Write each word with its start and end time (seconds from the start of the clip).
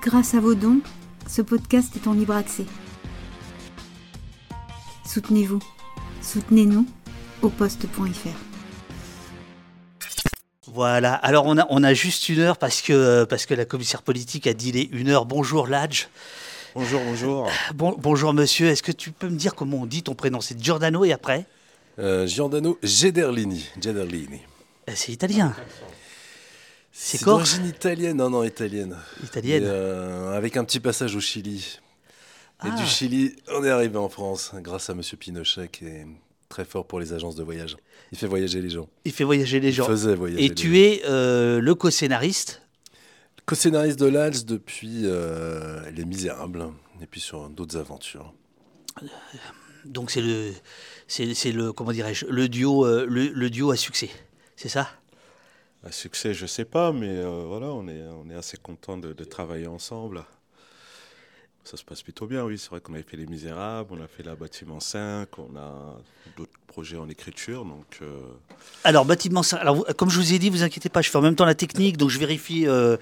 Grâce 0.00 0.34
à 0.34 0.40
vos 0.40 0.54
dons, 0.54 0.80
ce 1.28 1.42
podcast 1.42 1.94
est 1.96 2.06
en 2.08 2.12
libre 2.14 2.34
accès. 2.34 2.64
Soutenez-vous. 5.06 5.60
Soutenez-nous 6.22 6.86
au 7.42 7.48
poste.fr. 7.48 8.28
Voilà, 10.68 11.14
alors 11.14 11.44
on 11.46 11.58
a, 11.58 11.66
on 11.68 11.82
a 11.84 11.92
juste 11.92 12.30
une 12.30 12.38
heure 12.38 12.56
parce 12.56 12.80
que, 12.80 13.24
parce 13.24 13.44
que 13.44 13.52
la 13.52 13.66
commissaire 13.66 14.02
politique 14.02 14.46
a 14.46 14.54
dit 14.54 14.72
les 14.72 14.88
une 14.92 15.10
heure. 15.10 15.26
Bonjour 15.26 15.66
Ladj. 15.66 16.08
Bonjour, 16.74 17.02
bonjour. 17.04 17.50
Bon, 17.74 17.94
bonjour 17.98 18.32
monsieur, 18.32 18.68
est-ce 18.68 18.82
que 18.82 18.92
tu 18.92 19.10
peux 19.12 19.28
me 19.28 19.36
dire 19.36 19.54
comment 19.54 19.78
on 19.82 19.86
dit 19.86 20.02
ton 20.02 20.14
prénom? 20.14 20.40
C'est 20.40 20.58
Giordano 20.58 21.04
et 21.04 21.12
après? 21.12 21.44
Euh, 21.98 22.26
Giordano 22.26 22.78
Gederlini. 22.82 23.66
Gederlini. 23.78 24.40
Euh, 24.88 24.92
C'est 24.94 25.12
italien. 25.12 25.54
C'est 26.92 27.24
d'origine 27.24 27.66
italienne, 27.66 28.16
non, 28.18 28.28
non, 28.30 28.44
italienne. 28.44 28.96
Italienne. 29.24 29.64
Euh, 29.66 30.36
avec 30.36 30.56
un 30.56 30.64
petit 30.64 30.78
passage 30.80 31.16
au 31.16 31.20
Chili. 31.20 31.78
Et 32.64 32.68
Ah. 32.70 32.76
du 32.76 32.84
Chili, 32.86 33.34
on 33.48 33.64
est 33.64 33.70
arrivé 33.70 33.96
en 33.96 34.08
France 34.08 34.52
grâce 34.56 34.90
à 34.90 34.94
Monsieur 34.94 35.16
Pinochet 35.16 35.68
qui 35.68 35.86
est 35.86 36.06
très 36.50 36.64
fort 36.66 36.86
pour 36.86 37.00
les 37.00 37.12
agences 37.14 37.34
de 37.34 37.42
voyage. 37.42 37.76
Il 38.12 38.18
fait 38.18 38.26
voyager 38.26 38.60
les 38.60 38.68
gens. 38.68 38.88
Il 39.06 39.12
fait 39.12 39.24
voyager 39.24 39.58
les 39.58 39.72
gens. 39.72 39.84
Il 39.84 39.90
faisait 39.90 40.14
voyager 40.14 40.44
Et 40.44 40.48
les 40.50 40.54
tu 40.54 40.68
gens. 40.68 40.74
es 40.74 41.02
euh, 41.06 41.60
le 41.60 41.74
co-scénariste 41.74 42.60
Co-scénariste 43.46 43.98
de 43.98 44.06
l'Alge 44.06 44.44
depuis 44.44 45.00
euh, 45.04 45.90
Les 45.90 46.04
Misérables 46.04 46.68
et 47.00 47.06
puis 47.06 47.20
sur 47.20 47.48
d'autres 47.48 47.76
aventures. 47.76 48.32
Donc 49.86 50.10
c'est 50.12 50.20
le, 50.20 50.52
c'est 51.08 51.50
le, 51.52 51.72
comment 51.72 51.90
dirais-je, 51.92 52.26
le 52.26 52.48
duo, 52.48 52.84
le, 52.86 53.06
le 53.28 53.50
duo 53.50 53.70
à 53.72 53.76
succès. 53.76 54.10
C'est 54.54 54.68
ça? 54.68 54.88
Un 55.84 55.90
succès, 55.90 56.32
je 56.32 56.46
sais 56.46 56.64
pas, 56.64 56.92
mais 56.92 57.08
euh, 57.08 57.44
voilà, 57.46 57.66
on 57.66 57.88
est, 57.88 58.02
on 58.24 58.30
est 58.30 58.36
assez 58.36 58.56
content 58.56 58.96
de, 58.96 59.12
travailler 59.24 59.66
ensemble. 59.66 60.24
Ça 61.64 61.76
se 61.76 61.84
passe 61.84 62.02
plutôt 62.02 62.26
bien, 62.26 62.44
oui. 62.44 62.56
C'est 62.56 62.70
vrai 62.70 62.80
qu'on 62.80 62.94
avait 62.94 63.02
fait 63.02 63.16
Les 63.16 63.26
Misérables, 63.26 63.90
on 63.92 64.00
a 64.00 64.06
fait 64.06 64.22
La 64.22 64.36
Bâtiment 64.36 64.78
5, 64.78 65.28
on 65.38 65.56
a 65.56 65.96
d'autres 66.36 66.52
projets 66.68 66.96
en 66.96 67.08
écriture, 67.08 67.64
donc 67.64 67.98
euh, 68.00 68.20
Alors, 68.84 69.04
bâtiment 69.04 69.42
5. 69.42 69.58
Alors, 69.58 69.84
comme 69.96 70.08
je 70.08 70.18
vous 70.18 70.32
ai 70.32 70.38
dit, 70.38 70.50
vous 70.50 70.62
inquiétez 70.62 70.88
pas, 70.88 71.02
je 71.02 71.10
fais 71.10 71.18
en 71.18 71.22
même 71.22 71.36
temps 71.36 71.44
la 71.44 71.56
technique, 71.56 71.96
donc 71.96 72.10
je 72.10 72.18
vérifie 72.18 72.66
euh, 72.68 72.96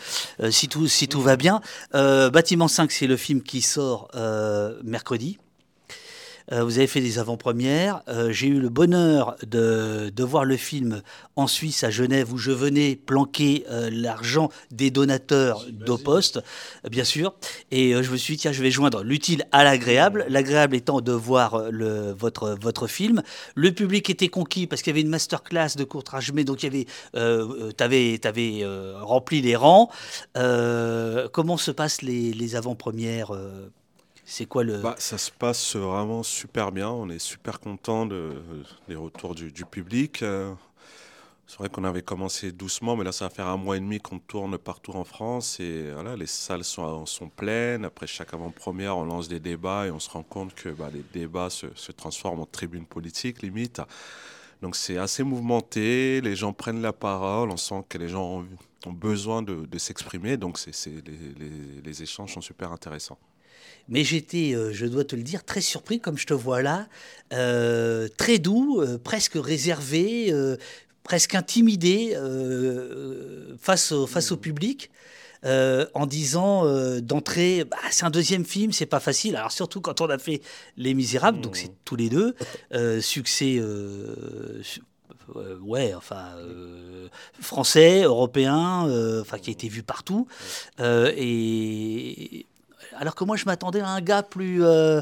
si, 0.50 0.69
tout, 0.69 0.89
si 0.89 1.06
tout 1.06 1.20
va 1.20 1.37
bien. 1.37 1.61
Bâtiment 1.92 2.69
5, 2.69 2.91
c'est 2.92 3.06
le 3.06 3.17
film 3.17 3.42
qui 3.42 3.61
sort 3.61 4.11
mercredi. 4.84 5.39
Euh, 6.53 6.65
vous 6.65 6.79
avez 6.79 6.87
fait 6.87 7.01
des 7.01 7.19
avant-premières. 7.19 8.03
Euh, 8.09 8.33
J'ai 8.33 8.48
eu 8.48 8.61
le 8.61 8.69
bonheur 8.69 9.37
de, 9.47 10.11
de 10.15 10.25
voir 10.25 10.45
le 10.45 10.56
film 10.56 11.03
en 11.37 11.47
Suisse, 11.47 11.84
à 11.84 11.91
Genève, 11.91 12.33
où 12.33 12.39
je 12.39 12.51
venais 12.51 12.97
planquer 12.97 13.65
euh, 13.70 13.89
l'argent 13.93 14.51
des 14.71 14.91
donateurs 14.91 15.65
d'Opost, 15.71 16.39
euh, 16.39 16.89
bien 16.89 17.05
sûr. 17.05 17.34
Et 17.71 17.93
je 18.03 18.11
me 18.11 18.17
suis 18.17 18.34
dit, 18.34 18.43
tiens, 18.43 18.53
je 18.53 18.62
vais 18.62 18.71
joindre 18.71 19.03
l'utile 19.03 19.45
à 19.53 19.65
l'agréable. 19.65 20.27
L'agréable 20.28 20.77
étant 20.77 21.01
de 21.01 21.12
voir 21.12 21.71
le, 21.71 22.12
votre, 22.12 22.56
votre 22.61 22.87
film. 22.87 23.23
Le 23.55 23.73
public 23.73 24.11
était 24.11 24.28
conquis 24.28 24.67
parce 24.67 24.83
qu'il 24.83 24.91
y 24.91 24.95
avait 24.95 25.03
une 25.03 25.09
masterclass 25.09 25.77
de 25.77 25.84
courtrage, 25.84 26.33
mais 26.33 26.45
donc 26.45 26.62
il 26.62 26.67
y 26.67 26.87
avait, 27.12 28.17
tu 28.21 28.25
avais, 28.25 28.65
rempli 29.01 29.41
les 29.41 29.56
rangs. 29.56 29.91
Comment 30.34 31.56
se 31.56 31.71
passent 31.71 32.03
les, 32.03 32.33
les 32.33 32.56
avant-premières 32.56 33.33
C'est 34.31 34.47
quoi 34.47 34.62
le... 34.62 34.78
bah, 34.78 34.95
ça 34.98 35.19
se 35.19 35.33
passe 35.33 35.75
vraiment 35.75 36.23
super 36.23 36.70
bien. 36.70 36.89
On 36.89 37.11
est 37.11 37.19
super 37.19 37.59
content 37.59 38.06
de, 38.06 38.41
des 38.87 38.95
retours 38.95 39.34
du, 39.34 39.50
public. 39.64 40.22
Euh, 40.22 40.55
c'est 41.48 41.59
vrai 41.59 41.69
qu'on 41.69 41.83
avait 41.83 42.03
commencé 42.03 42.53
doucement, 42.53 42.95
mais 42.95 43.03
là, 43.03 43.11
ça 43.11 43.25
va 43.25 43.31
faire 43.31 43.48
un 43.48 43.56
mois 43.56 43.77
et 43.77 43.81
demi 43.81 43.98
qu'on 43.98 44.20
tourne 44.20 44.56
partout 44.56 44.92
en 44.92 45.03
France. 45.03 45.59
Et 45.59 45.91
les 46.17 46.27
salles 46.27 46.62
sont, 46.62 47.05
pleines. 47.34 47.84
Après 47.84 48.06
chaque 48.06 48.33
avant-première, 48.33 48.97
on 48.97 49.05
lance 49.05 49.27
des 49.27 49.41
débats 49.41 49.89
et 49.89 49.91
on 49.91 49.98
se 49.98 50.09
rend 50.09 50.22
compte 50.22 50.55
que 50.55 50.69
bah, 50.69 50.91
les 50.94 51.05
débats 51.12 51.50
se, 51.50 51.91
transforment 51.91 52.43
en 52.43 52.47
tribune 52.47 52.87
politique, 52.87 53.43
limite. 53.43 53.83
Donc 54.62 54.77
c'est 54.77 54.97
assez 54.97 55.25
mouvementé, 55.25 56.21
les 56.21 56.37
gens 56.37 56.53
prennent 56.53 56.83
la 56.83 56.93
parole, 56.93 57.50
on 57.50 57.56
sent 57.56 57.83
que 57.88 57.99
les 57.99 58.09
gens 58.09 58.44
ont, 58.87 58.93
besoin 58.93 59.43
de, 59.43 59.78
s'exprimer. 59.78 60.37
Donc 60.37 60.56
les 61.84 62.03
échanges 62.04 62.34
sont 62.34 62.41
super 62.41 62.71
intéressants. 62.71 63.19
Mais 63.88 64.04
j'étais, 64.04 64.54
euh, 64.54 64.72
je 64.72 64.86
dois 64.86 65.04
te 65.04 65.16
le 65.16 65.22
dire, 65.22 65.44
très 65.44 65.60
surpris 65.60 65.98
comme 66.00 66.16
je 66.18 66.26
te 66.26 66.34
vois 66.34 66.62
là, 66.62 66.86
euh, 67.32 68.08
très 68.16 68.38
doux, 68.38 68.80
euh, 68.80 68.98
presque 68.98 69.34
réservé, 69.36 70.32
euh, 70.32 70.56
presque 71.02 71.34
intimidé 71.34 72.16
face, 73.60 73.92
au, 73.92 74.06
face 74.06 74.30
au 74.32 74.36
public. 74.36 74.91
euh, 75.46 75.86
en 75.94 76.04
disant 76.06 76.66
euh, 76.66 77.00
d'entrée, 77.00 77.64
bah, 77.64 77.78
c'est 77.91 78.04
un 78.04 78.10
deuxième 78.10 78.44
film, 78.44 78.72
c'est 78.72 78.84
pas 78.84 79.00
facile. 79.00 79.36
Alors 79.36 79.52
surtout 79.52 79.80
quand 79.80 80.02
on 80.02 80.10
a 80.10 80.18
fait 80.18 80.42
Les 80.76 80.92
Misérables, 80.92 81.41
donc 81.41 81.56
c'est 81.56 81.70
tous 81.86 81.97
les 81.97 82.10
deux 82.10 82.34
euh, 82.74 83.00
succès, 83.00 83.58
su- 84.62 84.82
ouais, 85.62 85.94
enfin 85.94 86.36
français, 87.41 88.02
européen, 88.02 88.86
enfin 89.22 89.38
qui 89.38 89.48
a 89.48 89.52
été 89.52 89.68
vu 89.68 89.82
partout. 89.82 90.26
Et 90.78 92.47
alors 93.00 93.15
que 93.15 93.25
moi, 93.25 93.37
je 93.37 93.47
m'attendais 93.47 93.81
à 93.81 93.88
un 93.88 94.00
gars 94.00 94.22
plus, 94.22 94.62
euh, 94.62 95.00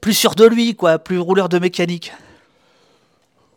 plus 0.00 0.14
sûr 0.14 0.34
de 0.36 0.46
lui, 0.46 0.76
quoi, 0.76 0.98
plus 1.00 1.18
rouleur 1.18 1.48
de 1.48 1.58
mécanique. 1.58 2.12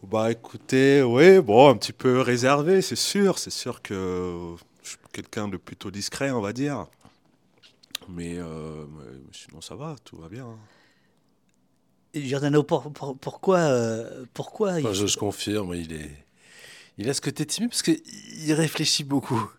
Bah 0.04 0.32
écoutez, 0.32 1.04
oui, 1.04 1.40
bon, 1.40 1.70
un 1.70 1.78
petit 1.78 1.94
peu 1.94 2.20
réservé, 2.22 2.81
c'est 2.81 2.96
sûr. 2.96 3.38
C'est 3.38 3.52
sûr 3.52 3.84
que 3.84 4.56
je 4.84 4.90
suis 4.90 4.98
quelqu'un 5.14 5.48
de 5.48 5.58
plutôt 5.58 5.92
discret, 5.92 6.31
on 6.31 6.42
va 6.42 6.52
dire. 6.52 6.88
Mais, 8.10 8.38
euh, 8.40 8.86
mais 8.98 9.06
sinon, 9.31 9.62
ça 9.62 9.76
va, 9.76 9.96
tout 10.04 10.18
va 10.18 10.28
bien. 10.28 10.48
Et 12.16 12.24
Giordano, 12.24 12.64
pour- 12.64 12.92
pour- 12.92 13.16
pourquoi, 13.16 13.60
euh, 13.60 14.26
pourquoi 14.34 14.80
il- 14.81 14.88
Enfin, 14.88 15.06
je 15.06 15.16
confirme, 15.18 15.76
il 15.76 15.94
est. 15.94 16.12
Il 16.97 17.09
a 17.09 17.13
ce 17.13 17.22
côté 17.22 17.46
timide 17.46 17.69
parce 17.72 17.81
qu'il 17.84 18.53
réfléchit 18.53 19.03
beaucoup. 19.03 19.50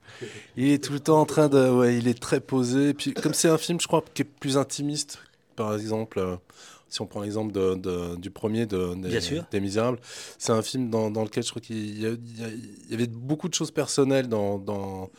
Il 0.56 0.69
est 0.69 0.82
tout 0.82 0.93
le 0.93 1.00
temps 1.00 1.20
en 1.20 1.26
train 1.26 1.48
de. 1.48 1.70
Ouais, 1.70 1.97
il 1.98 2.06
est 2.06 2.20
très 2.20 2.41
posé. 2.41 2.94
Puis, 2.94 3.12
comme 3.15 3.34
c'est 3.34 3.48
un 3.48 3.59
film, 3.59 3.81
je 3.81 3.87
crois, 3.87 4.04
qui 4.15 4.22
est 4.22 4.26
plus 4.26 4.56
intimiste, 4.56 5.19
par 5.56 5.75
exemple, 5.75 6.19
euh, 6.21 6.37
si 6.88 7.00
on 7.00 7.06
prend 7.06 7.22
l'exemple 7.22 7.50
de- 7.53 7.75
de- 7.75 8.16
du 8.16 8.31
premier 8.31 8.66
de, 8.66 8.94
des, 8.94 9.09
des 9.50 9.60
Misérables, 9.60 9.98
c'est 10.38 10.53
un 10.53 10.62
film 10.62 10.91
dans, 10.91 11.10
dans 11.10 11.25
lequel 11.25 11.42
je 11.42 11.50
crois 11.50 11.62
qu'il 11.62 11.98
y, 12.00 12.94
avait 12.94 13.06
beaucoup 13.06 13.48
de 13.48 13.54
choses 13.54 13.71
personnelles 13.71 14.28
dans. 14.28 14.59
dans 14.59 15.10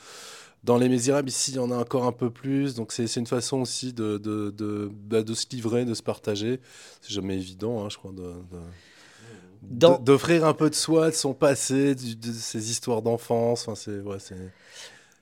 dans 0.63 0.77
Les 0.77 0.87
Misérables, 0.87 1.27
ici, 1.27 1.51
il 1.51 1.55
y 1.55 1.59
en 1.59 1.71
a 1.71 1.75
encore 1.75 2.05
un 2.05 2.13
peu 2.13 2.29
plus. 2.29 2.73
Donc, 2.75 2.93
c'est 2.93 3.13
une 3.17 3.27
façon 3.27 3.59
aussi 3.59 3.91
de, 3.91 4.17
de, 4.17 4.49
de, 4.49 4.89
bah, 4.93 5.21
de 5.21 5.33
se 5.33 5.45
livrer, 5.51 5.83
de 5.83 5.93
se 5.93 6.01
partager. 6.01 6.61
C'est 7.01 7.11
jamais 7.11 7.35
évident, 7.35 7.83
hein, 7.83 7.89
je 7.89 7.97
crois, 7.97 8.13
de- 8.13 8.21
d'offrir 9.69 10.45
un 10.45 10.53
peu 10.53 10.69
de 10.69 10.75
soi, 10.75 11.09
de 11.09 11.15
son 11.15 11.33
passé, 11.33 11.95
de 11.95 12.31
ses 12.31 12.71
histoires 12.71 13.01
d'enfance. 13.01 13.67
Enfin, 13.67 13.75
c'est. 13.75 14.35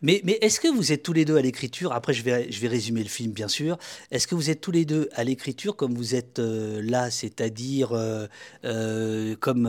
Mais, 0.02 0.22
est-ce 0.42 0.60
que 0.60 0.68
vous 0.68 0.92
êtes 0.92 1.04
tous 1.04 1.14
les 1.14 1.26
deux 1.26 1.38
à 1.38 1.42
l'écriture 1.42 1.94
Après, 1.94 2.14
je 2.14 2.24
vais, 2.24 2.52
je 2.52 2.60
vais 2.60 2.68
résumer 2.68 3.04
le 3.04 3.10
film, 3.10 3.32
bien 3.32 3.48
sûr. 3.48 3.78
Est-ce 4.10 4.26
que 4.28 4.34
vous 4.34 4.50
êtes 4.50 4.60
tous 4.60 4.72
les 4.72 4.84
deux 4.84 5.10
à 5.14 5.24
l'écriture 5.24 5.76
comme 5.76 5.94
vous 5.94 6.16
êtes 6.16 6.40
euh, 6.40 6.82
là, 6.84 7.12
c'est-à-dire 7.12 7.92
euh, 7.92 8.26
euh, 8.66 9.36
comme 9.40 9.64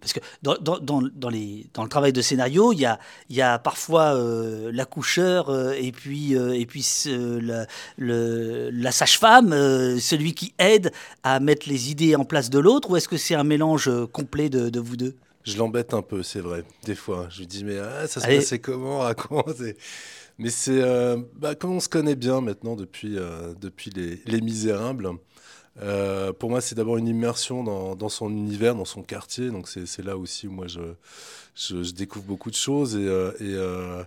parce 0.00 0.12
que 0.12 0.20
dans, 0.42 0.56
dans, 0.56 0.78
dans, 0.78 1.28
les, 1.28 1.66
dans 1.74 1.82
le 1.82 1.88
travail 1.88 2.12
de 2.12 2.22
scénario, 2.22 2.72
il 2.72 2.80
y 2.80 2.86
a, 2.86 2.98
y 3.28 3.42
a 3.42 3.58
parfois 3.58 4.14
l'accoucheur 4.72 5.72
et 5.74 5.92
puis 5.92 6.32
et 6.32 6.66
puis 6.66 6.84
la, 7.06 7.66
la 7.98 8.92
sage-femme, 8.92 9.50
celui 9.98 10.34
qui 10.34 10.54
aide 10.58 10.92
à 11.22 11.40
mettre 11.40 11.68
les 11.68 11.90
idées 11.90 12.16
en 12.16 12.24
place 12.24 12.50
de 12.50 12.58
l'autre, 12.58 12.90
ou 12.90 12.96
est-ce 12.96 13.08
que 13.08 13.16
c'est 13.16 13.34
un 13.34 13.44
mélange 13.44 13.90
complet 14.12 14.48
de, 14.48 14.70
de 14.70 14.80
vous 14.80 14.96
deux? 14.96 15.14
Je 15.44 15.58
l'embête 15.58 15.92
un 15.92 16.02
peu, 16.02 16.22
c'est 16.22 16.40
vrai. 16.40 16.64
Des 16.84 16.94
fois, 16.94 17.26
je 17.30 17.40
lui 17.40 17.46
dis 17.46 17.64
mais 17.64 17.78
ah, 17.78 18.06
ça 18.06 18.20
se 18.20 18.26
Allez. 18.26 18.36
passait 18.38 18.58
comment, 18.60 19.00
raconte. 19.00 19.60
Et- 19.60 19.76
Mais 20.38 20.50
c'est 20.50 20.80
euh, 20.82 21.18
bah, 21.36 21.54
comme 21.54 21.72
on 21.72 21.80
se 21.80 21.88
connaît 21.88 22.16
bien 22.16 22.40
maintenant 22.40 22.76
depuis 22.76 23.18
euh, 23.18 23.54
depuis 23.60 23.90
les, 23.90 24.20
les 24.26 24.40
Misérables. 24.40 25.10
euh, 25.82 26.32
pour 26.32 26.50
moi, 26.50 26.60
c'est 26.60 26.74
d'abord 26.76 26.98
une 26.98 27.08
immersion 27.08 27.64
dans, 27.64 27.96
dans 27.96 28.08
son 28.10 28.30
univers, 28.30 28.74
dans 28.76 28.84
son 28.86 29.02
quartier. 29.02 29.50
Donc 29.50 29.68
c'est 29.68 30.04
là 30.04 30.16
aussi 30.18 30.48
où 30.48 30.52
moi 30.52 30.66
je, 30.68 30.80
je, 31.56 31.82
je 31.84 31.92
découvre 31.92 32.24
beaucoup 32.26 32.50
de 32.50 32.56
choses 32.56 32.96
et, 32.96 33.00
et 33.04 33.04
euh, 33.54 34.02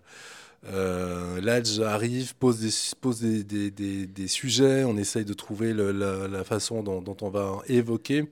euh, 0.67 1.39
là 1.41 1.63
j'arrive, 1.63 2.35
pose 2.35 2.59
des 2.59 2.69
pose 2.99 3.21
des, 3.21 3.43
des, 3.43 3.71
des- 3.71 4.07
des 4.07 4.27
sujets, 4.27 4.83
on 4.83 4.97
essaye 4.97 5.25
de 5.25 5.33
trouver 5.33 5.73
le- 5.73 5.91
la, 5.91 6.27
la 6.27 6.43
façon 6.43 6.83
dont, 6.83 7.01
dont 7.01 7.17
on 7.21 7.29
va 7.29 7.59
évoquer. 7.67 8.25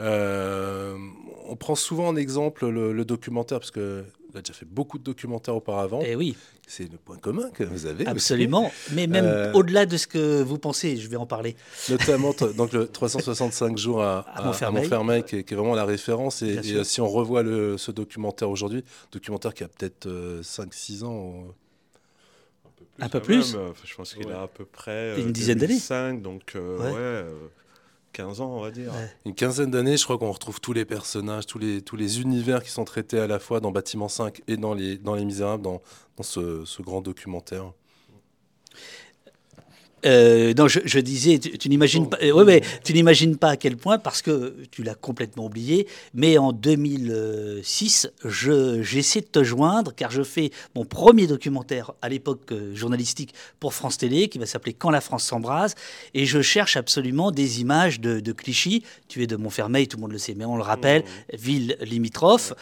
Euh, 0.00 0.96
on 1.46 1.56
prend 1.56 1.74
souvent 1.74 2.08
en 2.08 2.16
exemple 2.16 2.66
le, 2.68 2.92
le 2.92 3.04
documentaire 3.04 3.58
parce 3.60 3.70
que 3.70 4.04
il 4.34 4.38
a 4.38 4.40
déjà 4.40 4.54
fait 4.54 4.64
beaucoup 4.64 4.96
de 4.98 5.04
documentaires 5.04 5.54
auparavant. 5.54 6.00
Eh 6.06 6.16
oui, 6.16 6.34
C'est 6.66 6.90
le 6.90 6.96
point 6.96 7.18
commun 7.18 7.50
que 7.50 7.64
vous 7.64 7.84
avez. 7.84 8.04
aussi. 8.04 8.10
absolument. 8.10 8.72
Mais 8.92 9.06
même 9.06 9.26
Euh, 9.26 9.52
au-delà 9.52 9.84
de 9.84 9.98
ce 9.98 10.06
que 10.06 10.40
vous 10.42 10.56
pensez, 10.56 10.96
je 10.96 11.06
vais 11.08 11.16
en 11.16 11.26
parler. 11.26 11.54
Notamment 11.90 12.32
donc 12.56 12.72
le 12.72 12.88
365 12.88 13.76
jours 13.76 14.02
à, 14.02 14.20
À 14.20 14.42
Montfermeil. 14.46 14.82
Montfermeil, 14.84 15.22
qui, 15.24 15.36
est, 15.36 15.44
qui 15.44 15.52
est 15.52 15.56
vraiment 15.58 15.74
la 15.74 15.84
référence. 15.84 16.40
Et, 16.40 16.54
et, 16.64 16.72
euh, 16.76 16.84
si 16.84 17.02
on 17.02 17.08
revoit 17.08 17.42
le, 17.42 17.76
ce 17.76 17.90
documentaire 17.90 18.48
aujourd'hui, 18.48 18.82
documentaire 19.10 19.52
qui 19.52 19.64
a 19.64 19.68
peut-être 19.68 20.08
5-6 20.40 21.04
ans, 21.04 21.44
Un 23.00 23.10
peu 23.10 23.20
plus, 23.20 23.54
Je 23.84 23.94
pense 23.94 24.14
qu'il 24.14 24.30
a 24.30 24.42
à 24.42 24.48
peu 24.48 24.64
près 24.64 25.20
une 25.20 25.32
dizaine 25.32 25.58
d'années. 25.58 25.78
5, 25.78 26.22
donc 26.22 26.54
ouais. 26.56 27.24
15 28.12 28.40
ans, 28.40 28.56
on 28.56 28.60
va 28.60 28.70
dire. 28.70 28.92
Une 29.24 29.34
quinzaine 29.34 29.70
d'années, 29.70 29.96
je 29.96 30.04
crois 30.04 30.18
qu'on 30.18 30.30
retrouve 30.32 30.60
tous 30.60 30.72
les 30.72 30.84
personnages, 30.84 31.46
tous 31.46 31.58
les, 31.58 31.82
tous 31.82 31.96
les 31.96 32.20
univers 32.20 32.62
qui 32.62 32.70
sont 32.70 32.84
traités 32.84 33.18
à 33.18 33.26
la 33.26 33.38
fois 33.38 33.60
dans 33.60 33.72
Bâtiment 33.72 34.08
5 34.08 34.42
et 34.48 34.56
dans 34.56 34.74
Les, 34.74 34.98
dans 34.98 35.14
les 35.14 35.24
Misérables, 35.24 35.62
dans, 35.62 35.80
dans 36.16 36.22
ce, 36.22 36.64
ce 36.64 36.82
grand 36.82 37.00
documentaire. 37.00 37.72
Euh, 40.04 40.52
non, 40.56 40.66
je, 40.68 40.98
disais, 40.98 41.38
tu, 41.38 41.68
n'imagines 41.68 42.08
pas, 42.08 42.18
euh, 42.22 42.32
ouais, 42.32 42.44
mais 42.44 42.62
tu 42.84 42.92
n'imagines 42.92 43.36
pas 43.36 43.50
à 43.50 43.56
quel 43.56 43.76
point, 43.76 43.98
parce 43.98 44.22
que 44.22 44.56
tu 44.70 44.82
l'as 44.82 44.94
complètement 44.94 45.46
oublié. 45.46 45.86
Mais 46.14 46.38
en 46.38 46.52
2006, 46.52 48.10
j'essaie 48.24 49.20
de 49.20 49.26
te 49.26 49.44
joindre, 49.44 49.94
car 49.94 50.10
je 50.10 50.22
fais 50.22 50.50
mon 50.74 50.84
premier 50.84 51.26
documentaire 51.26 51.92
à 52.02 52.08
l'époque 52.08 52.52
euh, 52.52 52.74
journalistique 52.74 53.34
pour 53.60 53.74
France 53.74 53.98
Télé, 53.98 54.28
qui 54.28 54.38
va 54.38 54.46
s'appeler 54.46 54.72
Quand 54.72 54.90
la 54.90 55.00
France 55.00 55.24
s'embrase, 55.24 55.74
et 56.14 56.26
je 56.26 56.42
cherche 56.42 56.76
absolument 56.76 57.30
des 57.30 57.60
images 57.60 58.00
de, 58.00 58.20
de, 58.20 58.32
Clichy. 58.32 58.82
Tu 59.08 59.22
es 59.22 59.26
de 59.26 59.36
Montfermeil, 59.36 59.86
tout 59.86 59.98
le 59.98 60.02
monde 60.02 60.12
le 60.12 60.18
sait, 60.18 60.34
mais 60.34 60.44
on 60.44 60.56
le 60.56 60.62
rappelle, 60.62 61.02
mmh. 61.02 61.36
ville 61.36 61.76
limitrophe. 61.80 62.54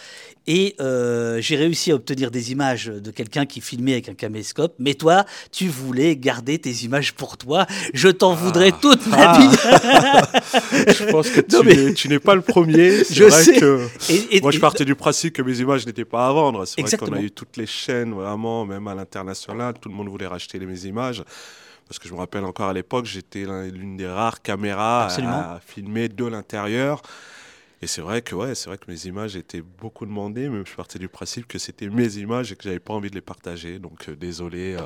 Et 0.47 0.75
j'ai 0.79 1.57
réussi 1.57 1.93
à 1.93 1.95
obtenir 1.95 2.31
des 2.31 2.51
images 2.51 2.87
de 2.87 3.11
quelqu'un 3.13 3.47
qui 3.47 3.61
filmait 3.61 3.93
avec 3.93 4.09
un 4.09 4.15
caméscope. 4.15 4.75
Mais 4.79 4.95
toi, 4.95 5.25
tu 5.53 5.69
voulais 5.69 6.17
garder 6.17 6.59
tes 6.59 6.73
images 6.85 7.15
pour 7.15 7.30
toi. 7.37 7.67
Je 7.95 8.09
t'en 8.09 8.35
voudrais 8.35 8.73
ah. 8.73 8.79
toute 8.81 9.07
ma 9.07 9.31
ah. 9.33 9.39
vie. 9.39 9.49
je 10.95 11.11
pense 11.11 11.31
que 11.31 11.41
tu, 11.93 12.09
n'es 12.09 12.19
pas 12.19 12.35
le 12.35 12.43
premier. 12.43 13.05
Je 13.11 13.25
vrai 13.25 13.43
sais. 13.43 13.59
Que 13.59 14.41
moi, 14.43 14.51
je 14.51 14.59
partais 14.59 14.85
du 14.85 14.95
principe 14.95 15.35
que 15.35 15.43
mes 15.43 15.59
images 15.59 15.87
n'étaient 15.87 16.05
pas 16.05 16.29
à 16.29 16.33
vendre. 16.33 16.65
C'est 16.65 16.81
vrai 16.81 16.97
qu'on 16.97 17.13
a 17.13 17.21
eu 17.21 17.31
toutes 17.31 17.57
les 17.57 17.67
chaînes, 17.67 18.13
vraiment, 18.13 18.65
même 18.65 18.87
à 18.89 18.95
l'international. 18.95 19.75
Tout 19.81 19.89
le 19.89 19.95
monde 19.95 20.09
voulait 20.09 20.27
racheter 20.27 20.59
mes 20.59 20.87
images. 20.87 21.23
Parce 21.89 21.99
que 21.99 22.09
je 22.09 22.15
me 22.15 22.19
rappelle 22.19 22.45
encore 22.45 22.69
à 22.69 22.73
l'époque, 22.73 23.07
j'étais 23.07 23.45
l'une 23.45 23.97
des 23.97 24.07
rares 24.07 24.43
caméras 24.43 25.07
à 25.07 25.61
filmer 25.67 26.09
de 26.09 26.25
l'intérieur. 26.25 27.03
Et 27.83 27.87
c'est 27.87 28.03
vrai 28.03 28.21
que 28.21 28.35
ouais, 28.35 28.55
c'est 28.55 28.69
vrai 28.69 28.77
que 28.77 28.91
mes 28.91 29.07
images 29.07 29.37
étaient 29.37 29.63
beaucoup 29.63 30.05
demandées, 30.05 30.51
mais 30.51 30.63
je 30.67 30.75
partais 30.75 30.99
du 30.99 31.09
principe 31.09 31.47
que 31.49 31.59
c'était 31.59 31.89
mes 31.89 32.19
images 32.19 32.53
et 32.53 32.57
que 32.57 32.65
j'avais 32.65 32.79
pas 32.79 32.93
envie 32.93 33.09
de 33.09 33.15
les 33.15 33.23
partager. 33.23 33.79
Donc 33.79 34.09
euh, 34.09 34.17
désolé. 34.17 34.75
Euh. 34.75 34.83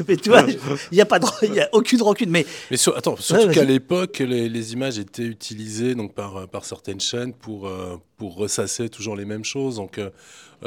mais 0.08 0.16
tu 0.16 0.30
vois, 0.30 0.46
il 0.90 0.94
n'y 0.94 1.02
a 1.02 1.06
pas 1.06 1.18
de, 1.18 1.26
y 1.54 1.60
a 1.60 1.68
aucune 1.72 2.00
rancune. 2.00 2.30
Mais, 2.30 2.46
mais 2.70 2.78
attends, 2.96 3.16
surtout 3.16 3.50
qu'à 3.50 3.64
l'époque, 3.64 4.20
les, 4.20 4.72
images 4.72 4.98
étaient 4.98 5.26
utilisées 5.26 5.94
donc 5.94 6.14
par 6.14 6.36
euh, 6.38 6.46
par 6.46 6.64
certaines 6.64 7.00
chaînes 7.00 7.34
pour 7.34 7.70
pour 8.16 8.36
ressasser 8.36 8.88
toujours 8.88 9.16
les 9.16 9.26
mêmes 9.26 9.44
choses. 9.44 9.76
Donc 9.76 10.00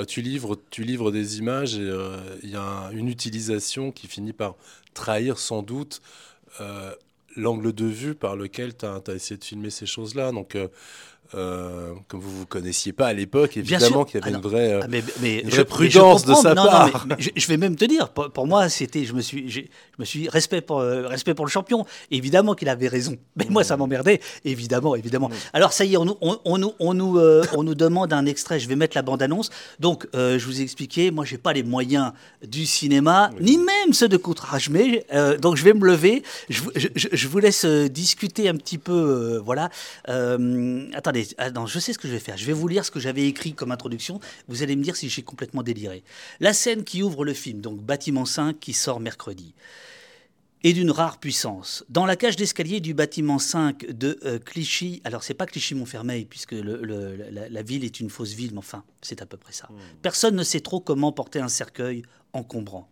tu 0.07 0.21
livres 0.21 0.59
tu 0.69 0.83
livres 0.83 1.11
des 1.11 1.39
images 1.39 1.75
et 1.75 1.91
il 2.43 2.49
y 2.49 2.55
a 2.55 2.91
une 2.93 3.07
utilisation 3.07 3.91
qui 3.91 4.07
finit 4.07 4.33
par 4.33 4.55
trahir 4.93 5.39
sans 5.39 5.63
doute 5.63 6.01
l'angle 7.35 7.73
de 7.73 7.85
vue 7.85 8.15
par 8.15 8.35
lequel 8.35 8.75
tu 8.75 8.85
as, 8.85 9.01
as, 9.07 9.13
essayé 9.13 9.37
de 9.37 9.43
filmer 9.43 9.69
ces 9.69 9.85
choses-là. 9.85 10.31
Donc, 10.31 10.55
euh, 10.55 10.67
comme 11.33 12.19
vous 12.19 12.31
ne 12.31 12.37
vous 12.39 12.45
connaissiez 12.45 12.93
pas 12.93 13.07
à 13.07 13.13
l'époque, 13.13 13.57
évidemment 13.57 14.05
qu'il 14.05 14.19
y 14.19 14.23
avait 14.23 14.35
une 14.35 14.41
vraie, 14.41 14.79
ah, 14.81 14.87
mais, 14.87 15.43
prudence 15.65 16.25
de 16.25 16.33
sa 16.33 16.55
part. 16.55 17.07
je, 17.17 17.47
vais 17.47 17.57
même 17.57 17.75
te 17.75 17.85
dire, 17.85 18.09
pour, 18.09 18.47
moi, 18.47 18.69
c'était, 18.69 19.05
je 19.05 19.13
me 19.13 19.21
suis, 19.21 19.49
je 19.49 19.61
me 19.99 20.05
suis 20.05 20.29
respect 20.29 20.61
pour, 20.61 20.79
euh, 20.79 21.07
respect 21.07 21.33
pour 21.33 21.45
le 21.45 21.51
champion. 21.51 21.85
Évidemment 22.11 22.53
qu'il 22.53 22.69
avait 22.69 22.87
raison, 22.87 23.15
mais 23.35 23.45
moi 23.49 23.63
ça 23.63 23.77
m'emmerdait, 23.77 24.19
évidemment, 24.45 24.95
évidemment. 24.95 25.29
Alors 25.53 25.73
ça 25.73 25.85
y 25.85 25.93
est, 25.93 25.97
on, 25.97 26.17
on, 26.21 26.39
on 26.45 26.57
nous, 26.57 26.73
on 26.79 26.93
nous, 26.93 27.17
euh, 27.17 27.43
on 27.55 27.63
nous 27.63 27.75
demande 27.75 28.13
un 28.13 28.25
extrait. 28.25 28.59
Je 28.59 28.67
vais 28.67 28.75
mettre 28.75 28.95
la 28.95 29.01
bande-annonce. 29.01 29.49
Donc, 29.79 30.07
je 30.13 30.45
vous 30.45 30.59
ai 30.59 30.63
expliqué, 30.63 31.11
moi 31.11 31.25
j'ai 31.25 31.37
pas 31.37 31.53
les 31.53 31.63
moyens 31.63 32.11
du 32.47 32.65
cinéma, 32.65 33.31
ni 33.39 33.57
même 33.57 33.93
ceux 33.93 34.07
de 34.07 34.17
courtrage, 34.17 34.69
mais 34.69 35.05
donc 35.41 35.57
je 35.57 35.63
vais 35.63 35.73
me 35.73 35.85
lever. 35.85 36.23
Je, 36.49 36.61
je 36.95 37.27
vous 37.27 37.39
laisse 37.39 37.65
discuter 37.65 38.49
un 38.49 38.55
petit 38.55 38.77
peu, 38.77 39.41
voilà. 39.43 39.69
attendez. 40.07 41.22
Ah 41.37 41.49
je 41.65 41.79
sais 41.79 41.93
ce 41.93 41.97
que 41.97 42.07
je 42.07 42.13
vais 42.13 42.19
faire. 42.19 42.37
Je 42.37 42.45
vais 42.45 42.53
vous 42.53 42.67
lire 42.67 42.85
ce 42.85 42.91
que 42.91 42.99
j'avais 42.99 43.27
écrit 43.27 43.53
comme 43.53 43.71
introduction. 43.71 44.19
Vous 44.47 44.63
allez 44.63 44.75
me 44.75 44.83
dire 44.83 44.95
si 44.95 45.09
j'ai 45.09 45.23
complètement 45.23 45.63
déliré. 45.63 46.03
La 46.39 46.53
scène 46.53 46.83
qui 46.83 47.03
ouvre 47.03 47.25
le 47.25 47.33
film, 47.33 47.61
donc 47.61 47.81
bâtiment 47.81 48.25
5 48.25 48.59
qui 48.59 48.73
sort 48.73 48.99
mercredi, 48.99 49.53
est 50.63 50.73
d'une 50.73 50.91
rare 50.91 51.19
puissance. 51.19 51.83
Dans 51.89 52.05
la 52.05 52.15
cage 52.15 52.35
d'escalier 52.37 52.79
du 52.79 52.93
bâtiment 52.93 53.37
5 53.37 53.91
de 53.91 54.19
euh, 54.23 54.39
Clichy, 54.39 55.01
alors 55.03 55.23
c'est 55.23 55.33
pas 55.33 55.45
Clichy-Montfermeil, 55.45 56.25
puisque 56.25 56.53
la, 56.53 57.61
ville 57.61 57.83
est 57.83 57.99
une 57.99 58.09
fausse 58.09 58.33
ville, 58.33 58.51
mais 58.53 58.59
enfin, 58.59 58.83
c'est 59.01 59.21
à 59.21 59.25
peu 59.25 59.35
près 59.35 59.51
ça. 59.51 59.67
Hmm. 59.69 59.77
Personne 60.01 60.35
ne 60.35 60.43
sait 60.43 60.61
trop 60.61 60.79
comment 60.79 61.11
porter 61.11 61.39
un 61.39 61.49
cercueil 61.49 62.03
encombrant. 62.31 62.89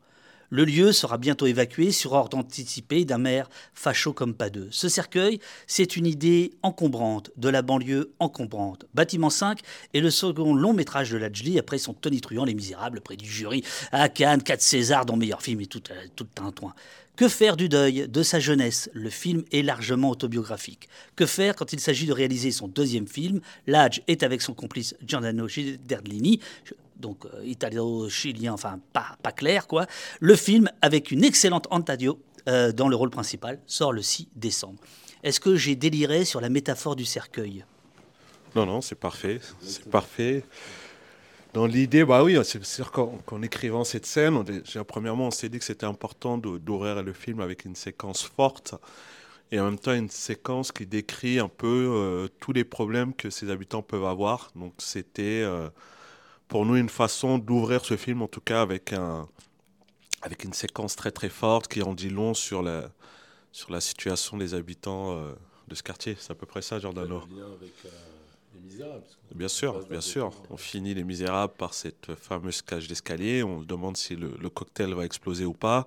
Le 0.53 0.65
lieu 0.65 0.91
sera 0.91 1.17
bientôt 1.17 1.47
évacué 1.47 1.93
sur 1.93 2.11
ordre 2.11 2.37
anticipé 2.37 3.05
d'un 3.05 3.17
maire 3.17 3.49
facho 3.73 4.11
comme 4.11 4.33
pas 4.33 4.49
deux. 4.49 4.67
Ce 4.69 4.89
cercueil, 4.89 5.39
c'est 5.65 5.95
une 5.95 6.05
idée 6.05 6.51
encombrante 6.61 7.31
de 7.37 7.47
la 7.47 7.61
banlieue 7.61 8.11
encombrante. 8.19 8.85
Bâtiment 8.93 9.29
5 9.29 9.61
est 9.93 10.01
le 10.01 10.09
second 10.09 10.53
long 10.53 10.73
métrage 10.73 11.09
de 11.11 11.17
Lajli 11.17 11.57
après 11.57 11.77
son 11.77 11.93
tonitruant 11.93 12.43
Les 12.43 12.53
Misérables 12.53 12.99
près 12.99 13.15
du 13.15 13.25
jury 13.25 13.63
à 13.93 14.09
Cannes, 14.09 14.43
4 14.43 14.61
César 14.61 15.05
dans 15.05 15.15
meilleur 15.15 15.41
film 15.41 15.61
et 15.61 15.67
tout, 15.67 15.83
euh, 15.89 16.05
tout 16.17 16.25
le 16.25 16.43
tintouin. 16.43 16.73
Que 17.15 17.27
faire 17.27 17.57
du 17.57 17.69
deuil 17.69 18.07
de 18.07 18.23
sa 18.23 18.39
jeunesse? 18.39 18.89
Le 18.93 19.09
film 19.09 19.43
est 19.51 19.61
largement 19.61 20.09
autobiographique. 20.09 20.87
Que 21.15 21.25
faire 21.25 21.55
quand 21.55 21.73
il 21.73 21.79
s'agit 21.79 22.05
de 22.07 22.13
réaliser 22.13 22.51
son 22.51 22.67
deuxième 22.67 23.07
film? 23.07 23.41
L'Adj 23.67 24.01
est 24.07 24.23
avec 24.23 24.41
son 24.41 24.53
complice 24.53 24.95
Giordano 25.05 25.47
Derdlini 25.85 26.39
donc 27.01 27.25
euh, 27.25 27.43
italo-chilien, 27.43 28.53
enfin 28.53 28.79
pas, 28.93 29.17
pas 29.21 29.31
clair 29.31 29.67
quoi. 29.67 29.87
Le 30.21 30.35
film, 30.35 30.69
avec 30.81 31.11
une 31.11 31.23
excellente 31.23 31.67
Antadio 31.71 32.21
euh, 32.47 32.71
dans 32.71 32.87
le 32.87 32.95
rôle 32.95 33.09
principal, 33.09 33.59
sort 33.65 33.91
le 33.91 34.01
6 34.01 34.29
décembre. 34.35 34.79
Est-ce 35.23 35.39
que 35.39 35.55
j'ai 35.55 35.75
déliré 35.75 36.23
sur 36.23 36.39
la 36.39 36.49
métaphore 36.49 36.95
du 36.95 37.05
cercueil? 37.05 37.65
Non, 38.55 38.65
non, 38.65 38.81
c'est 38.81 38.95
parfait, 38.95 39.39
c'est 39.61 39.89
parfait. 39.89 40.43
Dans 41.53 41.65
l'idée, 41.65 42.05
bah 42.05 42.23
oui, 42.23 42.37
c'est 42.43 42.63
sûr 42.63 42.91
qu'en 42.91 43.41
écrivant 43.41 43.83
cette 43.83 44.05
scène, 44.05 44.43
premièrement, 44.87 45.27
on 45.27 45.31
s'est 45.31 45.49
dit 45.49 45.59
que 45.59 45.65
c'était 45.65 45.85
important 45.85 46.37
d'ouvrir 46.37 47.03
le 47.03 47.13
film 47.13 47.41
avec 47.41 47.65
une 47.65 47.75
séquence 47.75 48.23
forte 48.23 48.75
et 49.51 49.59
en 49.59 49.65
même 49.65 49.79
temps 49.79 49.93
une 49.93 50.09
séquence 50.09 50.71
qui 50.71 50.85
décrit 50.85 51.39
un 51.39 51.49
peu 51.49 51.67
euh, 51.67 52.27
tous 52.39 52.53
les 52.53 52.63
problèmes 52.63 53.13
que 53.13 53.29
ces 53.29 53.49
habitants 53.49 53.81
peuvent 53.81 54.05
avoir. 54.05 54.51
Donc 54.55 54.73
c'était 54.77 55.45
pour 56.51 56.65
nous 56.65 56.75
une 56.75 56.89
façon 56.89 57.37
d'ouvrir 57.37 57.85
ce 57.85 57.95
film, 57.95 58.21
en 58.21 58.27
tout 58.27 58.41
cas 58.41 58.61
avec, 58.61 58.91
un, 58.91 59.25
avec 60.21 60.43
une 60.43 60.51
séquence 60.51 60.97
très 60.97 61.11
très 61.11 61.29
forte 61.29 61.69
qui 61.69 61.81
en 61.81 61.93
dit 61.93 62.09
long 62.09 62.33
sur 62.33 62.61
la, 62.61 62.91
situation 63.79 64.35
des 64.35 64.53
habitants 64.53 65.13
euh, 65.15 65.31
de 65.69 65.75
ce 65.75 65.81
quartier. 65.81 66.17
C'est 66.19 66.31
à 66.31 66.35
peu 66.35 66.45
près 66.45 66.61
ça, 66.61 66.77
Giordano. 66.77 67.21
euh, 67.85 67.89
Misérables. 68.63 69.03
Bien 69.35 69.47
sûr, 69.47 69.85
bien 69.89 70.01
sûr. 70.01 70.31
On 70.49 70.57
finit 70.57 70.93
Les 70.93 71.03
Misérables 71.03 71.53
par 71.57 71.73
cette 71.73 72.15
fameuse 72.15 72.61
cage 72.61 72.87
d'escalier. 72.87 73.43
On 73.43 73.61
se 73.61 73.65
demande 73.65 73.97
si 73.97 74.15
le, 74.15 74.49
cocktail 74.49 74.93
va 74.93 75.05
exploser 75.05 75.45
ou 75.45 75.53
pas. 75.53 75.85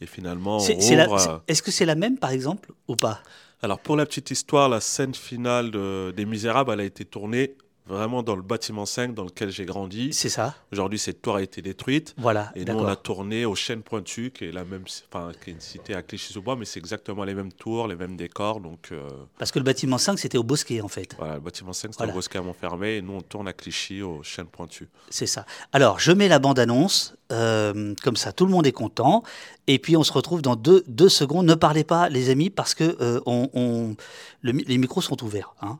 Et 0.00 0.06
finalement, 0.06 0.58
on 0.58 0.70
ouvre... 0.70 1.42
Est-ce 1.48 1.62
que 1.62 1.70
c'est 1.70 1.86
la 1.86 1.96
même, 1.96 2.18
par 2.18 2.30
exemple, 2.30 2.72
ou 2.86 2.96
pas? 2.96 3.20
Alors 3.60 3.80
pour 3.80 3.96
la 3.96 4.06
petite 4.06 4.30
histoire, 4.30 4.68
la 4.68 4.80
scène 4.80 5.14
finale 5.14 5.72
des 6.14 6.24
Misérables, 6.24 6.70
elle 6.72 6.80
a 6.80 6.84
été 6.84 7.04
tournée 7.04 7.56
vraiment 7.88 8.22
dans 8.22 8.36
le 8.36 8.42
bâtiment 8.42 8.86
5 8.86 9.14
dans 9.14 9.24
lequel 9.24 9.50
j'ai 9.50 9.64
grandi. 9.64 10.12
C'est 10.12 10.28
ça. 10.28 10.54
Aujourd'hui, 10.72 10.98
cette 10.98 11.22
tour 11.22 11.36
a 11.36 11.42
été 11.42 11.62
détruite. 11.62 12.14
Voilà. 12.18 12.52
Et 12.54 12.64
nous, 12.64 12.74
on 12.74 12.86
a 12.86 12.96
tourné 12.96 13.44
aux 13.44 13.54
Chênes 13.54 13.82
Pointues, 13.82 14.30
qui 14.30 14.44
est 14.44 14.52
la 14.52 14.64
même, 14.64 14.84
enfin, 15.10 15.32
qui 15.42 15.50
est 15.50 15.52
une 15.54 15.60
cité 15.60 15.94
à 15.94 16.02
Clichy-sous-Bois, 16.02 16.56
mais 16.56 16.64
c'est 16.64 16.78
exactement 16.78 17.24
les 17.24 17.34
mêmes 17.34 17.52
tours, 17.52 17.88
les 17.88 17.96
mêmes 17.96 18.16
décors. 18.16 18.60
Donc, 18.60 18.88
euh, 18.92 19.08
Parce 19.38 19.50
que 19.50 19.58
le 19.58 19.64
bâtiment 19.64 19.98
5, 19.98 20.18
c'était 20.18 20.38
au 20.38 20.42
Bosquet, 20.42 20.80
en 20.80 20.88
fait. 20.88 21.14
Voilà, 21.18 21.34
le 21.34 21.40
bâtiment 21.40 21.72
5, 21.72 21.92
c'était 21.92 22.10
au 22.10 22.14
Bosquet 22.14 22.38
à 22.38 22.42
Montfermeil, 22.42 22.98
et 22.98 23.02
nous, 23.02 23.14
on 23.14 23.22
tourne 23.22 23.48
à 23.48 23.52
Clichy, 23.52 24.02
aux 24.02 24.22
Chênes 24.22 24.46
Pointues. 24.46 24.88
C'est 25.10 25.26
ça. 25.26 25.46
Alors, 25.72 25.98
je 25.98 26.12
mets 26.12 26.28
la 26.28 26.38
bande-annonce, 26.38 27.16
euh, 27.32 27.94
comme 28.02 28.16
ça, 28.16 28.32
tout 28.32 28.44
le 28.44 28.52
monde 28.52 28.66
est 28.66 28.72
content. 28.72 29.22
Et 29.66 29.78
puis, 29.78 29.96
on 29.96 30.04
se 30.04 30.12
retrouve 30.12 30.42
dans 30.42 30.56
deux, 30.56 30.84
deux 30.86 31.08
secondes. 31.08 31.46
Ne 31.46 31.54
parlez 31.54 31.84
pas, 31.84 32.08
les 32.08 32.30
amis, 32.30 32.50
parce 32.50 32.74
que 32.74 32.96
euh, 33.00 33.20
on, 33.26 33.96
les 34.42 34.78
micros 34.78 35.00
sont 35.00 35.22
ouverts. 35.24 35.54
Hein. 35.60 35.78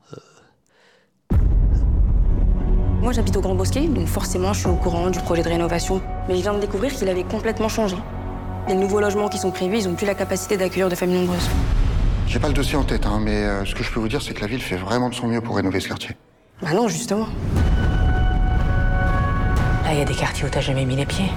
Moi 3.08 3.14
j'habite 3.14 3.38
au 3.38 3.40
Grand 3.40 3.54
Bosquet, 3.54 3.88
donc 3.88 4.06
forcément 4.06 4.52
je 4.52 4.58
suis 4.58 4.68
au 4.68 4.74
courant 4.74 5.08
du 5.08 5.18
projet 5.20 5.42
de 5.42 5.48
rénovation. 5.48 6.02
Mais 6.28 6.36
je 6.36 6.42
viens 6.42 6.52
de 6.52 6.60
découvrir 6.60 6.92
qu'il 6.92 7.08
avait 7.08 7.24
complètement 7.24 7.70
changé. 7.70 7.96
Les 8.68 8.74
nouveaux 8.74 9.00
logements 9.00 9.30
qui 9.30 9.38
sont 9.38 9.50
prévus, 9.50 9.78
ils 9.78 9.88
n'ont 9.88 9.94
plus 9.94 10.04
la 10.06 10.14
capacité 10.14 10.58
d'accueillir 10.58 10.90
de 10.90 10.94
familles 10.94 11.20
nombreuses. 11.20 11.48
J'ai 12.26 12.38
pas 12.38 12.48
le 12.48 12.52
dossier 12.52 12.76
en 12.76 12.84
tête, 12.84 13.06
hein, 13.06 13.18
mais 13.18 13.36
euh, 13.36 13.64
ce 13.64 13.74
que 13.74 13.82
je 13.82 13.90
peux 13.90 13.98
vous 13.98 14.08
dire, 14.08 14.20
c'est 14.20 14.34
que 14.34 14.42
la 14.42 14.46
ville 14.46 14.60
fait 14.60 14.76
vraiment 14.76 15.08
de 15.08 15.14
son 15.14 15.26
mieux 15.26 15.40
pour 15.40 15.56
rénover 15.56 15.80
ce 15.80 15.88
quartier. 15.88 16.10
Bah 16.60 16.74
non, 16.74 16.86
justement. 16.86 17.28
Là, 19.84 19.92
il 19.92 19.98
y 20.00 20.02
a 20.02 20.04
des 20.04 20.12
quartiers 20.12 20.44
où 20.44 20.50
t'as 20.50 20.60
jamais 20.60 20.84
mis 20.84 20.96
les 20.96 21.06
pieds. 21.06 21.32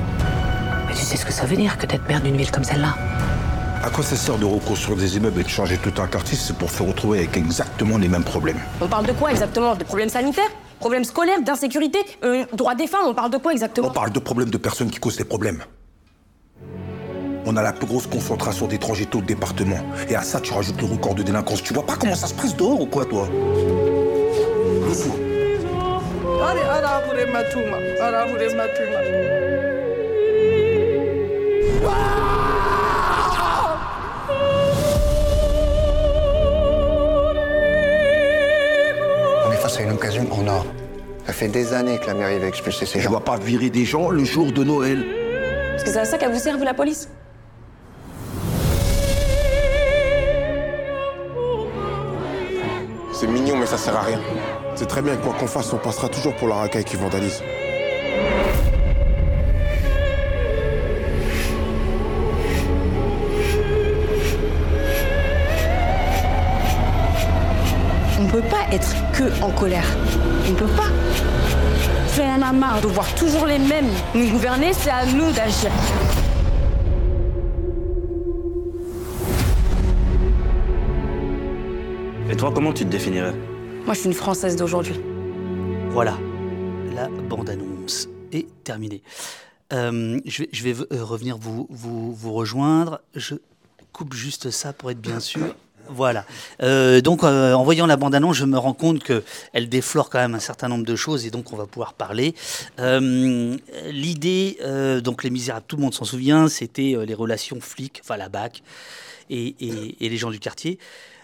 Mais 0.90 0.94
tu 0.94 1.04
sais 1.04 1.16
ce 1.16 1.26
que 1.26 1.32
ça 1.32 1.46
veut 1.46 1.56
dire 1.56 1.78
que 1.78 1.86
d'être 1.86 2.06
maire 2.06 2.20
d'une 2.20 2.36
ville 2.36 2.52
comme 2.52 2.66
celle-là 2.66 2.98
À 3.82 3.90
quoi 3.92 4.04
ça 4.04 4.18
sert 4.18 4.38
de 4.38 4.44
reconstruire 4.44 4.98
des 4.98 5.16
immeubles 5.16 5.40
et 5.40 5.44
de 5.46 5.50
changer 5.50 5.78
tout 5.78 6.02
un 6.02 6.08
quartier 6.08 6.38
C'est 6.38 6.58
pour 6.58 6.70
se 6.70 6.84
retrouver 6.84 7.20
avec 7.20 7.38
exactement 7.38 7.98
les 7.98 8.10
mêmes 8.10 8.26
problèmes. 8.26 8.60
On 8.82 8.88
parle 8.88 9.06
de 9.06 9.14
quoi 9.14 9.32
exactement? 9.32 9.74
Des 9.76 9.86
problèmes 9.86 10.10
sanitaires? 10.10 10.52
Problèmes 10.82 11.04
scolaires, 11.04 11.44
d'insécurité, 11.44 12.00
euh, 12.24 12.44
droits 12.54 12.74
des 12.74 12.88
femmes, 12.88 13.06
on 13.06 13.14
parle 13.14 13.30
de 13.30 13.38
quoi 13.38 13.52
exactement 13.52 13.90
On 13.90 13.92
parle 13.92 14.12
de 14.12 14.18
problèmes 14.18 14.50
de 14.50 14.58
personnes 14.58 14.90
qui 14.90 15.00
causent 15.00 15.16
des 15.16 15.24
problèmes. 15.24 15.64
On 17.46 17.56
a 17.56 17.62
la 17.62 17.72
plus 17.72 17.86
grosse 17.86 18.08
concentration 18.08 18.66
d'étrangers 18.66 19.08
au 19.14 19.22
département. 19.22 19.78
Et 20.10 20.16
à 20.16 20.24
ça, 20.24 20.42
tu 20.42 20.52
rajoutes 20.52 20.82
le 20.82 20.88
record 20.88 21.14
de 21.14 21.22
délinquance. 21.22 21.62
Tu 21.62 21.76
vois 21.76 21.86
pas 21.86 21.98
comment 22.00 22.16
ça 22.16 22.26
se 22.26 22.34
passe 22.34 22.58
dehors 22.58 22.82
ou 22.82 22.88
quoi, 22.88 23.06
toi? 23.06 23.30
Le 23.32 24.92
fou. 24.92 25.12
On 39.84 39.90
est 39.90 39.98
face 39.98 40.14
à 40.16 40.20
une 40.20 40.26
occasion 40.26 40.28
en 40.32 40.48
or. 40.48 40.66
Ça 41.26 41.34
fait 41.34 41.48
des 41.48 41.74
années 41.74 41.98
que 41.98 42.08
la 42.08 42.14
mairie 42.14 42.40
va 42.40 42.48
expulser 42.48 42.86
ces 42.86 43.00
Je 43.00 43.04
gens. 43.06 43.12
dois 43.12 43.24
pas 43.24 43.38
virer 43.38 43.70
des 43.70 43.86
gens 43.86 44.10
le 44.10 44.24
jour 44.24 44.52
de 44.52 44.64
Noël. 44.64 45.06
Parce 45.72 45.84
que 45.84 45.90
c'est 45.90 46.00
à 46.00 46.06
ça 46.06 46.18
qu'elle 46.18 46.32
vous 46.32 46.40
serve 46.40 46.64
la 46.64 46.74
police 46.74 47.10
C'est 53.14 53.28
mignon, 53.28 53.58
mais 53.58 53.66
ça 53.66 53.78
sert 53.78 53.96
à 53.96 54.02
rien. 54.02 54.20
C'est 54.76 54.88
très 54.88 55.02
bien, 55.02 55.16
quoi 55.18 55.34
qu'on 55.34 55.48
fasse, 55.48 55.72
on 55.74 55.78
passera 55.78 56.10
toujours 56.10 56.36
pour 56.36 56.48
la 56.48 56.56
racaille 56.56 56.84
qui 56.86 56.96
vandalise. 56.96 57.42
On 68.20 68.26
peut 68.28 68.42
pas 68.42 68.66
être 68.72 68.96
que 69.14 69.44
en 69.44 69.52
colère. 69.52 69.86
On 70.50 70.54
peut 70.54 70.66
pas. 70.68 70.90
On 72.20 72.40
en 72.40 72.42
a 72.42 72.52
marre 72.52 72.82
de 72.82 72.88
voir 72.88 73.14
toujours 73.16 73.46
les 73.46 73.60
mêmes 73.60 73.90
nous 74.14 74.30
gouverner, 74.30 74.74
c'est 74.74 74.90
à 74.90 75.06
nous 75.06 75.32
d'agir. 75.32 75.72
Et 82.30 82.36
toi, 82.36 82.52
comment 82.54 82.74
tu 82.74 82.86
te 82.86 82.90
définirais? 82.90 83.34
Moi, 83.86 83.94
je 83.94 84.00
suis 84.00 84.08
une 84.08 84.16
Française 84.16 84.56
d'aujourd'hui. 84.56 85.00
Voilà, 85.90 86.18
la 86.96 87.08
bande-annonce 87.08 88.08
est 88.32 88.48
terminée. 88.64 89.04
Euh, 89.74 90.20
je 90.26 90.44
vais, 90.44 90.50
je 90.52 90.64
vais 90.64 90.76
euh, 90.94 91.04
revenir 91.04 91.38
vous, 91.38 91.68
vous, 91.70 92.14
vous 92.14 92.34
rejoindre. 92.34 93.02
Je 93.16 93.36
coupe 93.92 94.14
juste 94.14 94.52
ça 94.52 94.74
pour 94.74 94.92
être 94.92 95.02
bien 95.02 95.20
sûr. 95.20 95.56
Voilà. 95.94 96.26
Euh, 96.64 97.02
donc, 97.02 97.24
euh, 97.24 97.54
en 97.54 97.64
voyant 97.64 97.86
la 97.86 97.98
bande-annonce, 97.98 98.38
je 98.38 98.46
me 98.46 98.58
rends 98.58 98.74
compte 98.74 99.04
qu'elle 99.04 99.70
déflore 99.70 100.10
quand 100.10 100.20
même 100.20 100.36
un 100.36 100.40
certain 100.40 100.68
nombre 100.70 100.86
de 100.86 100.96
choses 100.96 101.26
et 101.26 101.32
donc 101.32 101.52
on 101.54 101.58
va 101.58 101.66
pouvoir 101.68 101.94
parler. 101.94 102.34
Euh, 102.80 103.58
L'idée, 103.90 104.58
donc 105.04 105.24
Les 105.24 105.30
Misérables, 105.30 105.66
tout 105.68 105.76
le 105.76 105.82
monde 105.84 105.94
s'en 105.94 106.06
souvient, 106.06 106.48
c'était 106.48 106.96
les 107.06 107.14
relations 107.14 107.60
flics, 107.62 108.00
enfin 108.04 108.18
la 108.18 108.30
BAC 108.30 108.64
et, 109.30 109.56
et- 109.60 110.06
et 110.06 110.10
les 110.10 110.18
gens 110.18 110.32
du 110.32 110.40
quartier. 110.40 110.78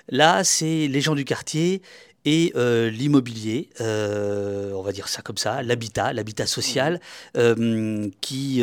Là, 0.10 0.44
c'est 0.44 0.88
les 0.88 1.02
gens 1.02 1.16
du 1.16 1.26
quartier 1.26 1.82
et 2.26 2.52
euh, 2.56 2.90
l'immobilier, 2.90 3.70
euh, 3.80 4.72
on 4.74 4.82
va 4.82 4.92
dire 4.92 5.08
ça 5.08 5.22
comme 5.22 5.38
ça, 5.38 5.62
l'habitat, 5.64 6.12
l'habitat 6.14 6.46
social, 6.46 7.00
euh, 7.38 8.10
qui, 8.22 8.62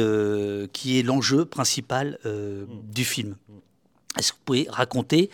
qui 0.73 0.99
est 0.99 1.03
l'enjeu 1.03 1.45
principal 1.47 2.19
euh, 2.27 2.65
du 2.93 3.05
film. 3.05 3.37
Est-ce 4.19 4.33
que 4.33 4.37
vous 4.39 4.45
pouvez 4.45 4.67
raconter 4.69 5.31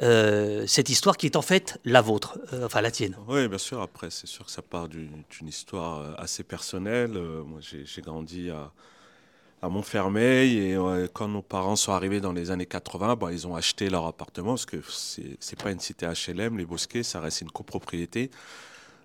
euh, 0.00 0.66
cette 0.66 0.88
histoire 0.88 1.16
qui 1.16 1.26
est 1.26 1.36
en 1.36 1.42
fait 1.42 1.78
la 1.84 2.00
vôtre, 2.00 2.38
euh, 2.52 2.64
enfin 2.64 2.80
la 2.80 2.90
tienne? 2.90 3.16
Oui, 3.28 3.46
bien 3.46 3.58
sûr. 3.58 3.82
Après, 3.82 4.10
c'est 4.10 4.26
sûr 4.26 4.46
que 4.46 4.50
ça 4.50 4.62
part 4.62 4.88
d'une 4.88 5.24
histoire 5.42 6.00
euh, 6.00 6.14
assez 6.16 6.42
personnelle. 6.42 7.12
Moi, 7.12 7.60
j'ai 7.60 8.02
grandi 8.02 8.50
à, 8.50 8.72
Montfermeil 9.68 10.58
et 10.58 10.76
quand 11.12 11.28
nos 11.28 11.40
parents 11.40 11.76
sont 11.76 11.92
arrivés 11.92 12.20
dans 12.20 12.32
les 12.32 12.50
années 12.50 12.66
80, 12.66 13.14
bah, 13.14 13.28
ils 13.30 13.46
ont 13.46 13.54
acheté 13.54 13.90
leur 13.90 14.06
appartement 14.06 14.54
parce 14.54 14.66
que 14.66 14.78
c'est 15.38 15.62
pas 15.62 15.70
une 15.70 15.78
cité 15.78 16.04
HLM, 16.04 16.58
les 16.58 16.66
Bosquets, 16.66 17.04
ça 17.04 17.20
reste 17.20 17.42
une 17.42 17.50
copropriété. 17.52 18.32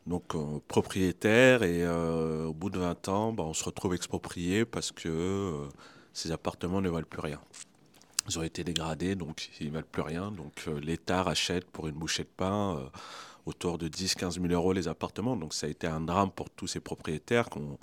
Donc 0.08 0.34
propriétaire 0.68 1.62
et 1.62 1.88
au 1.88 2.54
bout 2.54 2.72
de 2.72 2.80
20 2.80 3.08
ans, 3.08 3.34
bah, 3.34 3.44
on 3.46 3.54
se 3.54 3.66
retrouve 3.66 3.94
exproprié 3.94 4.66
parce 4.66 4.92
que 4.92 5.68
ces 6.12 6.32
appartements 6.32 6.82
ne 6.82 6.90
valent 6.90 7.06
plus 7.08 7.22
rien. 7.22 7.40
Ils 8.28 8.38
ont 8.38 8.44
été 8.44 8.64
dégradés, 8.64 9.16
donc 9.16 9.50
ils 9.60 9.68
ne 9.68 9.74
valent 9.74 9.88
plus 9.90 10.02
rien. 10.02 10.32
Donc 10.32 10.66
euh, 10.68 10.80
l'État 10.80 11.24
rachète 11.24 11.66
pour 11.66 11.88
une 11.88 11.96
bouchée 11.96 12.24
de 12.24 12.30
pain 12.36 12.78
euh, 12.78 12.90
autour 13.46 13.78
de 13.78 13.88
10-15 13.88 14.34
000 14.42 14.48
euros 14.48 14.74
les 14.74 14.88
appartements. 14.88 15.38
Donc 15.38 15.54
ça 15.54 15.68
a 15.68 15.70
été 15.70 15.88
un 15.88 16.02
drame 16.02 16.32
pour 16.32 16.50
tous 16.50 16.68
ces 16.68 16.82
propriétaires 16.82 17.50
qui 17.50 17.60
ont, 17.60 17.80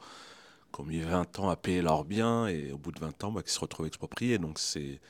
mis 0.84 1.00
20 1.00 1.38
ans 1.38 1.48
à 1.50 1.56
payer 1.56 1.82
leurs 1.82 2.04
biens 2.04 2.46
et 2.48 2.72
au 2.72 2.78
bout 2.78 2.92
de 2.92 3.00
20 3.00 3.24
ans, 3.24 3.32
bah, 3.32 3.42
qui 3.42 3.52
se 3.52 3.60
retrouvent 3.60 3.86
expropriés. 3.86 4.38
Donc 4.38 4.58
c'est, 4.58 5.00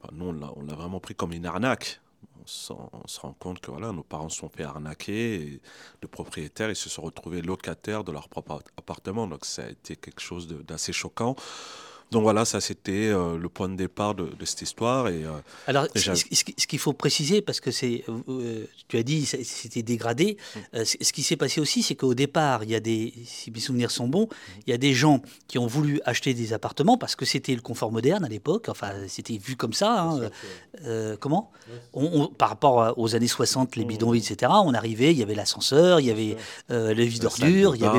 enfin, 0.00 0.14
nous, 0.14 0.26
on 0.26 0.32
l'a- 0.32 0.74
vraiment 0.74 1.00
pris 1.00 1.14
comme 1.14 1.32
une 1.32 1.46
arnaque. 1.46 2.00
On, 2.40 3.06
se 3.06 3.20
rend 3.20 3.34
compte 3.38 3.60
que 3.60 3.70
voilà, 3.70 3.92
nos 3.92 4.02
parents 4.02 4.28
se 4.28 4.38
sont 4.38 4.48
fait 4.48 4.62
arnaquer 4.62 5.34
et 5.34 5.60
le 6.00 6.08
propriétaire, 6.08 6.70
ils 6.70 6.76
se 6.76 6.88
sont 6.88 7.02
retrouvés 7.02 7.42
locataires 7.42 8.04
de 8.04 8.12
leur 8.12 8.28
propre 8.28 8.62
appartement. 8.76 9.26
Donc 9.26 9.44
ça 9.44 9.64
a 9.64 9.68
été 9.68 9.96
quelque 9.96 10.20
chose 10.20 10.46
d'assez 10.48 10.92
choquant. 10.92 11.36
Donc 12.10 12.22
voilà, 12.22 12.44
ça 12.44 12.60
c'était 12.60 13.08
euh, 13.08 13.36
le 13.36 13.48
point 13.50 13.68
de 13.68 13.76
départ 13.76 14.14
de, 14.14 14.24
de 14.26 14.44
cette 14.46 14.62
histoire. 14.62 15.08
Et, 15.08 15.24
euh, 15.24 15.30
Alors, 15.66 15.84
et 15.94 15.98
ce, 15.98 16.66
qu'il 16.66 16.78
faut 16.78 16.92
préciser, 16.94 17.42
parce 17.42 17.60
que 17.60 17.70
c'est, 17.70 18.04
euh, 18.28 18.64
tu 18.88 18.96
as 18.96 19.02
dit, 19.02 19.26
c'était 19.26 19.82
dégradé. 19.82 20.38
c- 20.84 20.96
ce 21.00 21.12
qui 21.12 21.22
s'est 21.22 21.36
passé 21.36 21.60
aussi, 21.60 21.82
c'est 21.82 21.96
qu'au 21.96 22.14
départ, 22.14 22.64
il 22.64 22.70
y 22.70 22.74
a 22.74 22.80
des, 22.80 23.12
si 23.26 23.50
mes 23.50 23.60
souvenirs 23.60 23.90
sont 23.90 24.08
bons, 24.08 24.28
il 24.66 24.70
y 24.70 24.72
a 24.72 24.78
des 24.78 24.94
gens 24.94 25.20
qui 25.48 25.58
ont 25.58 25.66
voulu 25.66 26.00
acheter 26.06 26.32
des 26.32 26.52
appartements 26.54 26.96
parce 26.96 27.14
que 27.14 27.26
c'était 27.26 27.54
le 27.54 27.60
confort 27.60 27.92
moderne 27.92 28.24
à 28.24 28.28
l'époque. 28.28 28.66
Enfin, 28.68 28.92
c'était 29.08 29.36
vu 29.36 29.56
comme 29.56 29.74
ça. 29.74 30.02
hein, 30.02 30.30
euh, 30.84 31.16
comment 31.20 31.50
On- 31.92 32.22
on- 32.22 32.26
Par 32.28 32.48
rapport 32.48 32.94
aux 32.96 33.14
années 33.14 33.26
60, 33.28 33.76
les 33.76 33.84
bidonvilles, 33.84 34.22
etc. 34.22 34.50
On 34.64 34.72
arrivait, 34.72 35.12
il 35.12 35.18
y 35.18 35.22
avait 35.22 35.34
l'ascenseur, 35.34 36.00
il 36.00 36.06
y 36.06 36.10
avait 36.10 36.36
euh, 36.70 36.94
le 36.94 37.18
d'ordures, 37.18 37.74
il 37.76 37.82
y 37.82 37.84
avait 37.84 37.98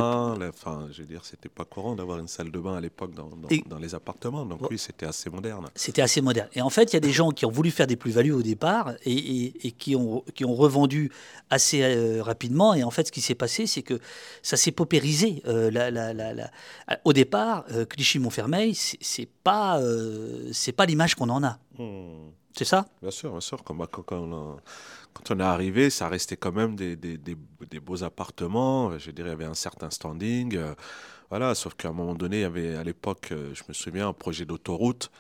Enfin, 0.50 0.88
je 0.92 1.02
veux 1.02 1.08
dire, 1.08 1.22
c'était 1.26 1.50
pas 1.50 1.66
courant 1.66 1.96
d'avoir 1.96 2.18
une 2.20 2.28
salle 2.28 2.52
de 2.52 2.60
bain 2.60 2.76
à 2.76 2.82
l'époque 2.82 3.14
dans, 3.14 3.28
dans- 3.30 3.48
Et- 3.50 3.64
dans 3.68 3.78
les 3.78 3.86
appartements. 3.86 3.99
Donc 4.46 4.70
oui, 4.70 4.78
c'était 4.78 5.06
assez 5.06 5.30
moderne. 5.30 5.68
C'était 5.76 6.02
assez 6.02 6.22
moderne. 6.22 6.50
Et 6.54 6.62
en 6.62 6.70
fait, 6.70 6.92
il 6.92 6.96
y 6.96 6.98
a 6.98 7.02
des 7.02 7.12
gens 7.12 7.32
qui 7.32 7.46
ont 7.46 7.52
voulu 7.52 7.72
faire 7.72 7.88
des 7.88 7.96
plus-values 7.96 8.32
au 8.32 8.42
départ 8.42 8.94
et, 9.04 9.14
et- 9.14 9.68
et 9.68 9.72
qui, 9.72 9.96
ont, 9.96 10.24
qui 10.36 10.46
ont 10.46 10.56
revendu 10.56 11.12
assez 11.50 11.82
euh, 11.84 12.22
rapidement. 12.24 12.74
Et 12.74 12.84
en 12.84 12.92
fait, 12.92 13.08
ce 13.08 13.12
qui 13.12 13.22
s'est 13.22 13.36
passé, 13.36 13.68
c'est 13.68 13.82
que 13.84 14.00
ça 14.42 14.58
s'est 14.58 14.72
paupérisé. 14.72 15.42
Euh, 15.48 15.70
la- 15.72 15.92
la- 15.92 16.14
la- 16.14 16.34
la- 16.34 16.50
Au 17.06 17.14
départ, 17.14 17.66
euh, 17.72 17.86
Clichy-Montfermeil, 17.86 18.76
c'est 18.76 19.30
pas, 19.44 19.80
euh, 19.80 20.50
c'est 20.54 20.72
pas 20.72 20.86
l'image 20.86 21.16
qu'on 21.16 21.30
en 21.30 21.44
a. 21.44 21.60
Hmm. 21.78 22.30
C'est 22.58 22.66
ça? 22.66 22.88
Bien 23.02 23.12
sûr, 23.12 23.32
bien 23.32 23.40
sûr. 23.42 23.64
Quand, 23.64 23.76
quand- 23.88 24.02
quand 24.04 24.18
on, 24.18 24.34
a- 24.34 24.58
quand 25.14 25.32
on 25.32 25.40
est 25.40 25.44
arrivé, 25.44 25.90
ça 25.90 26.10
restait 26.10 26.36
quand 26.36 26.52
même 26.52 26.76
des, 26.76 26.96
des- 26.96 27.18
des- 27.18 27.38
des 27.70 27.80
beaux 27.80 28.04
appartements. 28.04 28.98
Je 28.98 29.12
dirais, 29.12 29.30
il 29.30 29.32
y 29.32 29.36
avait 29.36 29.46
un 29.46 29.54
certain 29.54 29.90
standing. 29.90 30.58
Voilà, 31.30 31.54
sauf 31.56 31.76
qu'à 31.76 31.90
un 31.90 31.94
moment 31.94 32.16
donné, 32.16 32.38
il 32.38 32.42
y 32.42 32.46
avait 32.46 32.76
à 32.76 32.84
l'époque, 32.84 33.30
euh, 33.32 33.54
je 33.54 33.64
me 33.68 33.74
souviens, 33.74 34.08
un 34.08 34.14
projet 34.14 34.46
d'autoroute 34.46 35.12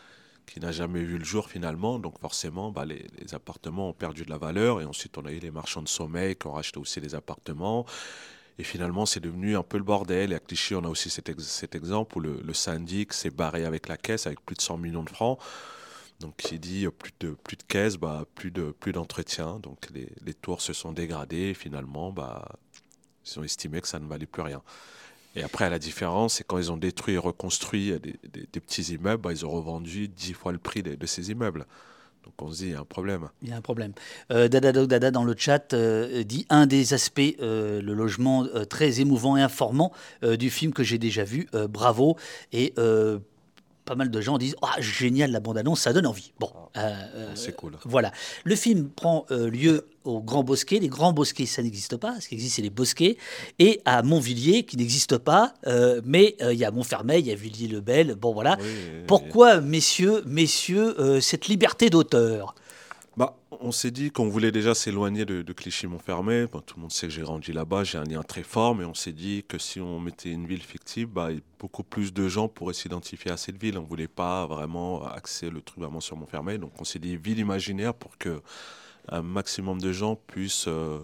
qui 0.47 0.59
n'a 0.59 0.71
jamais 0.71 1.03
vu 1.03 1.17
le 1.19 1.23
jour 1.25 1.49
finalement. 1.49 1.99
Donc 1.99 2.19
forcément, 2.19 2.71
bah, 2.71 2.85
les, 2.85 3.05
appartements 3.33 3.89
ont 3.89 3.93
perdu 3.93 4.25
de 4.25 4.29
la 4.31 4.37
valeur. 4.37 4.81
Et 4.81 4.85
ensuite, 4.85 5.17
on 5.17 5.25
a 5.25 5.31
eu 5.31 5.39
les 5.39 5.51
marchands 5.51 5.83
de 5.83 5.87
sommeil 5.87 6.35
qui 6.35 6.47
ont 6.47 6.53
racheté 6.53 6.79
aussi 6.79 6.99
les 6.99 7.13
appartements. 7.15 7.85
Et 8.57 8.63
finalement, 8.63 9.05
c'est 9.05 9.19
devenu 9.19 9.55
un 9.55 9.63
peu 9.63 9.77
le 9.77 9.83
bordel. 9.83 10.31
Et 10.31 10.35
à 10.35 10.39
Clichy, 10.39 10.75
on 10.75 10.83
a 10.83 10.89
aussi 10.89 11.09
cet, 11.09 11.29
ex- 11.29 11.43
cet 11.43 11.75
exemple 11.75 12.17
où 12.17 12.21
le, 12.21 12.53
syndic 12.53 13.13
s'est 13.13 13.29
barré 13.29 13.65
avec 13.65 13.87
la 13.87 13.97
caisse 13.97 14.27
avec 14.27 14.41
plus 14.41 14.55
de 14.55 14.61
100 14.61 14.77
millions 14.77 15.03
de 15.03 15.09
francs. 15.09 15.39
Donc, 16.19 16.35
qui 16.37 16.59
dit 16.59 16.85
euh, 16.85 16.91
plus 16.91 17.13
de, 17.19 17.31
plus 17.43 17.55
de 17.55 17.63
caisse, 17.63 17.97
bah, 17.97 18.25
plus 18.35 18.51
de 18.51 18.71
plus 18.71 18.91
d'entretien. 18.91 19.59
Donc, 19.59 19.87
les, 19.93 20.09
les 20.25 20.33
tours 20.33 20.61
se 20.61 20.73
sont 20.73 20.91
dégradées. 20.91 21.49
Et 21.49 21.53
finalement, 21.53 22.11
bah, 22.11 22.49
ils 23.25 23.39
ont 23.39 23.43
estimé 23.43 23.79
que 23.81 23.87
ça 23.87 23.99
ne 23.99 24.07
valait 24.07 24.25
plus 24.25 24.41
rien. 24.41 24.61
Et 25.35 25.43
après, 25.43 25.69
la 25.69 25.79
différence, 25.79 26.35
c'est 26.35 26.43
quand 26.43 26.57
ils 26.57 26.71
ont 26.71 26.77
détruit 26.77 27.15
et 27.15 27.17
reconstruit 27.17 27.93
des, 27.99 28.59
petits 28.59 28.93
immeubles, 28.93 29.21
bah, 29.21 29.31
ils 29.31 29.45
ont 29.45 29.51
revendu 29.51 30.07
10 30.07 30.33
fois 30.33 30.51
le 30.51 30.57
prix 30.57 30.81
de, 30.81 31.05
ces 31.05 31.31
immeubles. 31.31 31.65
Donc, 32.25 32.33
on 32.39 32.51
se 32.51 32.57
dit, 32.57 32.65
il 32.65 32.71
y 32.71 32.75
a 32.75 32.79
un 32.79 32.85
problème. 32.85 33.29
Il 33.41 33.49
y 33.49 33.53
a 33.53 33.57
un 33.57 33.61
problème. 33.61 33.93
Euh, 34.31 34.47
Dada 34.47 34.71
Dog 34.71 34.89
Dada 34.89 35.11
dans 35.11 35.23
le 35.23 35.35
chat 35.37 35.73
euh, 35.73 36.23
dit 36.23 36.45
un 36.49 36.67
des 36.67 36.93
aspects, 36.93 37.21
euh, 37.41 37.81
le 37.81 37.93
logement 37.93 38.45
très 38.69 39.01
émouvant 39.01 39.37
et 39.37 39.41
informant 39.41 39.91
du 40.23 40.49
film 40.49 40.73
que 40.73 40.83
j'ai 40.83 40.97
déjà 40.97 41.23
vu. 41.23 41.47
Bravo. 41.69 42.17
Et 42.51 42.73
pas 43.89 43.95
mal 43.95 44.11
de 44.11 44.21
gens 44.21 44.37
disent 44.37 44.55
ah 44.61 44.75
génial 44.79 45.31
la 45.31 45.39
bande 45.39 45.57
annonce, 45.57 45.81
ça 45.81 45.93
donne 45.93 46.05
envie. 46.05 46.31
Bon, 46.39 46.51
euh, 46.77 46.79
euh, 47.15 47.31
C'est 47.33 47.55
cool. 47.55 47.73
voilà. 47.85 48.11
Le 48.43 48.55
film 48.55 48.87
prend 48.89 49.25
euh, 49.31 49.49
lieu 49.49 49.87
au 50.03 50.21
Grand 50.21 50.43
Bosquet. 50.43 50.77
Les 50.77 50.89
Grands 50.89 51.11
Bosquets, 51.11 51.47
ça 51.47 51.63
n'existe 51.63 51.97
pas. 51.97 52.21
Ce 52.21 52.27
qui 52.29 52.35
existe, 52.35 52.57
c'est 52.57 52.61
les 52.61 52.69
Bosquets. 52.69 53.17
Et 53.57 53.81
à 53.85 54.03
Montvilliers, 54.03 54.61
qui 54.63 54.77
n'existe 54.77 55.17
pas. 55.17 55.55
euh, 55.65 56.01
mais 56.05 56.35
euh, 56.43 56.53
il 56.53 56.59
y 56.59 56.65
a 56.65 56.69
Montfermeil, 56.69 57.21
il 57.21 57.27
y 57.27 57.31
a 57.31 57.35
Villiers-le-Bel. 57.35 58.13
Bon, 58.13 58.31
voilà. 58.31 58.57
Oui, 58.61 58.67
Pourquoi, 59.07 59.59
messieurs, 59.59 60.21
messieurs, 60.27 60.99
euh, 61.01 61.19
cette 61.19 61.47
liberté 61.47 61.89
d'auteur? 61.89 62.53
Bah, 63.19 63.35
On 63.51 63.73
s'est 63.73 63.91
dit 63.91 64.11
qu'on 64.11 64.29
voulait 64.29 64.53
déjà 64.53 64.73
s'éloigner 64.73 65.25
de, 65.25 65.53
Clichy-Montfermé. 65.53 66.45
tout 66.65 66.75
le 66.77 66.81
monde 66.81 66.91
sait 66.91 67.07
que 67.07 67.13
j'ai 67.13 67.21
grandi 67.21 67.51
là-bas, 67.51 67.83
j'ai 67.83 67.97
un 67.97 68.05
lien 68.05 68.23
très 68.23 68.43
fort, 68.43 68.73
mais 68.75 68.85
on 68.85 68.93
s'est 68.93 69.11
dit 69.11 69.43
que 69.45 69.57
si 69.57 69.81
on 69.81 69.99
mettait 69.99 70.31
une 70.31 70.47
ville 70.47 70.63
fictive, 70.63 71.07
bah, 71.07 71.27
beaucoup 71.59 71.83
plus 71.83 72.13
de 72.13 72.29
gens 72.29 72.47
pourraient 72.47 72.73
s'identifier 72.73 73.31
à 73.31 73.37
cette 73.37 73.61
ville. 73.61 73.77
On 73.77 73.81
ne 73.81 73.87
voulait 73.87 74.07
pas 74.07 74.47
vraiment 74.47 75.05
axer 75.05 75.49
le 75.49 75.61
truc 75.61 75.79
vraiment 75.79 75.99
sur 75.99 76.15
Montfermé. 76.15 76.57
Donc 76.57 76.71
on 76.79 76.85
s'est 76.85 76.99
dit 76.99 77.17
ville 77.17 77.39
imaginaire 77.39 77.93
pour 77.93 78.17
que 78.17 78.41
un 79.09 79.21
maximum 79.21 79.81
de 79.81 79.91
gens 79.91 80.15
puissent, 80.15 80.69
euh, 80.69 80.99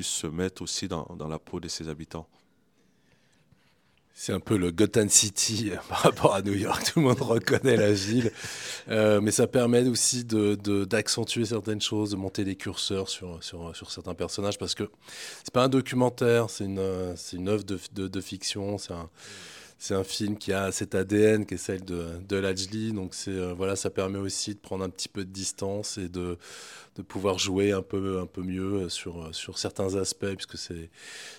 se 0.00 0.26
mettre 0.26 0.62
aussi 0.62 0.88
dans 0.88 1.28
la 1.28 1.38
peau 1.38 1.60
de 1.60 1.68
ses 1.68 1.88
habitants. 1.88 2.26
C'est 4.16 4.32
un 4.32 4.38
peu 4.38 4.56
le 4.56 4.70
Gotham 4.70 5.08
City 5.08 5.72
euh, 5.72 5.76
par 5.88 5.98
rapport 5.98 6.34
à 6.34 6.42
New 6.42 6.54
York. 6.54 6.92
Tout 6.92 7.00
le 7.00 7.06
monde 7.06 7.20
reconnaît 7.20 7.76
la 7.76 7.92
ville. 7.92 8.30
Euh, 8.88 9.20
mais 9.20 9.32
ça 9.32 9.48
permet 9.48 9.82
aussi 9.88 10.24
d'accentuer 10.24 11.44
certaines 11.44 11.80
choses, 11.80 12.12
de 12.12 12.16
monter 12.16 12.44
des 12.44 12.54
curseurs 12.54 13.08
sur, 13.08 13.40
certains 13.88 14.14
personnages. 14.14 14.56
Parce 14.56 14.74
que 14.74 14.88
c'est 15.42 15.52
pas 15.52 15.64
un 15.64 15.68
documentaire, 15.68 16.48
c'est 16.48 16.64
une, 16.64 17.14
une 17.32 17.48
œuvre 17.48 17.64
de, 17.64 18.08
de 18.08 18.20
fiction. 18.20 18.78
C'est 18.78 18.92
un 18.92 19.10
c'est 19.78 19.94
un 19.94 20.04
film 20.04 20.38
qui 20.38 20.52
a 20.52 20.72
cet 20.72 20.94
ADN 20.94 21.46
qui 21.46 21.54
est 21.54 21.58
celle 21.58 21.84
de, 21.84 22.18
de 22.28 22.36
Lajli. 22.36 22.92
Donc 22.92 23.14
euh, 23.28 23.54
voilà, 23.56 23.76
ça 23.76 23.90
permet 23.90 24.18
aussi 24.18 24.54
de 24.54 24.58
prendre 24.60 24.84
un 24.84 24.90
petit 24.90 25.08
peu 25.08 25.24
de 25.24 25.30
distance 25.30 25.98
et 25.98 26.08
de, 26.08 26.38
de 26.96 27.02
pouvoir 27.02 27.38
jouer 27.38 27.72
un 27.72 27.82
peu, 27.82 28.20
un 28.20 28.26
peu 28.26 28.42
mieux 28.42 28.88
sur, 28.88 29.34
sur 29.34 29.58
certains 29.58 29.96
aspects, 29.96 30.34
puisque 30.34 30.58
c'est 30.58 30.90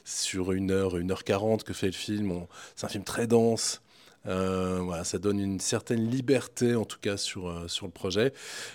sur 0.04 0.52
une 0.52 0.72
heure, 0.72 0.98
une 0.98 1.12
heure 1.12 1.24
quarante 1.24 1.64
que 1.64 1.74
fait 1.74 1.88
le 1.88 1.94
film. 1.94 2.46
C'est 2.76 2.86
un 2.86 2.90
film 2.90 3.04
très 3.04 3.28
dense. 3.28 3.82
Euh, 4.28 4.80
voilà, 4.82 5.04
ça 5.04 5.18
donne 5.18 5.40
une 5.40 5.60
certaine 5.60 6.10
liberté, 6.10 6.76
en 6.76 6.86
tout 6.86 7.00
cas, 7.00 7.18
sur, 7.18 7.48
euh, 7.48 7.68
sur 7.68 7.86
le 7.86 7.92
projet. 7.92 8.34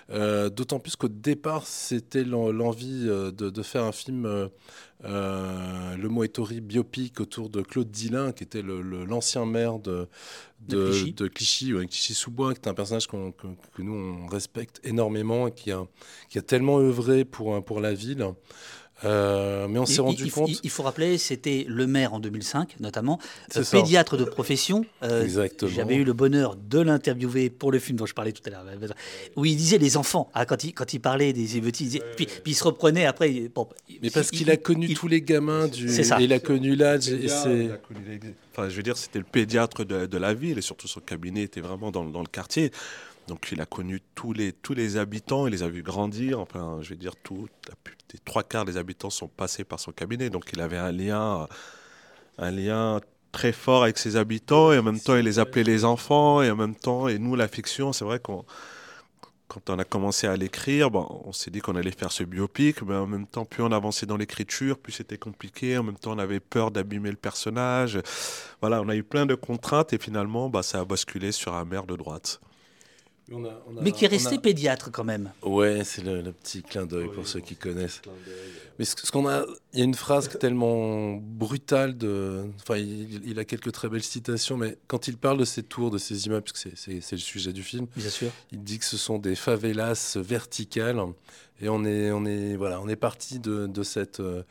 D'autant 0.08 0.78
plus 0.78 0.96
qu'au 0.96 1.08
départ, 1.08 1.66
c'était 1.66 2.24
l'envie 2.24 3.04
de, 3.04 3.30
de, 3.30 3.62
faire 3.62 3.84
un 3.84 3.92
film 3.92 4.50
euh, 5.04 5.96
le 5.96 6.08
Moetori 6.08 6.60
biopic 6.60 7.20
autour 7.20 7.48
de 7.48 7.62
Claude 7.62 7.90
Dillin, 7.90 8.32
qui 8.32 8.44
était 8.44 8.62
l'ancien 8.62 9.46
maire 9.46 9.78
de, 9.78 10.08
de, 10.68 11.28
Clichy, 11.28 11.72
Clichy-sous-Bois, 11.72 12.54
qui 12.54 12.60
est 12.60 12.68
un 12.68 12.74
personnage 12.74 13.06
que, 13.06 13.16
nous 13.78 13.94
on 13.94 14.26
respecte 14.26 14.80
énormément 14.84 15.48
et 15.48 15.52
qui 15.52 15.72
a, 15.72 15.86
qui 16.28 16.38
a 16.38 16.42
tellement 16.42 16.78
œuvré 16.78 17.24
pour, 17.24 17.64
pour 17.64 17.80
la 17.80 17.94
ville. 17.94 18.26
Euh, 19.04 19.66
mais 19.68 19.78
on 19.78 19.86
s'est 19.86 20.00
rendu 20.00 20.24
il, 20.24 20.32
compte. 20.32 20.50
Il, 20.62 20.70
faut 20.70 20.82
rappeler, 20.82 21.18
c'était 21.18 21.64
le 21.68 21.86
maire 21.86 22.12
en 22.14 22.20
2005, 22.20 22.76
notamment, 22.80 23.18
euh, 23.56 23.64
pédiatre 23.70 24.16
de 24.16 24.24
profession. 24.24 24.84
Euh, 25.02 25.24
Exactement. 25.24 25.70
J'avais 25.70 25.96
eu 25.96 26.04
le 26.04 26.12
bonheur 26.12 26.56
de 26.56 26.80
l'interviewer 26.80 27.50
pour 27.50 27.72
le 27.72 27.78
film 27.78 27.98
dont 27.98 28.06
je 28.06 28.14
parlais 28.14 28.32
tout 28.32 28.42
à 28.46 28.50
l'heure, 28.50 28.64
où 29.36 29.44
il 29.44 29.56
disait 29.56 29.78
les 29.78 29.96
enfants. 29.96 30.30
Ah, 30.34 30.44
quand, 30.44 30.64
il, 30.64 30.74
quand 30.74 30.92
il 30.92 31.00
parlait 31.00 31.32
des 31.32 31.56
émeutiers, 31.56 32.02
puis, 32.16 32.26
puis, 32.26 32.52
il 32.52 32.54
se 32.54 32.64
reprenait 32.64 33.06
après. 33.06 33.50
Bon, 33.54 33.68
mais 34.02 34.10
parce 34.10 34.30
qu'il 34.30 34.50
a 34.50 34.56
connu 34.56 34.92
tous 34.94 35.08
les 35.08 35.22
gamins 35.22 35.68
du. 35.68 35.88
C'est 35.88 36.04
ça. 36.04 36.20
Il 36.20 36.32
a 36.32 36.38
connu 36.38 36.76
l'âge. 36.76 37.10
Enfin, 38.52 38.68
je 38.68 38.76
veux 38.76 38.82
dire, 38.82 38.96
c'était 38.96 39.18
le 39.20 39.24
pédiatre 39.24 39.84
de, 39.84 40.06
de, 40.06 40.18
la 40.18 40.34
ville 40.34 40.58
et 40.58 40.62
surtout 40.62 40.88
son 40.88 41.00
cabinet 41.00 41.42
était 41.42 41.60
vraiment 41.60 41.92
dans, 41.92 42.04
dans 42.04 42.20
le 42.20 42.26
quartier. 42.26 42.72
Donc 43.30 43.46
il 43.52 43.60
a 43.60 43.66
connu 43.66 44.02
tous 44.16 44.32
les, 44.32 44.52
tous 44.52 44.74
les 44.74 44.96
habitants, 44.96 45.46
il 45.46 45.52
les 45.52 45.62
a 45.62 45.68
vus 45.68 45.84
grandir. 45.84 46.40
Enfin, 46.40 46.78
je 46.82 46.90
vais 46.90 46.96
dire, 46.96 47.14
tout, 47.14 47.46
les 48.12 48.18
trois 48.24 48.42
quarts 48.42 48.64
des 48.64 48.76
habitants 48.76 49.08
sont 49.08 49.28
passés 49.28 49.62
par 49.62 49.78
son 49.78 49.92
cabinet. 49.92 50.30
Donc 50.30 50.50
il 50.52 50.60
avait 50.60 50.76
un 50.76 50.90
lien, 50.90 51.46
un 52.38 52.50
lien 52.50 53.00
très 53.30 53.52
fort 53.52 53.84
avec 53.84 53.98
ses 53.98 54.16
habitants 54.16 54.72
et 54.72 54.78
en 54.78 54.82
même 54.82 54.98
temps 54.98 55.14
il 55.14 55.24
les 55.24 55.38
appelait 55.38 55.62
les 55.62 55.84
enfants 55.84 56.42
et 56.42 56.50
en 56.50 56.56
même 56.56 56.74
temps, 56.74 57.06
et 57.06 57.20
nous, 57.20 57.36
la 57.36 57.46
fiction, 57.46 57.92
c'est 57.92 58.04
vrai 58.04 58.18
qu'on 58.18 58.44
quand 59.46 59.70
on 59.70 59.78
a 59.78 59.84
commencé 59.84 60.26
à 60.28 60.36
l'écrire, 60.36 60.90
on 60.94 61.32
s'est 61.32 61.50
dit 61.50 61.60
qu'on 61.60 61.74
allait 61.74 61.90
faire 61.90 62.12
ce 62.12 62.22
biopic, 62.22 62.82
mais 62.82 62.94
en 62.94 63.06
même 63.06 63.26
temps, 63.26 63.44
plus 63.44 63.64
on 63.64 63.72
avançait 63.72 64.06
dans 64.06 64.16
l'écriture, 64.16 64.78
plus 64.78 64.92
c'était 64.92 65.18
compliqué. 65.18 65.76
En 65.76 65.82
même 65.82 65.96
temps, 65.96 66.12
on 66.12 66.18
avait 66.20 66.38
peur 66.38 66.70
d'abîmer 66.70 67.10
le 67.10 67.16
personnage. 67.16 68.00
Voilà, 68.60 68.80
on 68.80 68.88
a 68.88 68.94
eu 68.94 69.02
plein 69.02 69.26
de 69.26 69.34
contraintes 69.34 69.92
et 69.92 69.98
finalement, 69.98 70.48
bah, 70.50 70.62
ça 70.62 70.78
a 70.78 70.84
basculé 70.84 71.32
sur 71.32 71.54
un 71.54 71.64
maire 71.64 71.86
de 71.86 71.96
droite 71.96 72.40
mais 73.80 73.92
qui 73.92 74.04
est 74.04 74.08
resté 74.08 74.38
pédiatre 74.38 74.90
quand 74.90 75.04
même. 75.04 75.32
Ouais, 75.42 75.84
c'est 75.84 76.02
le, 76.02 76.32
petit 76.32 76.62
clin 76.62 76.86
d'œil 76.86 77.08
pour 77.08 77.26
ceux 77.26 77.40
qui 77.40 77.56
connaissent. 77.56 78.02
Mais 78.78 78.84
ce, 78.84 79.10
qu'on 79.10 79.28
a, 79.28 79.44
il 79.72 79.78
y 79.78 79.82
a 79.82 79.84
une 79.84 79.94
phrase 79.94 80.28
tellement 80.38 81.12
brutale 81.12 81.96
de, 81.98 82.46
enfin, 82.60 82.76
il, 82.76 83.38
a 83.38 83.44
quelques 83.44 83.72
très 83.72 83.88
belles 83.88 84.02
citations, 84.02 84.56
mais 84.56 84.78
quand 84.86 85.06
il 85.06 85.16
parle 85.16 85.38
de 85.38 85.44
ces 85.44 85.62
tours, 85.62 85.90
de 85.90 85.98
ces 85.98 86.26
immeubles, 86.26 86.44
parce 86.44 86.64
que 86.64 86.70
c'est 86.74 87.12
le 87.12 87.18
sujet 87.18 87.52
du 87.52 87.62
film, 87.62 87.86
Bien 87.94 88.08
sûr. 88.08 88.30
il 88.52 88.62
dit 88.62 88.78
que 88.78 88.84
ce 88.84 88.96
sont 88.96 89.18
des 89.18 89.34
favelas 89.34 90.16
verticales, 90.16 91.00
et 91.60 91.68
on 91.68 91.84
est, 91.84 92.10
on 92.10 92.24
est, 92.24 92.56
voilà, 92.56 92.80
on 92.80 92.88
est 92.88 92.96
parti 92.96 93.38
de, 93.38 93.66
de 93.66 93.82
cette, 93.82 94.20
de 94.20 94.44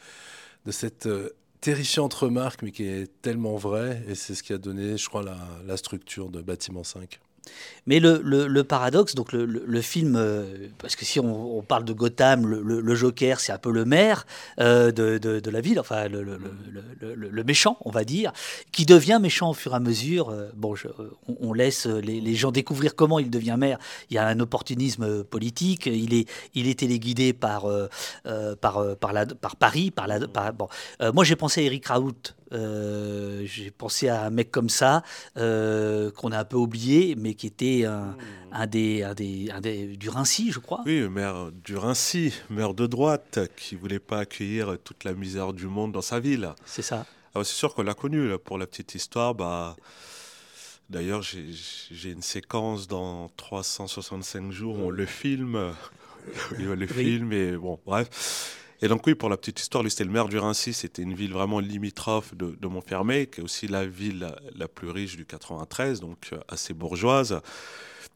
cette 0.71 1.07
euh, 1.07 1.31
terrifiante 1.59 2.13
remarque, 2.13 2.61
mais 2.61 2.71
qui 2.71 2.83
est 2.83 3.09
tellement 3.21 3.55
vraie, 3.55 4.03
et 4.07 4.15
c'est 4.15 4.35
ce 4.35 4.43
qui 4.43 4.53
a 4.53 4.59
donné, 4.59 4.97
je 4.97 5.09
crois, 5.09 5.23
la, 5.23 5.37
la 5.65 5.75
structure 5.75 6.29
de 6.29 6.41
Bâtiment 6.41 6.83
5. 6.83 7.19
Mais 7.89 7.99
le, 7.99 8.21
le, 8.23 8.63
paradoxe, 8.63 9.15
donc 9.15 9.31
le, 9.33 9.45
le 9.45 9.81
film, 9.81 10.15
euh, 10.15 10.67
parce 10.77 10.95
que 10.95 11.05
si 11.05 11.19
on, 11.19 11.63
parle 11.63 11.85
de 11.85 11.93
Gotham, 11.93 12.45
le, 12.45 12.95
Joker, 12.95 13.39
c'est 13.39 13.51
un 13.51 13.57
peu 13.57 13.71
le 13.71 13.83
maire 13.83 14.27
euh, 14.59 14.91
de, 14.91 15.17
de, 15.17 15.49
la 15.49 15.59
ville, 15.59 15.79
enfin 15.79 16.07
le, 16.07 17.43
méchant, 17.43 17.77
on 17.85 17.89
va 17.89 18.03
dire, 18.03 18.31
qui 18.71 18.85
devient 18.85 19.17
méchant 19.19 19.49
au 19.49 19.53
fur 19.55 19.73
et 19.73 19.75
à 19.75 19.79
mesure. 19.79 20.29
Euh, 20.29 20.49
bon, 20.55 20.75
on, 21.39 21.51
laisse 21.51 21.88
les, 21.88 22.35
gens 22.35 22.51
découvrir 22.51 22.95
comment 22.95 23.17
il 23.17 23.31
devient 23.31 23.55
maire. 23.57 23.79
Il 24.12 24.13
y 24.13 24.17
a 24.19 24.27
un 24.27 24.39
opportunisme 24.39 25.23
politique. 25.23 25.88
Il 25.88 26.13
est, 26.13 26.29
il 26.53 26.67
est 26.67 26.79
téléguidé 26.79 27.33
par, 27.33 27.65
par, 28.62 28.97
par, 28.97 29.13
par 29.41 29.55
Paris. 29.55 29.89
Par 29.89 30.07
la, 30.07 30.19
bon. 30.51 30.67
moi, 31.13 31.23
j'ai 31.23 31.35
pensé 31.35 31.62
à 31.62 31.63
Eric 31.63 31.88
Raoult 31.88 32.35
euh, 32.51 33.43
j'ai 33.45 33.71
pensé 33.71 34.07
à 34.07 34.23
un 34.23 34.29
mec 34.29 34.51
comme 34.51 34.69
ça, 34.69 35.03
euh, 35.38 36.12
qu'on 36.12 36.31
a 36.31 36.39
un 36.39 36.45
peu 36.45 36.57
oublié, 36.57 37.15
mais 37.17 37.33
qui 37.33 37.47
était 37.47 37.85
un, 37.85 38.15
hmm. 38.51 38.65
des, 38.67 39.03
un, 39.03 39.13
des, 39.13 39.51
un 39.51 39.62
des, 39.62 39.97
du 39.97 40.09
Rincy, 40.09 40.51
je 40.51 40.59
crois. 40.59 40.81
Oui, 40.85 41.07
maire 41.09 41.51
du 41.51 41.77
Rincy, 41.77 42.33
maire 42.49 42.73
de 42.73 42.88
droite, 42.88 43.39
qui 43.55 43.75
voulait 43.75 43.99
pas 43.99 44.19
accueillir 44.19 44.77
toute 44.83 45.03
la 45.03 45.13
misère 45.13 45.53
du 45.53 45.67
monde 45.67 45.91
dans 45.91 46.01
sa 46.01 46.19
ville. 46.19 46.49
C'est 46.65 46.81
ça. 46.81 47.05
c'est 47.35 47.45
sûr 47.45 47.73
qu'on 47.73 47.83
l'a 47.83 47.93
connu, 47.93 48.38
pour 48.43 48.57
la 48.57 48.67
petite 48.67 48.95
histoire. 48.95 49.35
Bah, 49.35 49.75
D'ailleurs, 50.89 51.21
j'ai 51.21 52.09
une 52.09 52.23
séquence 52.23 52.88
dans 52.88 53.29
365 53.38 54.51
jours 54.51 54.79
où 54.79 54.88
on 54.88 54.89
le 54.89 55.05
filme. 55.05 55.71
le 56.57 56.88
film, 56.88 57.31
et 57.31 57.55
bon, 57.55 57.79
bref. 57.85 58.58
Et 58.81 58.87
donc 58.87 59.05
oui, 59.05 59.13
pour 59.13 59.27
la 59.27 59.35
petite 59.35 59.59
histoire, 59.59 59.83
lui 59.83 59.91
c'était 59.91 60.05
le 60.05 60.11
maire 60.11 60.29
du 60.29 60.37
Rincy, 60.37 60.73
c'était 60.73 61.01
une 61.01 61.13
ville 61.13 61.33
vraiment 61.33 61.59
limitrophe 61.59 62.33
de, 62.35 62.67
Montfermé, 62.67 63.27
qui 63.27 63.41
est 63.41 63.43
aussi 63.43 63.67
la 63.67 63.85
ville 63.85 64.33
la, 64.55 64.67
plus 64.69 64.89
riche 64.89 65.17
du 65.17 65.25
93, 65.25 65.99
donc 65.99 66.29
euh, 66.31 66.39
assez 66.47 66.73
bourgeoise. 66.73 67.41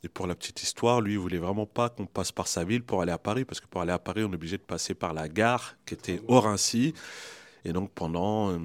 Et 0.06 0.10
pour 0.10 0.26
la 0.26 0.36
petite 0.36 0.64
histoire, 0.64 1.02
lui, 1.02 1.14
il 1.14 1.20
voulait 1.20 1.38
vraiment 1.38 1.66
pas 1.66 1.90
qu'on 1.90 2.06
passe 2.06 2.32
par 2.32 2.48
sa 2.48 2.64
ville 2.64 2.84
pour 2.84 3.02
aller 3.02 3.12
à 3.12 3.18
Paris, 3.18 3.44
parce 3.44 3.60
que 3.60 3.68
pour 3.68 3.82
aller 3.82 3.92
à 3.92 4.00
Paris, 4.00 4.24
on 4.24 4.32
est 4.32 4.36
obligé 4.36 4.58
de 4.58 4.64
passer 4.64 4.94
par 4.94 5.14
la 5.14 5.28
gare 5.28 5.76
qui 5.86 5.96
était 5.96 6.22
au 6.28 6.40
Rincy. 6.40 6.94
Et 7.66 7.74
donc 7.74 7.92
pendant 7.92 8.52
euh, 8.52 8.60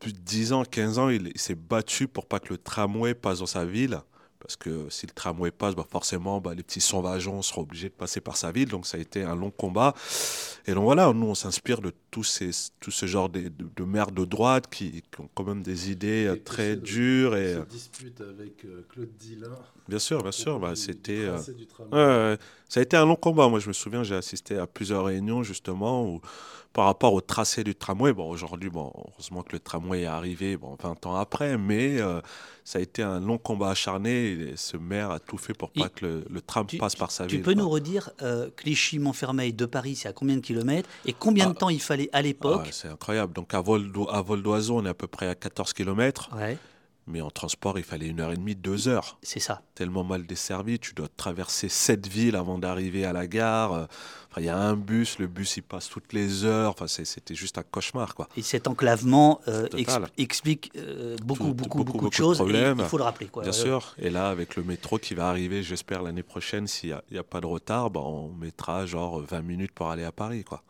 plus 0.00 0.14
de 0.14 0.18
10 0.18 0.52
ans, 0.54 0.64
15 0.64 0.98
ans, 0.98 1.08
il 1.10 1.32
s'est 1.36 1.54
battu 1.54 2.08
pour 2.08 2.26
pas 2.26 2.40
que 2.40 2.48
le 2.48 2.58
tramway 2.58 3.14
passe 3.14 3.40
dans 3.40 3.46
sa 3.46 3.66
ville 3.66 4.00
parce 4.44 4.56
que 4.56 4.90
si 4.90 5.06
le 5.06 5.12
tramway 5.12 5.50
passe, 5.50 5.74
bah 5.74 5.86
forcément, 5.90 6.38
bah, 6.38 6.52
les 6.54 6.62
petits 6.62 6.82
sauvageons 6.82 7.40
seront 7.40 7.62
obligés 7.62 7.88
de 7.88 7.94
passer 7.94 8.20
par 8.20 8.36
sa 8.36 8.52
ville. 8.52 8.68
Donc 8.68 8.84
ça 8.84 8.98
a 8.98 9.00
été 9.00 9.22
un 9.22 9.34
long 9.34 9.50
combat. 9.50 9.94
Et 10.66 10.74
donc 10.74 10.84
voilà, 10.84 11.10
nous, 11.14 11.28
on 11.28 11.34
s'inspire 11.34 11.80
de 11.80 11.94
tous 12.10 12.24
ces, 12.24 12.50
tout 12.78 12.90
ce 12.90 13.06
genre 13.06 13.30
de, 13.30 13.48
de, 13.48 13.84
maires 13.84 14.10
de 14.10 14.26
droite 14.26 14.66
qui, 14.70 15.02
ont 15.18 15.30
quand 15.34 15.44
même 15.44 15.62
des 15.62 15.90
idées 15.90 16.26
euh, 16.26 16.36
très 16.36 16.76
dures. 16.76 17.36
Et, 17.36 17.54
euh, 17.54 17.64
dispute 17.64 18.20
avec 18.20 18.66
euh, 18.66 18.86
Claude 18.90 19.16
Dillin. 19.18 19.48
Bien 19.88 19.98
sûr, 19.98 20.22
bien 20.22 20.32
sûr. 20.32 20.60
Bah, 20.60 20.76
c'était, 20.76 21.26
ça 22.68 22.80
a 22.80 22.82
été 22.82 22.98
un 22.98 23.06
long 23.06 23.16
combat. 23.16 23.48
Moi, 23.48 23.60
je 23.60 23.68
me 23.68 23.72
souviens, 23.72 24.02
j'ai 24.02 24.14
assisté 24.14 24.58
à 24.58 24.66
plusieurs 24.66 25.06
réunions 25.06 25.42
justement 25.42 26.04
où 26.04 26.20
par 26.74 26.86
rapport 26.86 27.14
au 27.14 27.20
tracé 27.20 27.62
du 27.62 27.74
tramway. 27.74 28.12
Bon, 28.12 28.28
aujourd'hui, 28.28 28.68
bon, 28.68 28.92
heureusement 29.12 29.42
que 29.42 29.52
le 29.52 29.60
tramway 29.60 30.02
est 30.02 30.06
arrivé 30.06 30.56
bon, 30.56 30.76
20 30.82 31.06
ans 31.06 31.14
après, 31.14 31.56
mais 31.56 32.00
euh, 32.00 32.20
ça 32.64 32.80
a 32.80 32.82
été 32.82 33.00
un 33.00 33.20
long 33.20 33.38
combat 33.38 33.70
acharné. 33.70 34.32
Et 34.32 34.56
ce 34.56 34.76
maire 34.76 35.12
a 35.12 35.20
tout 35.20 35.38
fait 35.38 35.54
pour 35.54 35.70
pas 35.70 35.88
que 35.88 36.24
le, 36.28 36.40
tram 36.42 36.66
passe 36.66 36.96
par 36.96 37.12
sa 37.12 37.26
ville. 37.26 37.38
Tu 37.38 37.42
peux 37.42 37.54
nous 37.54 37.68
redire, 37.68 38.10
euh, 38.22 38.50
Clichy-Montfermeil 38.56 39.52
de 39.52 39.66
Paris, 39.66 39.94
c'est 39.94 40.08
à 40.08 40.12
combien 40.12 40.34
de 40.34 40.40
kilomètres 40.40 40.88
Et 41.06 41.12
combien 41.12 41.46
de 41.46 41.52
ah. 41.52 41.60
temps 41.60 41.70
il 41.70 41.80
fallait 41.80 42.10
à 42.12 42.20
l'époque 42.22 42.64
ah, 42.66 42.72
C'est 42.72 42.88
incroyable. 42.88 43.32
Donc 43.32 43.54
à 43.54 43.60
vol, 43.60 43.92
à 44.10 44.20
vol 44.20 44.42
d'oiseau, 44.42 44.78
on 44.78 44.84
est 44.84 44.88
à 44.88 44.94
peu 44.94 45.06
près 45.06 45.28
à 45.28 45.36
14 45.36 45.72
kilomètres. 45.72 46.28
Ouais. 46.36 46.58
Mais 47.06 47.20
en 47.20 47.30
transport, 47.30 47.78
il 47.78 47.84
fallait 47.84 48.06
une 48.06 48.20
heure 48.20 48.32
et 48.32 48.36
demie, 48.36 48.54
deux 48.54 48.88
heures. 48.88 49.18
C'est 49.22 49.40
ça. 49.40 49.60
Tellement 49.74 50.04
mal 50.04 50.26
desservi, 50.26 50.78
tu 50.78 50.94
dois 50.94 51.08
traverser 51.16 51.68
sept 51.68 52.06
villes 52.06 52.36
avant 52.36 52.58
d'arriver 52.58 53.04
à 53.04 53.12
la 53.12 53.26
gare. 53.26 53.88
Enfin, 54.30 54.40
il 54.40 54.46
y 54.46 54.48
a 54.48 54.56
un 54.56 54.74
bus, 54.74 55.18
le 55.18 55.26
bus 55.26 55.58
il 55.58 55.62
passe 55.62 55.88
toutes 55.88 56.12
les 56.12 56.44
heures. 56.44 56.70
Enfin, 56.70 56.86
c'était 56.88 57.34
juste 57.34 57.58
un 57.58 57.62
cauchemar, 57.62 58.14
quoi. 58.14 58.28
Et 58.36 58.42
cet 58.42 58.66
enclavement 58.68 59.40
euh, 59.48 59.68
explique 60.16 60.72
euh, 60.76 61.16
beaucoup, 61.22 61.52
beaucoup, 61.52 61.84
beaucoup, 61.84 62.08
de 62.08 62.14
choses. 62.14 62.42
il 62.44 62.84
faut 62.86 62.98
le 62.98 63.04
rappeler, 63.04 63.26
quoi. 63.26 63.42
Bien 63.42 63.52
sûr. 63.52 63.94
Et 63.98 64.10
là, 64.10 64.30
avec 64.30 64.56
le 64.56 64.62
métro 64.64 64.98
qui 64.98 65.14
va 65.14 65.28
arriver, 65.28 65.62
j'espère 65.62 66.02
l'année 66.02 66.22
prochaine, 66.22 66.66
s'il 66.66 66.98
n'y 67.10 67.18
a, 67.18 67.20
a, 67.20 67.22
pas 67.22 67.40
de 67.40 67.46
retard, 67.46 67.90
bah, 67.90 68.00
on 68.00 68.28
mettra 68.30 68.86
genre 68.86 69.20
20 69.20 69.42
minutes 69.42 69.72
pour 69.72 69.90
aller 69.90 70.04
à 70.04 70.12
Paris, 70.12 70.42
quoi. 70.42 70.62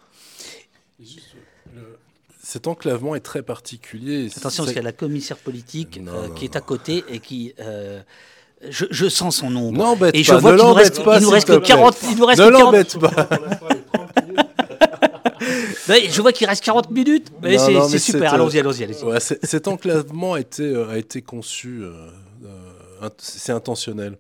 Cet 2.45 2.67
enclavement 2.67 3.15
est 3.15 3.21
très 3.21 3.43
particulier. 3.43 4.27
Attention, 4.37 4.65
parce 4.65 4.75
qu'il 4.75 4.77
y 4.77 4.79
a 4.79 4.83
la 4.83 4.93
commissaire 4.93 5.39
politique 5.39 5.99
euh, 6.07 6.29
qui 6.35 6.45
est 6.45 6.57
à 6.57 6.61
côté 6.61 7.03
et 7.09 7.19
qui. 7.19 7.55
Euh, 7.59 8.03
je, 8.69 8.85
je, 8.91 9.09
sens 9.09 9.39
son 9.39 9.49
nom. 9.49 9.73
N'embête 9.73 10.15
et 10.15 10.23
je 10.23 10.35
vois 10.35 10.55
qu'il 10.55 10.67
nous 10.67 10.75
reste, 10.75 11.03
pas, 11.03 11.19
il 11.19 11.23
nous 11.23 11.31
reste 11.31 11.49
que 11.49 11.57
40. 11.57 11.97
Il 12.11 12.19
nous 12.19 12.27
reste 12.27 12.43
ne 12.43 12.49
l'embête 12.49 12.99
pas. 12.99 13.11
je 15.89 16.21
vois 16.21 16.33
qu'il 16.33 16.47
reste 16.47 16.63
40 16.65 16.91
minutes. 16.91 17.33
Mais 17.43 17.57
c'est 17.57 17.99
super. 17.99 18.35
Allons-y, 18.35 18.59
allons-y. 18.59 18.85
Ouais, 19.05 19.21
cet 19.21 19.67
enclavement 19.67 20.35
a 20.35 20.41
été, 20.41 20.65
euh, 20.65 20.91
a 20.91 20.99
été 20.99 21.23
conçu. 21.23 21.81
Euh, 21.83 22.11
c'est 23.17 23.53
intentionnel. 23.53 24.19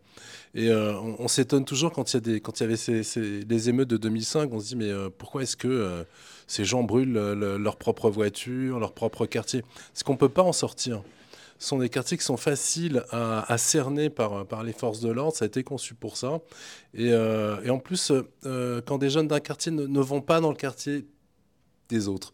Et 0.54 0.70
on, 0.72 1.16
on 1.18 1.28
s'étonne 1.28 1.66
toujours 1.66 1.92
quand 1.92 2.12
il 2.12 2.16
y, 2.16 2.18
a 2.18 2.20
des, 2.20 2.40
quand 2.40 2.58
il 2.60 2.62
y 2.62 2.66
avait 2.66 2.76
ces, 2.76 3.02
ces, 3.02 3.40
les 3.40 3.68
émeutes 3.68 3.88
de 3.88 3.98
2005. 3.98 4.48
On 4.50 4.60
se 4.60 4.68
dit, 4.68 4.76
mais 4.76 4.90
pourquoi 5.18 5.42
est-ce 5.42 5.58
que 5.58 6.06
ces 6.46 6.64
gens 6.64 6.82
brûlent 6.82 7.14
leur 7.14 7.76
propre 7.76 8.10
voiture, 8.10 8.78
leur 8.78 8.92
propre 8.92 9.26
quartier. 9.26 9.60
Est-ce 9.60 10.04
qu'on 10.04 10.12
ne 10.12 10.18
peut 10.18 10.28
pas 10.28 10.42
en 10.42 10.52
sortir 10.52 11.02
Ce 11.58 11.68
sont 11.68 11.78
des 11.78 11.88
quartiers 11.88 12.16
qui 12.16 12.24
sont 12.24 12.36
faciles 12.36 13.04
à, 13.10 13.58
cerner 13.58 14.10
par, 14.10 14.46
par 14.46 14.62
les 14.62 14.72
forces 14.72 15.00
de 15.00 15.10
l'ordre. 15.10 15.36
Ça 15.36 15.44
a 15.44 15.48
été 15.48 15.64
conçu 15.64 15.94
pour 15.94 16.16
ça. 16.16 16.40
Et, 16.94 17.12
euh, 17.12 17.68
en 17.68 17.78
plus, 17.78 18.12
euh, 18.44 18.80
quand 18.84 18.98
des 18.98 19.10
jeunes 19.10 19.28
d'un 19.28 19.40
quartier 19.40 19.72
ne, 19.72 20.00
vont 20.00 20.20
pas 20.20 20.40
dans 20.40 20.50
le 20.50 20.56
quartier 20.56 21.06
des 21.88 22.08
autres. 22.08 22.32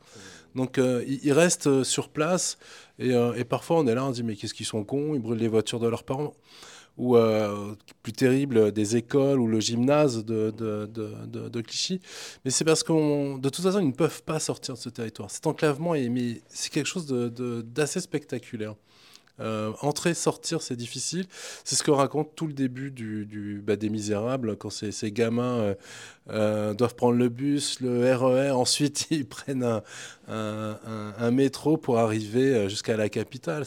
Donc 0.57 0.79
euh, 0.79 1.05
ils, 1.07 1.33
restent 1.33 1.85
sur 1.85 2.09
place 2.09 2.59
et, 2.99 3.11
et, 3.11 3.45
parfois 3.45 3.79
on 3.79 3.87
est 3.87 3.95
là, 3.95 4.05
on 4.05 4.11
dit 4.11 4.25
mais 4.25 4.35
qu'est-ce 4.35 4.53
qu'ils 4.53 4.67
sont 4.67 4.83
cons, 4.83 5.15
ils 5.15 5.21
brûlent 5.21 5.39
les 5.39 5.47
voitures 5.47 5.79
de 5.79 5.87
leurs 5.87 6.03
parents 6.03 6.35
ou 7.01 7.17
euh, 7.17 7.75
plus 8.03 8.13
terrible, 8.13 8.73
des 8.73 8.97
écoles 8.97 9.41
ou 9.41 9.47
le 9.47 9.59
gymnase 9.59 10.23
de, 10.23 10.51
de, 10.51 11.61
Clichy. 11.63 12.03
Mais 12.45 12.51
c'est 12.51 12.65
parce 12.65 12.83
que 12.83 13.39
de 13.39 13.49
toute 13.49 13.65
façon, 13.65 13.81
ils 13.81 13.87
ne 13.87 13.93
peuvent 13.93 14.23
pas 14.23 14.39
sortir 14.39 14.75
de 14.75 14.79
ce 14.79 14.91
territoire. 14.91 15.31
Cet 15.31 15.47
enclavement, 15.47 15.95
c'est 16.49 16.71
quelque 16.71 16.87
chose 16.87 17.07
d'assez 17.07 18.01
spectaculaire. 18.01 18.75
Euh, 19.41 19.73
entrer, 19.81 20.15
sortir, 20.15 20.63
c'est 20.63 20.77
difficile. 20.77 21.27
C'est 21.65 21.77
ce 21.77 21.83
que 21.83 21.91
raconte 21.91 22.35
tout 22.35 22.47
le 22.47 22.53
début 22.53 22.91
du, 22.91 23.27
du 23.27 23.63
bah, 23.65 23.77
des 23.77 23.89
Misérables, 23.89 24.57
quand 24.57 24.71
ces, 24.71 25.13
gamins 25.13 25.59
euh, 25.59 25.75
euh, 26.31 26.75
doivent 26.75 26.95
prendre 26.95 27.17
le 27.17 27.29
bus, 27.29 27.81
le 27.81 28.15
RER, 28.15 28.51
ensuite 28.51 29.07
ils 29.11 29.27
prennent 29.27 29.81
un, 30.29 31.31
métro 31.31 31.77
pour 31.77 31.99
arriver 31.99 32.69
jusqu'à 32.69 32.97
la 32.97 33.09
capitale. 33.09 33.65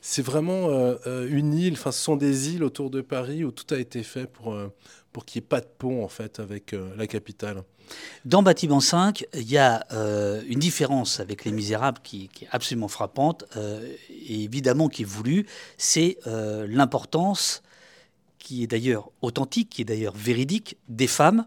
C'est 0.00 0.22
vraiment 0.22 0.68
une 1.06 1.54
île, 1.54 1.74
enfin 1.74 1.92
ce 1.92 2.02
sont 2.02 2.16
des 2.16 2.54
îles 2.54 2.64
autour 2.64 2.90
de 2.90 3.00
Paris 3.00 3.44
où 3.44 3.52
tout 3.52 3.72
a 3.72 3.78
été 3.78 4.02
fait 4.02 4.26
pour, 4.26 4.56
pour 5.14 5.24
qu'il 5.24 5.40
n'y 5.40 5.44
ait 5.44 5.48
pas 5.48 5.60
de 5.60 5.66
pont 5.78 6.06
avec 6.38 6.74
la 6.96 7.06
capitale. 7.06 7.62
Dans 8.24 8.42
Bâtiment 8.42 8.80
5, 8.80 9.26
il 9.34 9.50
y 9.50 9.58
a 9.58 9.86
euh, 9.92 10.42
une 10.48 10.58
différence 10.58 11.20
avec 11.20 11.44
Les 11.44 11.52
Misérables 11.52 12.00
qui, 12.02 12.30
est 12.42 12.48
absolument 12.50 12.88
frappante 12.88 13.44
euh, 13.56 13.86
et 14.10 14.42
évidemment 14.42 14.88
qui 14.88 15.02
est 15.02 15.06
voulue, 15.06 15.46
c'est 15.76 16.18
euh, 16.26 16.66
l'importance 16.68 17.62
qui 18.38 18.62
est 18.62 18.66
d'ailleurs 18.66 19.10
authentique, 19.22 19.70
qui 19.70 19.82
est 19.82 19.84
d'ailleurs 19.84 20.14
véridique, 20.16 20.76
des 20.88 21.06
femmes 21.06 21.46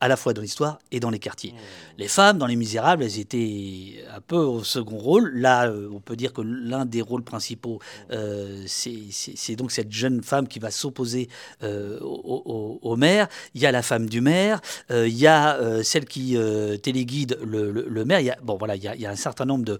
à 0.00 0.08
la 0.08 0.16
fois 0.16 0.32
dans 0.32 0.42
l'histoire 0.42 0.78
et 0.92 1.00
dans 1.00 1.10
les 1.10 1.18
quartiers. 1.18 1.54
Les 1.96 2.08
femmes, 2.08 2.38
dans 2.38 2.46
Les 2.46 2.56
Misérables, 2.56 3.02
elles 3.02 3.18
étaient 3.18 4.04
un 4.14 4.20
peu 4.20 4.36
au 4.36 4.62
second 4.62 4.98
rôle. 4.98 5.32
Là, 5.34 5.68
euh, 5.68 5.88
on 5.92 6.00
peut 6.00 6.16
dire 6.16 6.32
que 6.32 6.42
l'un 6.42 6.84
des 6.84 7.02
rôles 7.02 7.24
principaux, 7.24 7.80
euh, 8.12 8.64
c'est 8.66 9.56
donc 9.56 9.72
cette 9.72 9.90
jeune 9.90 10.22
femme 10.22 10.46
qui 10.46 10.58
va 10.60 10.70
s'opposer 10.70 11.28
euh, 11.62 11.98
au, 12.00 12.96
maire. 12.96 13.28
Il 13.54 13.60
y 13.60 13.66
a 13.66 13.72
la 13.72 13.82
femme 13.82 14.08
du 14.08 14.20
maire, 14.20 14.60
il 14.90 15.16
y 15.16 15.26
a 15.26 15.82
celle 15.82 16.04
qui 16.04 16.36
téléguide 16.82 17.38
le, 17.44 18.04
maire. 18.04 18.20
Il 18.20 18.26
y 18.26 18.30
a, 18.30 18.38
bon, 18.42 18.56
voilà, 18.56 18.76
il 18.76 18.82
y 18.82 19.06
a, 19.06 19.10
un 19.10 19.16
certain 19.16 19.44
nombre 19.44 19.64
de... 19.64 19.78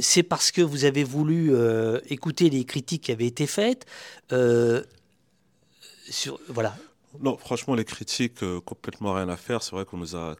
c'est 0.00 0.22
parce 0.22 0.50
que 0.50 0.62
vous 0.62 0.84
avez 0.84 1.04
voulu 1.04 1.52
écouter 2.08 2.48
les 2.50 2.64
critiques 2.64 3.04
qui 3.04 3.12
avaient 3.12 3.26
été 3.26 3.46
faites. 3.46 3.86
sur, 6.08 6.40
voilà, 6.48 6.74
non, 7.20 7.36
franchement, 7.36 7.74
les 7.74 7.84
critiques, 7.84 8.42
euh, 8.42 8.60
complètement 8.60 9.14
rien 9.14 9.28
à 9.28 9.36
faire. 9.36 9.62
C'est 9.62 9.74
vrai 9.74 9.84
qu'on 9.84 9.98
nous 9.98 10.16
a 10.16 10.36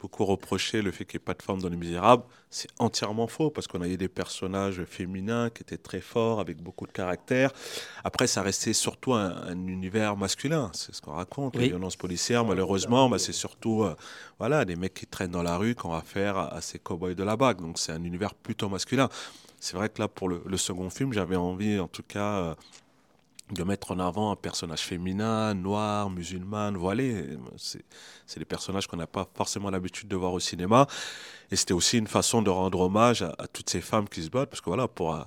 beaucoup 0.00 0.24
reproché 0.24 0.80
le 0.80 0.90
fait 0.90 1.04
qu'il 1.04 1.18
n'y 1.18 1.22
ait 1.22 1.26
pas 1.26 1.34
de 1.34 1.42
femmes 1.42 1.60
dans 1.60 1.68
Les 1.68 1.76
Misérables. 1.76 2.24
C'est 2.48 2.70
entièrement 2.78 3.26
faux 3.26 3.50
parce 3.50 3.66
qu'on 3.66 3.82
a 3.82 3.88
eu 3.88 3.96
des 3.96 4.08
personnages 4.08 4.82
féminins 4.84 5.50
qui 5.50 5.62
étaient 5.62 5.76
très 5.76 6.00
forts, 6.00 6.40
avec 6.40 6.62
beaucoup 6.62 6.86
de 6.86 6.92
caractère. 6.92 7.52
Après, 8.02 8.26
ça 8.26 8.42
restait 8.42 8.72
surtout 8.72 9.12
un, 9.12 9.52
univers 9.66 10.16
masculin. 10.16 10.70
C'est 10.72 10.94
ce 10.94 11.02
qu'on 11.02 11.12
raconte. 11.12 11.56
Les 11.56 11.68
violences 11.68 11.96
policières, 11.96 12.44
malheureusement, 12.44 13.08
bah, 13.08 13.18
c'est 13.18 13.32
surtout 13.32 13.82
euh, 13.82 13.94
voilà, 14.38 14.64
des 14.64 14.76
mecs 14.76 14.94
qui 14.94 15.06
traînent 15.06 15.30
dans 15.30 15.42
la 15.42 15.56
rue 15.56 15.74
qu'on 15.74 15.90
va 15.90 16.02
faire 16.02 16.36
à, 16.38 16.60
ces 16.60 16.78
cow-boys 16.78 17.14
de 17.14 17.22
la 17.22 17.36
bague. 17.36 17.60
Donc, 17.60 17.78
c'est 17.78 17.92
un 17.92 18.02
univers 18.02 18.34
plutôt 18.34 18.68
masculin. 18.68 19.08
C'est 19.60 19.76
vrai 19.76 19.90
que 19.90 20.00
là, 20.00 20.08
pour 20.08 20.30
le, 20.30 20.56
second 20.56 20.88
film, 20.88 21.12
j'avais 21.12 21.36
envie, 21.36 21.78
en 21.78 21.88
tout 21.88 22.02
cas, 22.02 22.38
euh, 22.38 22.54
de 23.52 23.64
mettre 23.64 23.92
en 23.92 23.98
avant 23.98 24.32
un 24.32 24.36
personnage 24.36 24.80
féminin, 24.80 25.54
noir, 25.54 26.10
musulman, 26.10 26.72
voilé. 26.72 27.38
C'est 27.56 28.38
des 28.38 28.44
personnages 28.44 28.86
qu'on 28.86 28.96
n'a 28.96 29.06
pas 29.06 29.28
forcément 29.34 29.70
l'habitude 29.70 30.08
de 30.08 30.16
voir 30.16 30.32
au 30.32 30.40
cinéma. 30.40 30.86
Et 31.52 31.56
c'était 31.56 31.74
aussi 31.74 31.98
une 31.98 32.06
façon 32.06 32.42
de 32.42 32.50
rendre 32.50 32.80
hommage 32.80 33.22
à, 33.22 33.46
toutes 33.52 33.70
ces 33.70 33.80
femmes 33.80 34.08
qui 34.08 34.22
se 34.22 34.30
battent, 34.30 34.50
parce 34.50 34.60
que 34.60 34.70
voilà, 34.70 34.86
pour, 34.86 35.14
euh, 35.14 35.22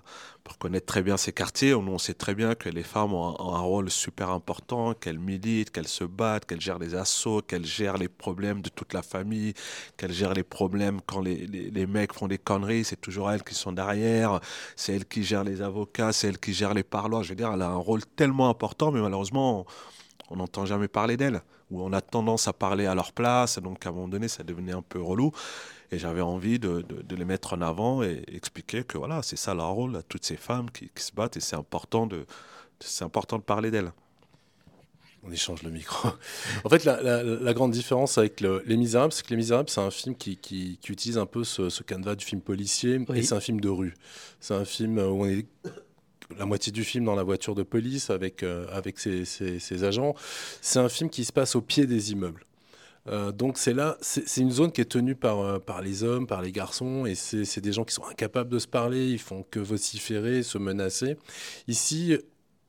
pour 0.46 0.58
connaître 0.58 0.86
très 0.86 1.04
bien 1.04 1.18
ces 1.18 1.34
quartiers, 1.34 1.74
on, 1.76 1.98
sait 1.98 2.14
très 2.14 2.34
bien 2.34 2.56
que 2.56 2.70
les 2.70 2.84
femmes 2.84 3.14
ont 3.14 3.38
un, 3.38 3.60
rôle 3.60 3.90
super 3.90 4.30
important, 4.30 4.94
qu'elles 4.94 5.20
militent, 5.20 5.70
qu'elles 5.70 5.88
se 5.88 6.06
battent, 6.06 6.46
qu'elles 6.46 6.62
gèrent 6.62 6.80
les 6.80 6.96
assauts, 6.96 7.42
qu'elles 7.42 7.66
gèrent 7.66 7.98
les 7.98 8.08
problèmes 8.08 8.62
de 8.62 8.70
toute 8.70 8.94
la 8.94 9.02
famille, 9.02 9.54
qu'elles 9.98 10.14
gèrent 10.14 10.34
les 10.34 10.44
problèmes 10.44 11.02
quand 11.06 11.20
les, 11.20 11.46
les, 11.46 11.70
les 11.70 11.86
mecs 11.86 12.14
font 12.14 12.30
des 12.30 12.38
conneries, 12.38 12.86
c'est 12.86 13.02
toujours 13.02 13.30
elles 13.30 13.44
qui 13.44 13.54
sont 13.54 13.74
derrière, 13.74 14.40
c'est 14.78 14.96
elles 14.96 15.06
qui 15.06 15.24
gèrent 15.24 15.44
les 15.44 15.62
avocats, 15.62 16.14
c'est 16.14 16.30
elles 16.30 16.40
qui 16.40 16.54
gèrent 16.54 16.74
les 16.74 16.84
parloirs. 16.84 17.24
Je 17.24 17.30
veux 17.30 17.36
dire, 17.36 17.52
elle 17.54 17.62
a 17.62 17.70
un 17.70 17.76
rôle 17.76 18.06
tellement 18.06 18.50
important, 18.50 18.92
mais 18.92 19.02
malheureusement, 19.02 19.66
on 20.30 20.38
n'entend 20.38 20.66
jamais 20.66 20.88
parler 20.88 21.18
d'elles, 21.18 21.42
ou 21.70 21.84
on 21.84 21.92
a 21.92 22.00
tendance 22.02 22.48
à 22.48 22.54
parler 22.54 22.86
à 22.86 22.96
leur 22.96 23.12
place, 23.12 23.60
donc 23.60 23.86
à 23.86 23.90
un 23.90 23.92
moment 23.92 24.08
donné, 24.08 24.30
ça 24.30 24.44
devenait 24.44 24.72
un 24.72 24.82
peu 24.82 25.02
relou. 25.02 25.32
Et 25.94 26.00
j'avais 26.00 26.22
envie 26.22 26.58
de, 26.58 26.84
les 27.16 27.26
mettre 27.26 27.54
en 27.54 27.62
avant 27.62 28.02
et 28.02 28.24
expliquer 28.28 28.84
que 28.84 28.98
voilà, 28.98 29.22
c'est 29.22 29.36
ça 29.36 29.54
leur 29.54 29.70
rôle 29.70 29.96
à 29.96 30.02
toutes 30.02 30.26
ces 30.26 30.38
femmes 30.38 30.72
qui, 30.72 30.90
se 30.96 31.12
battent 31.12 31.38
et 31.38 31.40
c'est 31.40 31.56
important 31.56 32.08
de, 32.08 32.26
c'est 32.80 33.06
important 33.06 33.38
de 33.38 33.44
parler 33.44 33.70
d'elles. 33.70 33.92
On 35.26 35.32
échange 35.32 35.62
le 35.62 35.70
micro. 35.70 36.10
en 36.64 36.70
fait, 36.70 36.84
la, 36.84 37.54
grande 37.54 37.72
différence 37.72 38.18
avec 38.18 38.42
Les 38.42 38.76
Misérables, 38.76 39.14
c'est 39.14 39.24
que 39.24 39.30
Les 39.30 39.38
Misérables, 39.38 39.70
c'est 39.70 39.82
un 39.82 39.92
film 39.92 40.16
qui, 40.16 40.36
qui, 40.38 40.80
utilise 40.90 41.20
un 41.20 41.28
peu 41.28 41.44
ce, 41.44 41.70
ce, 41.70 41.84
canevas 41.84 42.16
du 42.16 42.26
film 42.26 42.42
policier, 42.42 43.00
et 43.14 43.22
c'est 43.22 43.36
un 43.36 43.40
film 43.40 43.62
de 43.62 43.70
rue. 43.70 43.94
C'est 44.40 44.56
un 44.56 44.66
film 44.66 44.98
où 44.98 45.24
on 45.24 45.26
est 45.28 45.46
la 46.38 46.46
moitié 46.46 46.72
du 46.72 46.84
film 46.84 47.06
dans 47.06 47.16
la 47.16 47.24
voiture 47.24 47.54
de 47.54 47.64
police 47.64 48.10
avec, 48.10 48.42
euh, 48.42 48.66
avec 48.72 49.00
ses, 49.00 49.26
ses 49.26 49.84
agents. 49.84 50.16
C'est 50.62 50.80
un 50.80 50.90
film 50.90 51.10
qui 51.10 51.24
se 51.24 51.32
passe 51.32 51.56
au 51.56 51.62
pied 51.62 51.86
des 51.86 52.12
immeubles. 52.12 52.46
Euh, 53.08 53.32
donc 53.32 53.58
c'est 53.58 53.74
là, 53.74 53.98
c'est 54.02 54.42
une 54.42 54.52
zone 54.52 54.72
qui 54.72 54.82
est 54.82 54.86
tenue 54.86 55.16
par, 55.16 55.40
euh, 55.42 55.60
par 55.60 55.82
les 55.82 56.04
hommes, 56.04 56.26
par 56.26 56.42
les 56.42 56.52
garçons, 56.52 57.06
et 57.06 57.16
c'est 57.16 57.60
des 57.60 57.74
gens 57.74 57.84
qui 57.84 57.94
sont 57.94 58.06
incapables 58.06 58.50
de 58.50 58.60
se 58.60 58.68
parler, 58.68 59.12
ils 59.12 59.20
font 59.20 59.44
que 59.50 59.60
vociférer, 59.60 60.42
se 60.42 60.58
menacer. 60.58 61.18
Ici, 61.68 62.18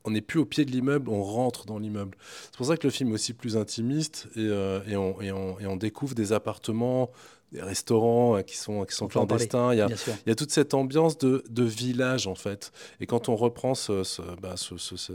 on 0.03 0.11
n'est 0.11 0.21
plus 0.21 0.39
au 0.39 0.45
pied 0.45 0.65
de 0.65 0.71
l'immeuble, 0.71 1.09
on 1.09 1.23
rentre 1.23 1.65
dans 1.65 1.79
l'immeuble. 1.79 2.17
C'est 2.45 2.57
pour 2.57 2.65
ça 2.65 2.77
que 2.77 2.85
le 2.85 2.91
film 2.91 3.09
est 3.11 3.13
aussi 3.13 3.33
plus 3.33 3.55
intimiste, 3.55 4.27
et, 4.35 4.39
euh, 4.39 4.81
et, 4.87 4.97
on, 4.97 5.21
et, 5.21 5.31
on, 5.31 5.59
et 5.59 5.67
on, 5.67 5.77
découvre 5.77 6.15
des 6.15 6.33
appartements 6.33 7.11
des 7.55 7.61
restaurants 7.61 8.37
euh, 8.37 8.41
qui 8.41 8.57
sont, 8.57 8.85
qui 8.85 8.95
sont 8.95 9.07
clandestins. 9.07 9.73
Il 9.73 9.77
y, 9.77 9.81
a, 9.81 9.87
il 9.87 10.29
y, 10.29 10.31
a, 10.31 10.35
toute 10.35 10.51
cette 10.51 10.73
ambiance 10.73 11.17
de, 11.17 11.43
de, 11.49 11.63
village, 11.63 12.27
en 12.27 12.35
fait. 12.35 12.71
Et 12.99 13.05
quand 13.05 13.29
on 13.29 13.35
reprend 13.35 13.75
ce, 13.75 14.03
bah, 14.41 14.55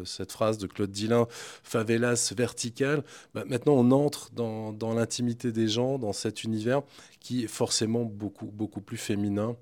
cette 0.05 0.33
phrase 0.33 0.59
de 0.59 0.67
Claude 0.67 0.91
Dillin, 0.91 1.27
favelas 1.63 2.33
vertical, 2.37 3.05
bah, 3.35 3.45
maintenant 3.47 3.75
on 3.75 3.91
entre 3.91 4.31
dans, 4.33 4.73
dans 4.73 4.95
l'intimité 4.95 5.53
des 5.53 5.69
gens, 5.69 5.99
dans 5.99 6.13
cet 6.13 6.45
univers 6.45 6.83
qui 7.21 7.45
est 7.45 7.49
forcément 7.49 8.05
beaucoup, 8.05 8.47
beaucoup 8.47 8.81
plus 8.81 8.97
féminin. 8.97 9.57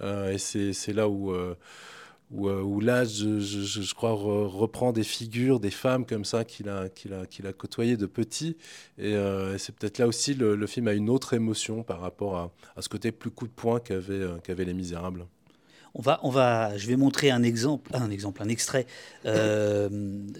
Euh, 0.00 0.32
et 0.32 0.38
c'est 0.38 0.92
là 0.92 1.08
où... 1.08 1.32
Euh, 1.32 1.56
euh, 2.32 2.62
où, 2.62 2.80
là, 2.80 3.04
je, 3.04 3.94
crois, 3.94 4.12
reprend 4.12 4.92
des 4.92 5.02
figures, 5.02 5.58
des 5.60 5.70
femmes 5.70 6.06
comme 6.06 6.24
ça 6.24 6.44
qu'il 6.44 6.68
a, 6.68 6.88
qu'il 6.88 7.12
a, 7.12 7.26
qu'il 7.26 7.46
a 7.46 7.52
côtoyées 7.52 7.96
de 7.96 8.06
petit. 8.06 8.56
Et, 8.98 9.14
euh, 9.14 9.58
c'est 9.58 9.74
peut-être 9.74 9.98
là 9.98 10.06
aussi 10.06 10.34
le, 10.34 10.66
film 10.66 10.88
a 10.88 10.92
une 10.94 11.10
autre 11.10 11.34
émotion 11.34 11.82
par 11.82 12.00
rapport 12.00 12.36
à, 12.76 12.82
ce 12.82 12.88
côté 12.88 13.12
plus 13.12 13.30
coup 13.30 13.46
de 13.46 13.52
poing 13.52 13.80
qu'avaient, 13.80 14.14
euh, 14.14 14.38
Les 14.48 14.74
Misérables. 14.74 15.26
On 15.94 16.30
va, 16.30 16.76
je 16.76 16.86
vais 16.86 16.96
montrer 16.96 17.30
un 17.30 17.42
exemple, 17.42 17.90
un 17.94 18.10
exemple, 18.10 18.42
un 18.42 18.48
extrait 18.48 18.86
euh, 19.26 19.88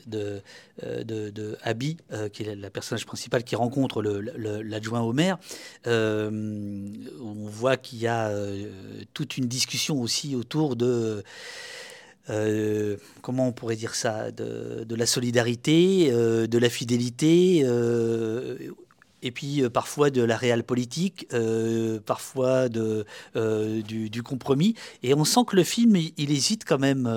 de, 0.06 0.42
euh, 0.82 1.04
de, 1.04 1.30
de 1.30 1.58
Abby, 1.62 1.96
euh, 2.12 2.28
qui 2.28 2.42
est 2.42 2.54
la 2.54 2.70
personnage 2.70 3.06
principal 3.06 3.44
qui 3.44 3.56
rencontre 3.56 4.02
l'adjoint 4.02 5.00
au 5.00 5.12
maire. 5.12 5.38
On 5.86 7.46
voit 7.46 7.76
qu'il 7.76 7.98
y 7.98 8.06
a 8.06 8.32
toute 9.14 9.36
une 9.36 9.46
discussion 9.46 10.00
aussi 10.00 10.36
autour 10.36 10.76
de 10.76 11.24
comment 13.22 13.48
on 13.48 13.52
pourrait 13.52 13.76
dire 13.76 13.94
ça, 13.96 14.30
de, 14.30 14.94
la 14.94 15.06
solidarité, 15.06 16.10
de 16.10 16.58
la 16.58 16.70
fidélité, 16.70 17.64
et 19.22 19.30
puis 19.30 19.62
euh, 19.62 19.70
parfois 19.70 20.10
de 20.10 20.22
la 20.22 20.36
réelle 20.36 20.64
politique, 20.64 21.26
euh, 21.32 22.00
parfois 22.00 22.68
de, 22.68 23.04
euh, 23.36 23.82
du, 23.82 24.10
du 24.10 24.22
compromis. 24.22 24.74
Et 25.02 25.14
on 25.14 25.24
sent 25.24 25.40
que 25.46 25.56
le 25.56 25.64
film, 25.64 25.96
il, 25.96 26.12
il 26.16 26.30
hésite 26.30 26.64
quand 26.64 26.78
même 26.78 27.08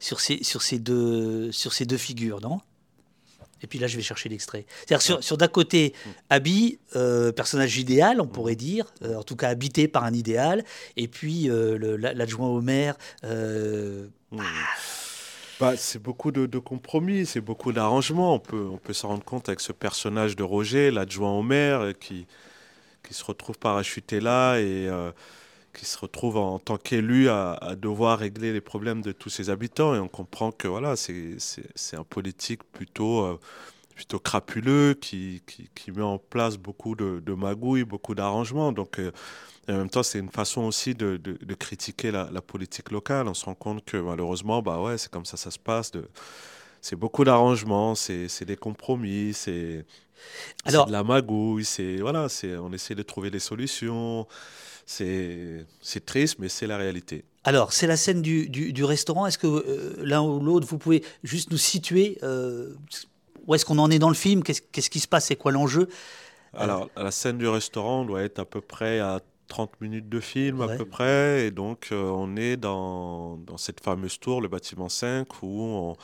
sur, 0.00 0.20
ces, 0.20 0.42
sur, 0.42 0.62
ces 0.62 0.78
deux, 0.78 1.52
sur 1.52 1.72
ces 1.72 1.84
deux 1.84 1.96
figures, 1.96 2.40
non? 2.40 2.60
Et 3.64 3.68
puis 3.68 3.78
là, 3.78 3.86
je 3.86 3.96
vais 3.96 4.02
chercher 4.02 4.28
l'extrait. 4.28 4.66
C'est-à-dire 4.80 5.02
sur, 5.02 5.22
sur 5.22 5.36
d'un 5.36 5.46
côté, 5.46 5.94
Abby, 6.30 6.80
euh, 6.96 7.30
personnage 7.30 7.78
idéal, 7.78 8.20
on 8.20 8.26
pourrait 8.26 8.56
dire, 8.56 8.92
euh, 9.02 9.14
en 9.16 9.22
tout 9.22 9.36
cas 9.36 9.48
habité 9.50 9.86
par 9.86 10.02
un 10.02 10.12
idéal, 10.12 10.64
et 10.96 11.06
puis 11.06 11.48
euh, 11.48 11.96
l'adjoint 11.96 12.48
au 12.48 12.60
maire. 12.60 12.96
euh, 13.24 14.08
Bah, 15.62 15.76
c'est 15.76 16.02
beaucoup 16.02 16.32
de, 16.32 16.58
compromis, 16.58 17.24
c'est 17.24 17.40
beaucoup 17.40 17.70
d'arrangements. 17.70 18.34
On 18.34 18.40
peut, 18.40 18.66
on 18.68 18.78
peut 18.78 18.92
s'en 18.92 19.10
rendre 19.10 19.22
compte 19.22 19.48
avec 19.48 19.60
ce 19.60 19.70
personnage 19.70 20.34
de 20.34 20.42
Roger, 20.42 20.90
l'adjoint 20.90 21.30
au 21.30 21.42
maire, 21.42 21.82
euh, 21.82 21.92
qui, 21.92 22.26
qui 23.04 23.14
se 23.14 23.22
retrouve 23.22 23.56
parachuté 23.60 24.18
là 24.18 24.58
et 24.58 24.88
euh, 24.88 25.12
qui 25.72 25.84
se 25.84 25.96
retrouve 25.96 26.36
en 26.36 26.58
tant 26.58 26.78
qu'élu 26.78 27.28
à, 27.28 27.76
devoir 27.80 28.18
régler 28.18 28.52
les 28.52 28.60
problèmes 28.60 29.02
de 29.02 29.12
tous 29.12 29.30
ses 29.30 29.50
habitants. 29.50 29.94
Et 29.94 30.00
on 30.00 30.08
comprend 30.08 30.50
que 30.50 30.66
voilà, 30.66 30.96
c'est 30.96 31.96
un 31.96 32.02
politique 32.02 32.64
plutôt, 32.72 33.24
euh, 33.24 33.38
plutôt 33.94 34.18
crapuleux 34.18 34.94
qui, 34.94 35.44
qui, 35.46 35.70
qui 35.76 35.92
met 35.92 36.02
en 36.02 36.18
place 36.18 36.56
beaucoup 36.56 36.96
de, 36.96 37.34
magouilles, 37.34 37.84
beaucoup 37.84 38.16
d'arrangements. 38.16 38.72
Donc, 38.72 38.98
et 39.68 39.72
en 39.72 39.78
même 39.78 39.90
temps, 39.90 40.02
c'est 40.02 40.18
une 40.18 40.30
façon 40.30 40.62
aussi 40.62 40.94
de, 40.94 41.16
de- 41.16 41.38
de 41.40 41.54
critiquer 41.54 42.10
la, 42.10 42.28
la 42.32 42.42
politique 42.42 42.90
locale. 42.90 43.28
On 43.28 43.34
se 43.34 43.44
rend 43.44 43.54
compte 43.54 43.84
que 43.84 43.96
malheureusement, 43.96 44.60
bah 44.62 44.80
ouais, 44.80 44.98
c'est 44.98 45.10
comme 45.10 45.24
ça 45.24 45.36
ça 45.36 45.50
se 45.50 45.58
passe. 45.58 45.90
De, 45.92 46.08
c'est 46.80 46.96
beaucoup 46.96 47.24
d'arrangements, 47.24 47.94
c'est 47.94 48.44
des 48.44 48.56
compromis, 48.56 49.32
c'est 49.34 49.84
de 50.66 50.92
la 50.92 51.04
magouille, 51.04 51.64
c'est 51.64 51.96
voilà, 51.98 52.28
c'est 52.28 52.56
on 52.56 52.72
essaie 52.72 52.94
de 52.94 53.02
trouver 53.02 53.30
des 53.30 53.38
solutions. 53.40 54.26
C'est 54.84 55.64
c'est 55.80 56.04
triste, 56.04 56.38
mais 56.40 56.48
c'est 56.48 56.66
la 56.66 56.76
réalité. 56.76 57.24
Alors, 57.44 57.72
c'est 57.72 57.86
la 57.86 57.96
scène 57.96 58.20
du, 58.20 58.48
du- 58.48 58.72
du 58.72 58.84
restaurant. 58.84 59.26
Est-ce 59.26 59.38
que 59.38 59.46
euh, 59.46 59.94
l'un 59.98 60.22
ou 60.22 60.40
l'autre, 60.40 60.66
vous 60.66 60.78
pouvez 60.78 61.04
juste 61.22 61.50
nous 61.52 61.56
situer 61.56 62.18
euh, 62.22 62.74
où 63.46 63.54
est-ce 63.54 63.64
qu'on 63.64 63.78
en 63.78 63.90
est 63.90 63.98
dans 64.00 64.08
le 64.08 64.14
film? 64.14 64.42
Qu'est-ce 64.42 64.60
qu'est-ce 64.60 64.90
qui 64.90 65.00
se 65.00 65.08
passe? 65.08 65.26
C'est 65.26 65.36
quoi 65.36 65.52
l'enjeu? 65.52 65.88
Alors, 66.54 66.90
la 66.96 67.10
scène 67.10 67.38
du 67.38 67.48
restaurant 67.48 68.04
doit 68.04 68.22
être 68.22 68.38
à 68.40 68.44
peu 68.44 68.60
près 68.60 68.98
à 69.00 69.20
30 69.48 69.80
minutes 69.80 70.08
de 70.08 70.20
film, 70.20 70.60
à 70.62 70.68
peu 70.68 70.84
près. 70.84 71.46
Et 71.46 71.50
donc, 71.50 71.88
euh, 71.92 72.08
on 72.10 72.36
est 72.36 72.56
dans, 72.56 73.36
dans 73.38 73.56
cette 73.56 73.80
fameuse 73.80 74.18
tour, 74.18 74.40
le 74.40 74.48
bâtiment 74.48 74.88
5, 74.88 75.42
où 75.42 75.62
on, 75.62 75.96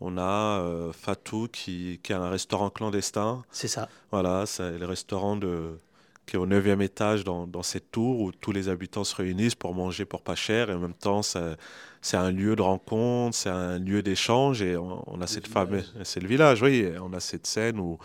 on 0.00 0.18
a 0.18 0.60
euh, 0.60 0.92
Fatou 0.92 1.48
qui, 1.52 2.00
qui 2.02 2.12
a 2.12 2.20
un 2.20 2.30
restaurant 2.30 2.70
clandestin. 2.70 3.44
C'est 3.50 3.68
ça. 3.68 3.88
Voilà, 4.10 4.46
c'est 4.46 4.78
le 4.78 4.86
restaurant 4.86 5.36
de, 5.36 5.78
qui 6.26 6.36
est 6.36 6.38
au 6.38 6.46
9e 6.46 6.80
étage 6.82 7.24
dans, 7.24 7.46
dans 7.46 7.62
cette 7.62 7.90
tour 7.90 8.20
où 8.20 8.32
tous 8.32 8.52
les 8.52 8.68
habitants 8.68 9.04
se 9.04 9.14
réunissent 9.14 9.54
pour 9.54 9.74
manger 9.74 10.04
pour 10.04 10.22
pas 10.22 10.34
cher. 10.34 10.70
Et 10.70 10.74
en 10.74 10.78
même 10.78 10.94
temps, 10.94 11.22
c'est 11.22 12.16
un 12.16 12.30
lieu 12.32 12.56
de 12.56 12.62
rencontre, 12.62 13.36
c'est 13.36 13.50
un 13.50 13.78
lieu 13.78 14.02
d'échange. 14.02 14.62
Et 14.62 14.76
on, 14.76 15.02
on 15.06 15.20
a 15.20 15.26
cette 15.26 15.46
fameuse. 15.46 15.94
C'est 16.04 16.20
le 16.20 16.28
village, 16.28 16.62
oui. 16.62 16.88
On 17.00 17.12
a 17.12 17.20
cette 17.20 17.46
scène 17.46 17.78
où, 17.78 17.98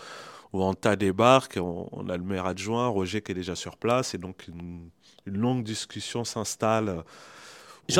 où 0.52 0.62
Anta 0.62 0.96
débarque, 0.96 1.58
on, 1.60 1.88
on 1.92 2.08
a 2.08 2.16
le 2.16 2.22
maire 2.24 2.46
adjoint, 2.46 2.88
Roger 2.88 3.20
qui 3.22 3.32
est 3.32 3.34
déjà 3.34 3.54
sur 3.54 3.76
place. 3.76 4.14
Et 4.14 4.18
donc, 4.18 4.46
une, 4.48 4.88
une 5.26 5.36
longue 5.38 5.62
discussion 5.64 6.24
s'installe. 6.24 7.04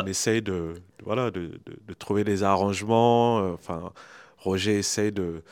On 0.02 0.06
essaye 0.06 0.42
de, 0.42 0.52
de- 0.52 1.04
voilà, 1.04 1.30
de, 1.30 1.61
de- 1.66 1.78
de 1.87 1.94
trouver 1.94 2.24
des 2.24 2.42
arrangements. 2.42 3.40
euh, 3.40 3.52
Enfin, 3.54 3.92
Roger 4.38 4.78
essaye 4.78 5.12
de, 5.12 5.42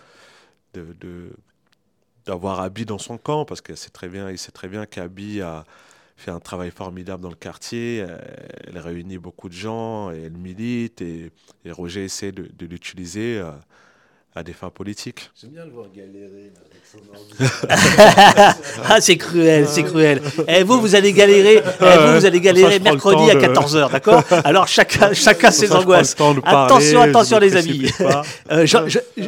d'avoir 2.27 2.61
Abby 2.61 2.85
dans 2.85 2.99
son 2.99 3.19
camp 3.19 3.45
parce 3.45 3.61
que 3.61 3.75
c'est 3.75 3.91
très 3.91 4.09
bien, 4.09 4.31
il 4.31 4.39
sait 4.39 4.53
très 4.53 4.69
bien 4.69 4.87
qu'Abby 4.87 5.41
a 5.41 5.65
fait 6.17 6.31
un 6.31 6.41
travail 6.41 6.71
formidable 6.71 7.23
dans 7.23 7.29
le 7.31 7.37
quartier. 7.37 8.05
euh, 8.07 8.19
Elle 8.67 8.79
réunit 8.79 9.19
beaucoup 9.19 9.49
de 9.49 9.55
gens 9.55 10.11
et 10.11 10.23
elle 10.23 10.37
milite 10.37 11.01
et, 11.03 11.31
et 11.65 11.71
Roger 11.73 12.05
essaie 12.05 12.33
de, 12.33 12.49
de 12.53 12.67
l'utiliser 12.67 13.39
euh, 13.39 13.53
à 14.37 14.43
des 14.43 14.53
fins 14.53 14.69
politiques. 14.69 15.31
J'aime 15.41 15.51
bien 15.51 15.65
le 15.65 15.71
voir 15.73 15.87
galérer 15.95 16.53
ah, 18.89 19.01
c'est 19.01 19.17
cruel, 19.17 19.67
c'est 19.67 19.83
cruel. 19.83 20.23
Et 20.47 20.63
vous, 20.63 20.81
vous 20.81 20.95
allez 20.95 21.13
galérer, 21.13 21.63
eh, 21.63 21.99
vous, 21.99 22.15
vous 22.21 22.25
allez 22.25 22.41
galérer 22.41 22.75
Ça, 22.75 22.79
mercredi 22.81 23.31
à 23.31 23.35
temps 23.35 23.63
de- 23.63 23.69
14h, 23.69 23.91
d'accord 23.91 24.23
Alors, 24.45 24.69
chacun, 24.69 25.13
chacun 25.13 25.51
ses 25.51 25.73
angoisses. 25.73 26.15
parler, 26.15 26.41
attention, 26.45 27.01
attention, 27.03 27.39
les 27.39 27.57
amis. 27.57 27.91
pas. 27.99 28.23
Euh, 28.53 28.65
je- 28.67 28.89
je- 28.89 29.23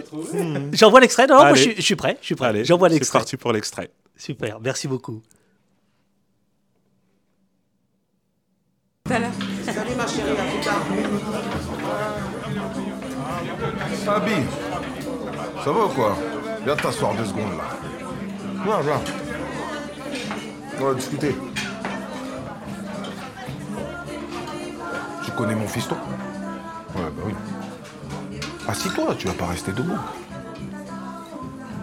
J'envoie 0.73 1.01
l'extrait 1.01 1.27
Non, 1.27 1.37
moi, 1.38 1.55
je 1.55 1.62
suis, 1.62 1.75
je 1.77 1.83
suis 1.83 1.97
prêt. 1.97 2.16
Je 2.21 2.27
suis 2.27 2.35
prêt. 2.37 2.49
Allez, 2.49 2.64
J'envoie 2.64 2.88
c'est 2.88 2.94
l'extrait. 2.94 3.18
parti 3.18 3.37
pour 3.37 3.53
l'extrait. 3.53 3.90
Super, 4.16 4.61
merci 4.61 4.88
beaucoup. 4.88 5.21
Salut 9.09 9.25
ma 9.97 10.07
chérie, 10.07 10.31
à 10.31 10.44
plus 10.44 10.64
tard. 10.64 10.83
Fabi, 14.05 14.33
ça 15.68 15.74
va 15.74 15.85
ou 15.85 15.88
quoi 15.88 16.16
Viens 16.64 16.76
t'asseoir 16.76 17.14
deux 17.14 17.26
secondes 17.26 17.52
là. 17.59 17.76
Viens, 18.64 18.81
viens. 18.81 19.00
On 20.81 20.85
va 20.85 20.94
discuter. 20.94 21.37
Tu 25.22 25.31
connais 25.33 25.54
mon 25.54 25.68
fiston 25.68 25.96
Ouais, 26.96 27.11
bah 27.14 27.22
oui. 27.26 27.35
Assis-toi, 28.66 29.14
tu 29.18 29.26
vas 29.26 29.35
pas 29.35 29.44
rester 29.44 29.72
debout. 29.72 29.98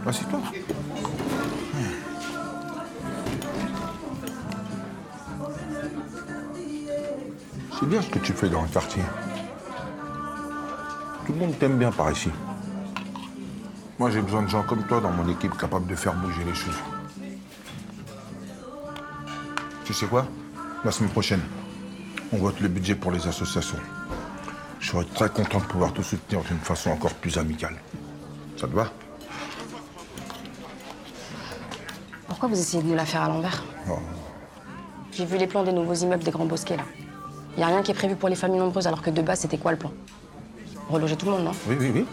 Assis-toi. 0.07 0.39
C'est 7.79 7.87
bien 7.87 8.01
ce 8.01 8.09
que 8.09 8.17
tu 8.17 8.33
fais 8.33 8.49
dans 8.49 8.63
le 8.63 8.67
quartier. 8.67 9.03
Tout 11.27 11.33
le 11.33 11.39
monde 11.39 11.59
t'aime 11.59 11.77
bien 11.77 11.91
par 11.91 12.11
ici. 12.11 12.31
Moi, 13.97 14.11
j'ai 14.11 14.21
besoin 14.21 14.43
de 14.43 14.49
gens 14.49 14.63
comme 14.63 14.83
toi 14.83 14.99
dans 14.99 15.11
mon 15.11 15.27
équipe 15.29 15.57
capables 15.57 15.87
de 15.87 15.95
faire 15.95 16.13
bouger 16.13 16.43
les 16.43 16.53
choses. 16.53 16.75
Tu 19.85 19.93
sais 19.93 20.05
quoi? 20.05 20.25
La 20.83 20.91
semaine 20.91 21.11
prochaine, 21.11 21.41
on 22.33 22.37
vote 22.37 22.59
le 22.59 22.67
budget 22.67 22.95
pour 22.95 23.11
les 23.11 23.25
associations. 23.25 23.79
Je 24.79 24.91
serais 24.91 25.05
très 25.05 25.29
content 25.29 25.59
de 25.59 25.65
pouvoir 25.65 25.93
te 25.93 26.01
soutenir 26.01 26.41
d'une 26.43 26.59
façon 26.59 26.91
encore 26.91 27.13
plus 27.13 27.37
amicale. 27.37 27.77
Ça 28.57 28.67
te 28.67 28.73
va? 28.73 28.91
Pourquoi 32.27 32.49
vous 32.49 32.59
essayez 32.59 32.83
de 32.83 32.89
nous 32.89 32.95
la 32.95 33.05
faire 33.05 33.21
à 33.21 33.29
l'envers? 33.29 33.63
Oh. 33.89 33.99
J'ai 35.11 35.25
vu 35.25 35.37
les 35.37 35.47
plans 35.47 35.63
des 35.63 35.71
nouveaux 35.71 35.93
immeubles 35.93 36.23
des 36.23 36.31
Grands 36.31 36.45
Bosquets, 36.45 36.75
là. 36.75 36.83
Il 37.57 37.63
a 37.63 37.67
rien 37.67 37.81
qui 37.81 37.91
est 37.91 37.95
prévu 37.95 38.17
pour 38.17 38.27
les 38.27 38.35
familles 38.35 38.59
nombreuses, 38.59 38.87
alors 38.87 39.01
que 39.01 39.09
de 39.09 39.21
base, 39.21 39.39
c'était 39.39 39.57
quoi 39.57 39.71
le 39.71 39.77
plan? 39.77 39.93
Reloger 40.89 41.15
tout 41.15 41.27
le 41.27 41.31
monde, 41.31 41.45
non? 41.45 41.51
Oui, 41.67 41.77
oui, 41.79 41.91
oui. 41.95 42.05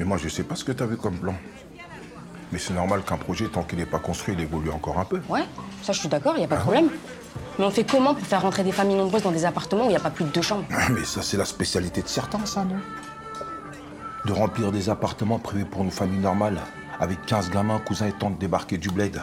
Mais 0.00 0.06
moi, 0.06 0.16
je 0.16 0.30
sais 0.30 0.44
pas 0.44 0.56
ce 0.56 0.64
que 0.64 0.72
tu 0.72 0.82
as 0.82 0.86
vu 0.86 0.96
comme 0.96 1.18
plan. 1.18 1.34
Mais 2.52 2.58
c'est 2.58 2.72
normal 2.72 3.02
qu'un 3.02 3.18
projet, 3.18 3.48
tant 3.48 3.62
qu'il 3.64 3.78
n'est 3.78 3.84
pas 3.84 3.98
construit, 3.98 4.32
il 4.32 4.40
évolue 4.40 4.70
encore 4.70 4.98
un 4.98 5.04
peu. 5.04 5.20
Ouais, 5.28 5.44
ça, 5.82 5.92
je 5.92 5.98
suis 6.00 6.08
d'accord, 6.08 6.36
il 6.38 6.42
a 6.44 6.48
pas 6.48 6.56
de 6.56 6.62
problème. 6.62 6.88
Mais 7.58 7.66
on 7.66 7.70
fait 7.70 7.84
comment 7.84 8.14
pour 8.14 8.26
faire 8.26 8.40
rentrer 8.40 8.64
des 8.64 8.72
familles 8.72 8.96
nombreuses 8.96 9.24
dans 9.24 9.30
des 9.30 9.44
appartements 9.44 9.82
où 9.82 9.88
il 9.88 9.90
n'y 9.90 9.96
a 9.96 10.00
pas 10.00 10.08
plus 10.10 10.24
de 10.24 10.30
deux 10.30 10.40
chambres? 10.40 10.64
Mais 10.90 11.04
ça, 11.04 11.20
c'est 11.20 11.36
la 11.36 11.44
spécialité 11.44 12.00
de 12.00 12.08
certains, 12.08 12.46
ça, 12.46 12.64
non? 12.64 12.76
De 14.24 14.32
remplir 14.32 14.72
des 14.72 14.88
appartements 14.88 15.38
prévus 15.38 15.66
pour 15.66 15.82
une 15.82 15.90
famille 15.90 16.18
normale, 16.18 16.62
avec 16.98 17.26
15 17.26 17.50
gamins, 17.50 17.78
cousins 17.78 18.06
et 18.06 18.12
tantes 18.12 18.38
débarqués 18.38 18.78
du 18.78 18.88
bled. 18.88 19.20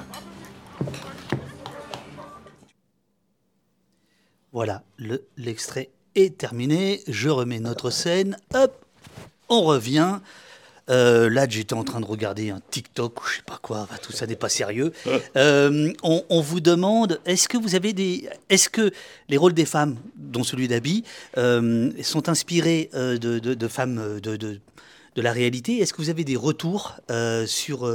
Voilà, 4.53 4.83
le- 4.97 5.25
l'extrait 5.37 5.89
est 6.13 6.37
terminé. 6.37 7.01
Je 7.07 7.29
remets 7.29 7.59
notre 7.59 7.89
scène. 7.89 8.37
Hop, 8.53 8.85
on 9.49 9.63
revient. 9.63 10.19
Euh, 10.89 11.29
là, 11.29 11.45
j'étais 11.49 11.73
en 11.73 11.83
train 11.83 11.99
de 11.99 12.05
regarder 12.05 12.49
un 12.49 12.61
TikTok 12.71 13.21
ou 13.21 13.27
je 13.27 13.35
sais 13.37 13.41
pas 13.45 13.59
quoi. 13.61 13.87
Tout 14.01 14.11
ça 14.13 14.25
n'est 14.27 14.35
pas 14.35 14.49
sérieux. 14.49 14.93
Euh, 15.35 15.91
on, 16.03 16.23
on 16.29 16.41
vous 16.41 16.59
demande 16.61 17.19
est-ce 17.25 17.47
que 17.47 17.57
vous 17.57 17.75
avez 17.75 17.93
des. 17.93 18.27
Est-ce 18.49 18.69
que 18.69 18.91
les 19.29 19.37
rôles 19.37 19.53
des 19.53 19.65
femmes, 19.65 19.97
dont 20.15 20.43
celui 20.43 20.67
d'Abby, 20.67 21.03
euh, 21.37 21.91
sont 22.01 22.29
inspirés 22.29 22.89
de, 22.93 23.17
de- 23.17 23.53
de 23.53 23.67
femmes 23.67 24.19
de, 24.19 24.35
de- 24.35 24.59
la 25.15 25.31
réalité? 25.31 25.79
Est-ce 25.79 25.93
que 25.93 26.01
vous 26.01 26.09
avez 26.09 26.23
des 26.23 26.35
retours 26.35 26.95
sur. 27.45 27.87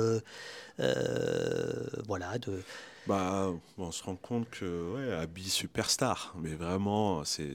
voilà, 2.07 2.39
de 2.39 2.63
Bah, 3.07 3.51
on 3.79 3.91
se 3.91 4.03
rend 4.05 4.17
compte 4.17 4.49
que, 4.51 4.93
ouais, 4.95 5.13
Abby 5.15 5.49
superstar, 5.49 6.35
mais 6.41 6.55
vraiment, 6.55 7.23
c'est 7.25 7.55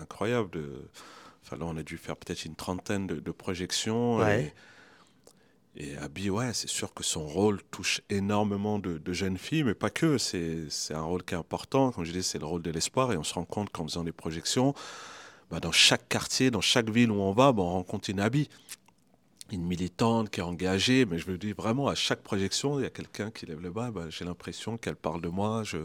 incroyable. 0.00 0.50
De... 0.50 0.64
Enfin, 1.48 1.56
là, 1.56 1.66
on 1.66 1.76
a 1.78 1.82
dû 1.82 1.96
faire 1.96 2.16
peut-être 2.16 2.44
une 2.44 2.54
trentaine 2.54 3.06
de, 3.06 3.14
de 3.20 3.30
projections. 3.30 4.18
Ouais. 4.18 4.52
Et, 5.76 5.90
et 5.90 5.96
Abby, 5.96 6.28
ouais, 6.28 6.52
c'est 6.52 6.68
sûr 6.68 6.92
que 6.92 7.02
son 7.02 7.26
rôle 7.26 7.62
touche 7.70 8.02
énormément 8.10 8.78
de, 8.78 8.98
de 8.98 9.12
jeunes 9.14 9.38
filles, 9.38 9.64
mais 9.64 9.74
pas 9.74 9.90
que. 9.90 10.18
C'est 10.18 10.68
un 10.90 11.02
rôle 11.02 11.22
qui 11.24 11.34
est 11.34 11.38
important. 11.38 11.92
Comme 11.92 12.04
je 12.04 12.12
dis, 12.12 12.22
c'est 12.22 12.38
le 12.38 12.46
rôle 12.46 12.62
de 12.62 12.70
l'espoir. 12.70 13.12
Et 13.12 13.16
on 13.16 13.24
se 13.24 13.32
rend 13.32 13.44
compte 13.44 13.70
qu'en 13.70 13.84
faisant 13.84 14.04
des 14.04 14.12
projections, 14.12 14.74
bah, 15.50 15.60
dans 15.60 15.72
chaque 15.72 16.06
quartier, 16.08 16.50
dans 16.50 16.60
chaque 16.60 16.90
ville 16.90 17.10
où 17.10 17.20
on 17.20 17.32
va, 17.32 17.52
bah, 17.52 17.62
on 17.62 17.70
rencontre 17.70 18.10
une 18.10 18.20
Abby 18.20 18.48
une 19.50 19.64
militante 19.64 20.30
qui 20.30 20.40
est 20.40 20.42
engagée, 20.42 21.06
mais 21.06 21.18
je 21.18 21.26
veux 21.26 21.38
dire 21.38 21.54
vraiment 21.56 21.88
à 21.88 21.94
chaque 21.94 22.22
projection, 22.22 22.78
il 22.78 22.82
y 22.82 22.86
a 22.86 22.90
quelqu'un 22.90 23.30
qui 23.30 23.46
lève 23.46 23.60
le 23.60 23.70
bas, 23.70 23.90
bah, 23.90 24.04
j'ai 24.10 24.24
l'impression 24.24 24.76
qu'elle 24.76 24.96
parle 24.96 25.22
de 25.22 25.28
moi, 25.28 25.62
je, 25.64 25.78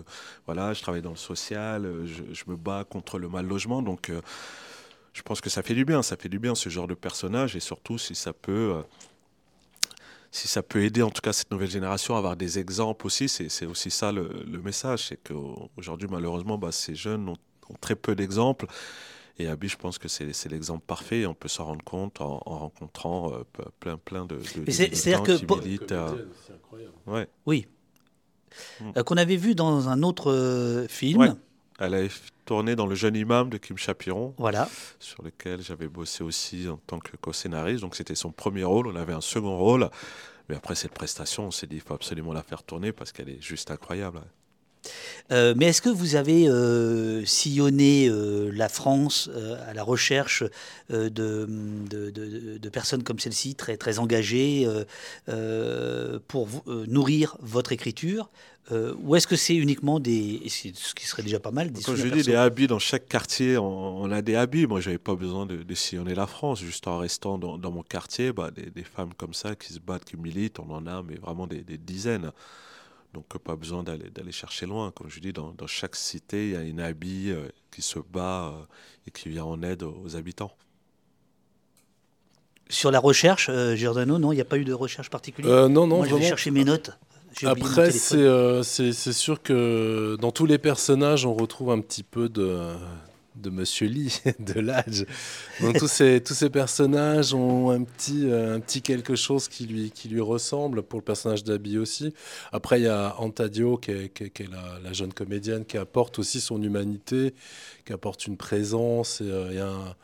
voilà, 0.46 0.74
je 0.74 0.82
travaille 0.82 1.02
dans 1.02 1.12
le 1.12 1.16
social, 1.16 2.06
je, 2.06 2.24
je 2.34 2.44
me 2.48 2.58
bats 2.58 2.84
contre 2.84 3.20
le 3.20 3.30
mal 3.30 3.46
logement, 3.46 3.82
donc 3.82 4.10
euh, 4.10 4.22
je 5.14 5.22
pense 5.22 5.42
que 5.42 5.50
ça 5.50 5.64
fait 5.64 5.76
du 5.76 5.86
bien, 5.86 6.02
ça 6.02 6.18
fait 6.18 6.30
du 6.30 6.40
bien 6.40 6.56
ce 6.56 6.70
genre 6.70 6.88
de 6.88 6.94
personnage, 6.94 7.56
et 7.56 7.60
surtout 7.60 7.98
si 7.98 8.16
ça 8.16 8.34
peut... 8.34 8.76
Euh, 8.78 8.82
si 10.36 10.48
ça 10.48 10.64
peut 10.64 10.84
aider 10.84 11.04
en 11.04 11.12
tout 11.12 11.22
cas 11.22 11.32
cette 11.32 11.52
nouvelle 11.52 11.70
génération 11.70 12.16
à 12.16 12.18
avoir 12.18 12.36
des 12.36 12.58
exemples 12.58 13.06
aussi, 13.06 13.30
c'est 13.30 13.68
aussi 13.68 13.92
ça 13.92 14.12
le, 14.12 14.44
le 14.48 14.60
message, 14.60 15.10
c'est 15.10 15.20
qu'aujourd'hui 15.24 16.08
malheureusement 16.10 16.58
bah, 16.58 16.72
ces 16.72 16.96
jeunes 16.96 17.30
ont, 17.30 17.38
ont 17.70 17.76
très 17.80 17.96
peu 17.96 18.16
d'exemples 18.16 18.66
et 19.40 19.48
Abby, 19.48 19.68
je 19.68 19.78
pense 19.78 19.98
que 19.98 20.08
c'est 20.08 20.50
l'exemple 20.50 20.84
parfait. 20.86 21.22
Et 21.22 21.26
on 21.26 21.34
peut 21.34 21.48
s'en 21.48 21.66
rendre 21.66 21.84
compte 21.84 22.22
en, 22.22 22.42
en 22.46 22.60
rencontrant 22.60 23.34
euh, 23.34 23.44
plein, 23.80 23.98
plein 23.98 24.26
de. 24.26 24.36
de 24.36 24.72
C'est-à-dire 24.72 25.24
que. 25.24 25.38
Qui 25.38 25.46
militent, 25.46 25.92
euh... 25.92 26.26
ouais. 27.08 27.28
Oui. 27.46 27.66
Mm. 28.80 28.92
Euh, 28.98 29.04
Qu'on 29.04 29.18
avait 29.18 29.36
vu 29.36 29.56
dans 29.56 29.90
un 29.90 30.04
autre 30.04 30.32
euh, 30.32 30.88
film. 30.88 31.20
Ouais. 31.20 31.30
Elle 31.80 31.96
avait 31.96 32.12
tourné 32.46 32.76
dans 32.76 32.86
Le 32.86 32.96
jeune 32.96 33.16
imam 33.16 33.50
de 33.50 33.58
Kim 33.58 33.78
Chapiron. 33.78 34.34
Voilà. 34.38 34.70
Sur 35.00 35.24
lequel 35.24 35.62
j'avais 35.62 35.88
bossé 35.88 36.24
aussi 36.24 36.68
en 36.68 36.78
tant 36.78 37.00
que 37.00 37.16
co-scénariste. 37.18 37.82
Donc 37.82 37.96
c'était 37.96 38.16
son 38.16 38.32
premier 38.32 38.64
rôle. 38.64 38.88
On 38.88 38.96
avait 38.96 39.14
un 39.14 39.22
second 39.22 39.58
rôle. 39.58 39.90
Mais 40.50 40.56
après 40.56 40.76
cette 40.76 40.94
prestation, 40.94 41.48
on 41.48 41.52
s'est 41.52 41.68
dit 41.68 41.76
il 41.76 41.82
faut 41.82 41.94
absolument 41.94 42.34
la 42.34 42.44
faire 42.44 42.64
tourner 42.64 42.92
parce 42.92 43.12
qu'elle 43.12 43.30
est 43.30 43.42
juste 43.42 43.72
incroyable. 43.72 44.22
Euh, 45.32 45.54
mais 45.58 45.68
est-ce 45.68 45.82
que 45.82 45.90
vous 45.90 46.16
avez 46.16 46.48
euh, 46.48 47.26
sillonné 47.26 48.08
euh, 48.08 48.52
la 48.54 48.70
France 48.70 49.30
à 49.68 49.74
la 49.74 49.84
recherche 49.84 50.44
de, 50.90 51.10
de, 51.10 52.10
de, 52.10 52.58
de, 52.58 52.70
personnes 52.70 53.04
comme 53.04 53.20
celle-ci, 53.20 53.56
très, 53.56 53.78
très 53.78 54.00
engagées, 54.00 54.68
pour 56.28 56.48
nourrir 56.88 57.38
votre 57.42 57.72
écriture 57.72 58.30
Ou 58.72 59.16
est-ce 59.16 59.28
que 59.28 59.36
c'est 59.36 59.56
uniquement 59.56 60.00
des. 60.00 60.42
Ce 60.48 60.94
qui 60.94 61.06
serait 61.06 61.24
déjà 61.24 61.40
pas 61.40 61.52
mal. 61.52 61.72
Des 61.72 61.82
Quand 61.82 61.96
je 61.96 62.08
dis 62.08 62.24
des 62.24 62.36
habits 62.36 62.68
dans 62.68 62.80
chaque 62.80 63.08
quartier, 63.08 63.58
on, 63.58 64.02
on 64.02 64.12
a 64.12 64.22
des 64.22 64.36
habits. 64.36 64.68
Moi, 64.68 64.82
je 64.82 64.90
n'avais 64.90 65.00
pas 65.00 65.16
besoin 65.16 65.46
de, 65.46 65.64
de, 65.64 65.76
sillonner 65.76 66.16
la 66.16 66.28
France. 66.28 66.60
Juste 66.60 66.88
en 66.88 66.98
restant 66.98 67.38
dans, 67.38 67.58
dans 67.58 67.72
mon 67.72 67.84
quartier, 67.84 68.34
bah, 68.34 68.52
des, 68.52 68.70
des, 68.70 68.84
femmes 68.84 69.14
comme 69.16 69.34
ça 69.34 69.56
qui 69.56 69.74
se 69.74 69.80
battent, 69.80 70.06
qui 70.06 70.18
militent, 70.18 70.60
on 70.60 70.70
en 70.72 70.86
a, 70.86 71.02
mais 71.02 71.16
vraiment 71.16 71.48
des, 71.48 71.62
des 71.62 71.78
dizaines. 71.78 72.32
Donc, 73.14 73.38
pas 73.38 73.56
besoin 73.56 73.84
d'aller 73.84 74.32
chercher 74.32 74.66
loin. 74.66 74.92
Comme 74.92 75.10
je 75.10 75.20
dis, 75.20 75.34
dans, 75.34 75.52
dans, 75.52 75.68
chaque 75.68 75.96
cité, 75.96 76.48
il 76.48 76.54
y 76.54 76.56
a 76.56 76.64
une 76.64 76.80
habit 76.80 77.30
euh, 77.30 77.48
qui 77.72 77.82
se 77.82 78.00
bat 78.00 78.48
euh, 78.48 78.66
et 79.08 79.12
qui 79.12 79.30
vient 79.30 79.46
en 79.46 79.62
aide 79.62 79.84
aux, 79.84 80.02
aux 80.04 80.16
habitants. 80.16 80.52
Sur 82.70 82.92
la 82.92 83.00
recherche, 83.00 83.50
euh, 83.50 83.76
Giordano, 83.76 84.18
non, 84.18 84.32
il 84.32 84.36
n'y 84.36 84.42
a 84.42 84.46
pas 84.46 84.58
eu 84.58 84.64
de 84.64 84.74
recherche 84.74 85.10
particulière? 85.10 85.54
Euh, 85.54 85.68
Non, 85.68 85.86
non, 85.86 85.98
Moi, 85.98 86.08
je 86.08 86.16
vais 86.16 86.28
chercher 86.28 86.52
mes 86.52 86.64
notes. 86.64 86.92
Après, 87.46 87.92
c'est 87.92 88.16
euh, 88.16 88.64
sûr 88.64 89.42
que 89.42 90.18
dans 90.20 90.32
tous 90.32 90.46
les 90.46 90.58
personnages, 90.58 91.26
on 91.26 91.34
retrouve 91.34 91.72
un 91.72 91.82
petit 91.82 92.04
peu 92.04 92.30
de, 92.30 92.74
de 93.36 93.50
Monsieur 93.50 93.88
Lee, 93.88 94.22
de 94.40 94.60
l'âge. 94.60 95.06
Donc 95.62 95.78
tous 95.78 95.88
ces, 95.88 96.22
tous 96.22 96.34
ces 96.34 96.50
personnages 96.50 97.34
ont 97.34 97.70
un 97.72 97.84
petit, 97.84 98.26
euh, 98.26 98.56
un 98.56 98.60
petit 98.60 98.82
quelque 98.82 99.16
chose 99.16 99.48
qui 99.48 99.66
lui, 99.66 99.92
qui 99.92 100.10
lui 100.10 100.22
ressemble, 100.22 100.84
pour 100.84 101.00
le 101.00 101.06
personnage 101.06 101.44
d'Abby 101.44 101.78
aussi. 101.78 102.14
Après, 102.52 102.80
il 102.80 102.84
y 102.84 102.88
a 102.88 103.16
Antadio, 103.20 103.78
qui 103.78 103.92
est, 103.92 104.14
qui 104.14 104.26
est, 104.26 104.30
qui 104.30 104.44
est 104.44 104.52
la, 104.52 104.80
la, 104.84 104.94
jeune 104.94 105.14
comédienne, 105.14 105.66
qui 105.66 105.78
apporte 105.78 106.20
aussi 106.20 106.42
son 106.42 106.62
humanité, 106.62 107.34
qui 107.86 107.94
apporte 107.94 108.28
une 108.28 108.38
présence. 108.38 109.22
Et, 109.22 109.26
euh, 109.26 109.66
un, 109.66 109.96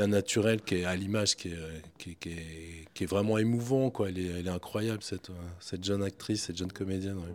a 0.00 0.02
un 0.02 0.08
naturel 0.08 0.60
qui 0.60 0.76
est 0.76 0.84
à 0.84 0.96
l'image, 0.96 1.36
qui 1.36 1.48
est, 1.48 1.82
qui, 1.98 2.16
qui, 2.16 2.30
est, 2.30 2.88
qui 2.94 3.04
est 3.04 3.06
vraiment 3.06 3.38
émouvant. 3.38 3.90
Quoi. 3.90 4.08
Elle, 4.08 4.18
est, 4.18 4.40
elle 4.40 4.46
est 4.46 4.50
incroyable, 4.50 5.02
cette, 5.02 5.30
cette 5.60 5.84
jeune 5.84 6.02
actrice, 6.02 6.44
cette 6.44 6.56
jeune 6.56 6.72
comédienne. 6.72 7.18
Ouais. 7.18 7.34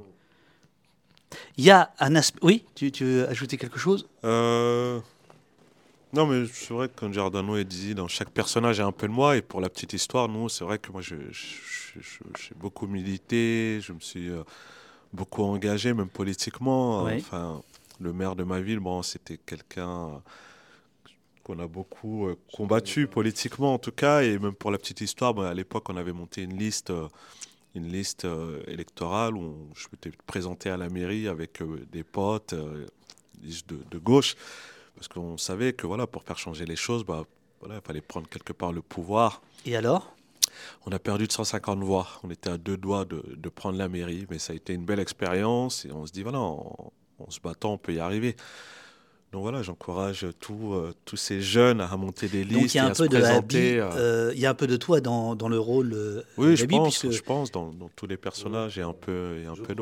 Il 1.58 1.64
y 1.64 1.72
a 1.72 1.92
un 2.00 2.16
aspect... 2.16 2.40
Oui, 2.42 2.66
tu, 2.76 2.92
tu 2.92 3.06
veux 3.06 3.30
ajouter 3.30 3.58
quelque 3.58 3.80
chose? 3.80 4.08
Euh... 4.24 5.00
Non, 6.12 6.26
mais 6.26 6.48
c'est 6.52 6.74
vrai 6.74 6.90
que 6.90 6.94
quand 6.96 7.14
Giordano 7.14 7.56
est 7.56 7.66
dit, 7.66 7.94
dans 7.94 8.08
chaque 8.08 8.32
personnage, 8.32 8.78
il 8.78 8.80
y 8.80 8.84
a 8.84 8.88
un 8.88 8.92
peu 8.92 9.08
de 9.08 9.14
moi. 9.14 9.38
Et 9.38 9.44
pour 9.44 9.62
la 9.62 9.70
petite 9.70 9.94
histoire, 9.94 10.28
nous, 10.28 10.50
c'est 10.50 10.64
vrai 10.64 10.80
que 10.80 10.92
moi, 10.92 11.02
j'ai 11.02 11.20
beaucoup 12.56 12.88
milité, 12.88 13.80
je 13.82 13.94
me 13.94 14.00
suis 14.00 14.30
euh, 14.30 14.44
beaucoup 15.14 15.44
engagé, 15.44 15.94
même 15.94 16.10
politiquement. 16.10 17.04
Enfin, 17.04 17.62
le 18.00 18.12
maire 18.12 18.36
de 18.36 18.44
ma 18.44 18.60
ville, 18.60 18.80
bon, 18.80 19.04
c'était 19.04 19.38
quelqu'un 19.38 20.20
qu'on 21.44 21.60
a 21.60 21.68
beaucoup 21.68 22.28
euh, 22.28 22.36
combattu 22.56 23.06
politiquement, 23.06 23.76
en 23.76 23.80
tout 23.80 23.92
cas. 23.92 24.24
Et 24.24 24.40
même 24.40 24.56
pour 24.56 24.72
la 24.72 24.80
petite 24.80 25.02
histoire, 25.02 25.36
bon, 25.36 25.44
à 25.44 25.54
l'époque, 25.54 25.90
on 25.90 25.98
avait 25.98 26.14
monté 26.14 26.42
une 26.42 26.58
liste. 26.58 26.90
Euh, 26.90 27.08
une 27.76 27.92
liste 27.92 28.26
électorale 28.66 29.36
où 29.36 29.42
on, 29.42 29.76
je 29.76 29.86
m'étais 29.92 30.10
présenté 30.26 30.72
à 30.72 30.76
la 30.76 30.90
mairie 30.90 31.28
avec 31.28 31.62
des 31.92 32.04
potes, 32.04 32.56
liste 33.44 33.70
de, 33.70 33.78
de 33.92 33.98
gauche 34.00 34.36
parce 35.00 35.08
qu'on 35.08 35.38
savait 35.38 35.72
que 35.72 35.88
voilà, 35.88 36.08
pour 36.08 36.24
faire 36.24 36.38
changer 36.38 36.66
les 36.66 36.76
choses, 36.76 37.06
bah, 37.06 37.24
voilà, 37.62 37.76
il 37.76 37.82
fallait 37.82 38.02
prendre 38.02 38.28
quelque 38.28 38.52
part 38.52 38.74
le 38.74 38.82
pouvoir. 38.82 39.42
Et 39.66 39.78
alors? 39.78 40.14
On 40.86 40.92
a 40.92 41.00
perdu 41.00 41.26
de 41.26 41.32
150 41.32 41.80
voix. 41.80 42.06
On 42.24 42.30
était 42.30 42.50
à 42.50 42.58
deux 42.58 42.76
doigts 42.76 43.06
de, 43.06 43.24
de, 43.34 43.50
prendre 43.50 43.78
la 43.78 43.88
mairie, 43.88 44.28
mais 44.30 44.40
ça 44.40 44.52
a 44.52 44.58
été 44.58 44.74
une 44.74 44.84
belle 44.84 45.00
expérience 45.00 45.86
et 45.86 45.92
on 45.94 46.06
se 46.06 46.12
dit 46.12 46.22
voilà, 46.22 46.40
en, 46.40 46.92
en 47.18 47.30
se 47.30 47.40
battant, 47.40 47.74
on 47.74 47.78
peut 47.78 47.94
y 47.94 48.00
arriver. 48.00 48.36
Donc 49.32 49.44
voilà, 49.44 49.62
j'encourage 49.62 50.26
tous, 50.42 50.74
euh, 50.74 50.92
tous 51.06 51.16
ces 51.16 51.40
jeunes 51.40 51.80
à 51.80 51.96
monter 51.96 52.28
des 52.28 52.44
listes. 52.44 52.60
Donc 52.60 52.74
il 52.74 52.78
y 52.78 52.80
a 52.80 52.84
un 52.84 52.88
et 52.88 52.92
à 52.92 52.96
peu 52.96 53.04
se 53.06 53.10
de 53.10 53.18
présenter. 53.20 53.80
Abby, 53.80 53.98
euh, 53.98 54.32
il 54.34 54.40
y 54.42 54.46
a 54.46 54.50
un 54.50 54.56
peu 54.56 54.68
de 54.68 54.76
toi 54.76 55.00
dans, 55.00 55.36
dans 55.36 55.48
le 55.48 55.60
rôle. 55.60 55.94
Euh, 55.94 56.24
oui, 56.38 56.58
je 56.58 56.66
pense, 56.66 57.00
puisque... 57.00 57.16
je 57.16 57.24
pense 57.24 57.52
dans, 57.52 57.72
dans, 57.72 57.90
tous 57.96 58.08
les 58.08 58.18
personnages, 58.18 58.76
il 58.76 58.80
y 58.80 58.84
a 58.84 58.88
un 58.88 58.94
peu, 58.94 59.36
il 59.38 59.44
y 59.44 59.48
a 59.48 59.52
un 59.52 59.56
peu 59.56 59.76
de 59.76 59.82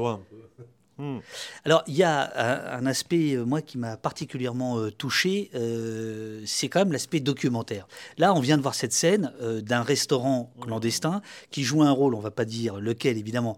Hmm. 0.97 1.19
Alors, 1.63 1.83
il 1.87 1.95
y 1.95 2.03
a 2.03 2.31
un, 2.35 2.79
un 2.79 2.85
aspect, 2.87 3.35
euh, 3.35 3.45
moi, 3.45 3.61
qui 3.61 3.77
m'a 3.77 3.97
particulièrement 3.97 4.79
euh, 4.79 4.91
touché, 4.91 5.51
euh, 5.53 6.41
c'est 6.45 6.69
quand 6.69 6.79
même 6.79 6.91
l'aspect 6.91 7.19
documentaire. 7.19 7.87
Là, 8.17 8.33
on 8.33 8.39
vient 8.39 8.57
de 8.57 8.63
voir 8.63 8.73
cette 8.73 8.93
scène 8.93 9.31
d'un 9.61 9.83
restaurant 9.83 10.51
clandestin 10.59 11.21
qui 11.51 11.63
joue 11.63 11.83
un 11.83 11.91
rôle, 11.91 12.15
on 12.15 12.19
ne 12.19 12.23
va 12.23 12.31
pas 12.31 12.45
dire 12.45 12.79
lequel, 12.79 13.17
évidemment, 13.17 13.57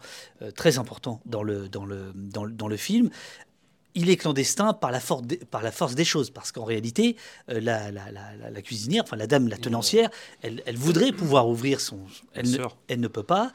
très 0.56 0.78
important 0.78 1.22
dans 1.26 1.44
le, 1.44 1.70
dans 1.70 1.86
le, 1.86 2.12
dans 2.16 2.44
le, 2.44 2.52
dans 2.52 2.68
le 2.68 2.78
film. 2.78 3.10
Il 3.96 4.10
est 4.10 4.18
clandestin 4.18 4.74
par 4.74 4.92
la, 4.92 5.00
force 5.00 5.24
des, 5.24 5.38
par 5.38 5.64
la 5.64 5.72
force 5.72 5.96
des 5.96 6.06
choses, 6.06 6.30
parce 6.30 6.52
qu'en 6.52 6.64
réalité, 6.64 7.16
euh, 7.50 7.60
la, 7.60 7.92
la, 7.92 8.12
la, 8.12 8.50
la, 8.52 8.62
cuisinière, 8.62 9.04
enfin 9.04 9.18
la 9.18 9.28
dame, 9.28 9.48
la 9.48 9.58
tenancière, 9.58 10.10
elle, 10.42 10.62
elle 10.66 10.78
voudrait 10.78 11.12
pouvoir 11.12 11.50
ouvrir 11.50 11.82
son... 11.82 12.00
Elle, 12.34 12.52
ne, 12.52 12.58
elle 12.88 13.00
ne 13.00 13.08
peut 13.08 13.24
pas. 13.24 13.52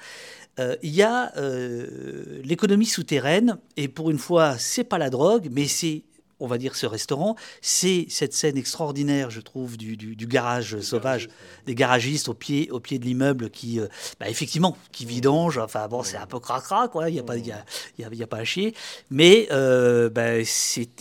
Euh, 0.61 0.77
il 0.83 0.95
y 0.95 1.03
a 1.03 1.33
euh, 1.37 2.41
l'économie 2.45 2.87
souterraine, 2.87 3.59
et 3.77 3.89
pour 3.89 4.11
une 4.11 4.19
fois, 4.19 4.57
c'est 4.59 4.85
pas 4.85 4.99
la 4.99 5.11
drogue, 5.11 5.49
mais 5.51 5.67
c'est 5.67 6.03
on 6.41 6.47
va 6.47 6.59
dire 6.59 6.77
ce 6.77 6.87
restaurant, 6.87 7.37
c'est 7.61 8.07
cette 8.09 8.35
scène 8.35 8.57
extraordinaire, 8.57 9.31
je 9.31 9.41
trouve, 9.41 9.77
du, 9.77 9.97
du, 9.97 10.17
du 10.17 10.27
garage 10.27 10.81
sauvage, 10.81 11.29
des 11.67 11.75
garagistes 11.75 12.29
au 12.29 12.35
pied, 12.35 12.71
au 12.71 12.81
pied 12.81 12.99
de 12.99 13.05
l'immeuble 13.05 13.51
qui, 13.51 13.81
euh, 13.81 13.87
bah, 14.21 14.29
effectivement, 14.29 14.77
qui 14.93 15.07
vidangent. 15.07 15.59
Enfin 15.59 15.89
bon, 15.89 16.03
c'est 16.03 16.17
un 16.17 16.27
peu 16.27 16.41
cracra, 16.41 16.89
quoi. 16.89 17.09
Il 17.11 17.15
n'y 17.15 17.21
a 17.21 17.23
pas, 17.23 17.37
y 17.37 17.53
a, 17.53 17.65
y 17.99 18.05
a, 18.05 18.09
il 18.11 18.19
y 18.19 18.23
a 18.23 18.27
pas 18.27 18.39
à 18.39 18.45
chier. 18.45 18.75
Mais 19.11 19.49
euh, 19.51 20.11
bah, 20.11 20.41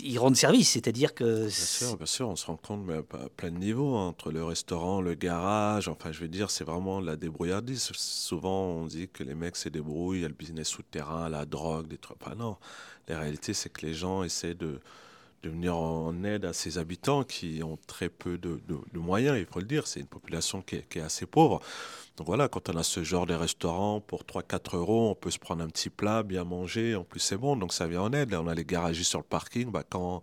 ils 0.04 0.20
rendent 0.20 0.36
service, 0.36 0.72
c'est-à-dire 0.72 1.14
que. 1.14 1.42
Bien 1.42 1.50
sûr, 1.50 1.98
bien 1.98 2.06
sûr, 2.06 2.30
on 2.30 2.36
se 2.36 2.46
rend 2.46 2.58
compte 2.58 2.82
mais 2.86 2.98
à 2.98 3.30
plein 3.36 3.52
de 3.52 3.58
niveaux 3.58 3.96
hein, 3.96 4.08
entre 4.08 4.32
le 4.32 4.44
restaurant, 4.44 5.02
le 5.02 5.14
garage. 5.16 5.88
Enfin, 5.88 6.12
je 6.12 6.20
veux 6.22 6.28
dire, 6.28 6.52
c'est 6.52 6.64
vraiment 6.64 7.00
la 7.00 7.16
débrouillardise. 7.16 7.92
Souvent, 7.94 8.68
on 8.68 8.86
dit 8.86 9.10
que 9.12 9.24
les 9.24 9.36
mecs 9.36 9.56
se 9.56 9.70
débrouillent, 9.70 10.20
il 10.20 10.22
y 10.22 10.26
a 10.26 10.30
le 10.30 10.34
business 10.34 10.68
souterrain, 10.68 11.30
la 11.30 11.46
drogue, 11.46 11.88
des 11.88 11.98
trucs. 11.98 12.18
Enfin, 12.22 12.36
non. 12.36 12.58
La 13.08 13.20
réalité, 13.20 13.54
c'est 13.54 13.70
que 13.70 13.86
les 13.86 13.94
gens 13.94 14.24
essaient 14.24 14.54
de 14.54 14.80
de 15.44 15.50
venir 15.50 15.76
en 15.76 16.24
aide 16.24 16.46
à 16.46 16.54
ces 16.54 16.78
habitants 16.78 17.24
qui 17.24 17.62
ont 17.64 17.78
très 17.88 18.10
peu 18.10 18.38
de, 18.38 18.62
de, 18.68 18.78
de 18.94 19.00
moyens, 19.00 19.38
il 19.38 19.46
faut 19.46 19.60
le 19.60 19.66
dire. 19.66 19.88
C'est 19.88 20.00
une 20.00 20.08
population 20.08 20.62
qui 20.62 20.78
est, 20.78 20.90
qui 20.90 21.00
est, 21.00 21.02
assez 21.02 21.26
pauvre. 21.26 21.60
Donc 22.18 22.28
voilà, 22.28 22.48
quand 22.48 22.70
on 22.70 22.78
a 22.78 22.84
ce 22.84 23.04
genre 23.04 23.26
de 23.26 23.34
restaurant, 23.36 24.02
pour 24.02 24.26
3-4 24.26 24.76
euros, 24.78 25.10
on 25.12 25.16
peut 25.16 25.32
se 25.32 25.40
prendre 25.40 25.64
un 25.64 25.68
petit 25.68 25.90
plat, 25.90 26.24
bien 26.24 26.44
manger, 26.46 26.96
en 26.96 27.04
plus 27.04 27.20
c'est 27.20 27.38
bon, 27.38 27.56
donc 27.58 27.74
ça 27.74 27.88
vient 27.88 28.02
en 28.04 28.14
aide. 28.14 28.32
Là, 28.32 28.42
on 28.42 28.48
a 28.48 28.56
les 28.56 28.66
garagistes 28.66 29.10
sur 29.12 29.20
le 29.20 29.26
parking, 29.26 29.72
bah, 29.72 29.84
quand, 29.90 30.22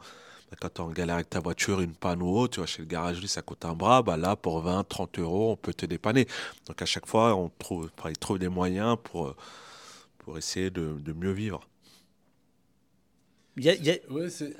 bah, 0.50 0.56
quand 0.60 0.70
tu 0.74 0.80
es 0.82 0.84
en 0.84 0.90
galère 0.90 1.16
avec 1.16 1.30
ta 1.30 1.40
voiture, 1.40 1.80
une 1.80 1.94
panne 1.94 2.22
ou 2.22 2.36
autre, 2.38 2.54
tu 2.54 2.60
vois, 2.60 2.66
chez 2.66 2.82
le 2.82 2.88
garagiste, 2.88 3.34
ça 3.34 3.42
coûte 3.42 3.64
un 3.64 3.74
bras, 3.74 4.02
bah, 4.02 4.16
là, 4.16 4.36
pour 4.36 4.60
20-30 4.62 5.18
euros, 5.18 5.52
on 5.52 5.56
peut 5.56 5.74
te 5.74 5.86
dépanner. 5.86 6.26
Donc 6.66 6.80
à 6.82 6.86
chaque 6.86 7.06
fois, 7.06 7.34
on 7.36 7.50
trouve, 7.58 7.90
il 8.08 8.18
trouve 8.18 8.38
des 8.38 8.48
moyens 8.48 8.96
pour, 9.02 9.34
pour 10.18 10.38
essayer 10.38 10.70
de, 10.70 10.94
de 11.00 11.12
mieux 11.12 11.32
vivre. 11.32 11.60
Il 13.56 13.64
y 13.64 13.68
a- 13.70 13.74
il 13.74 13.84
y 13.84 13.90
a- 13.90 13.98
Ouais, 14.10 14.30
c'est 14.30 14.56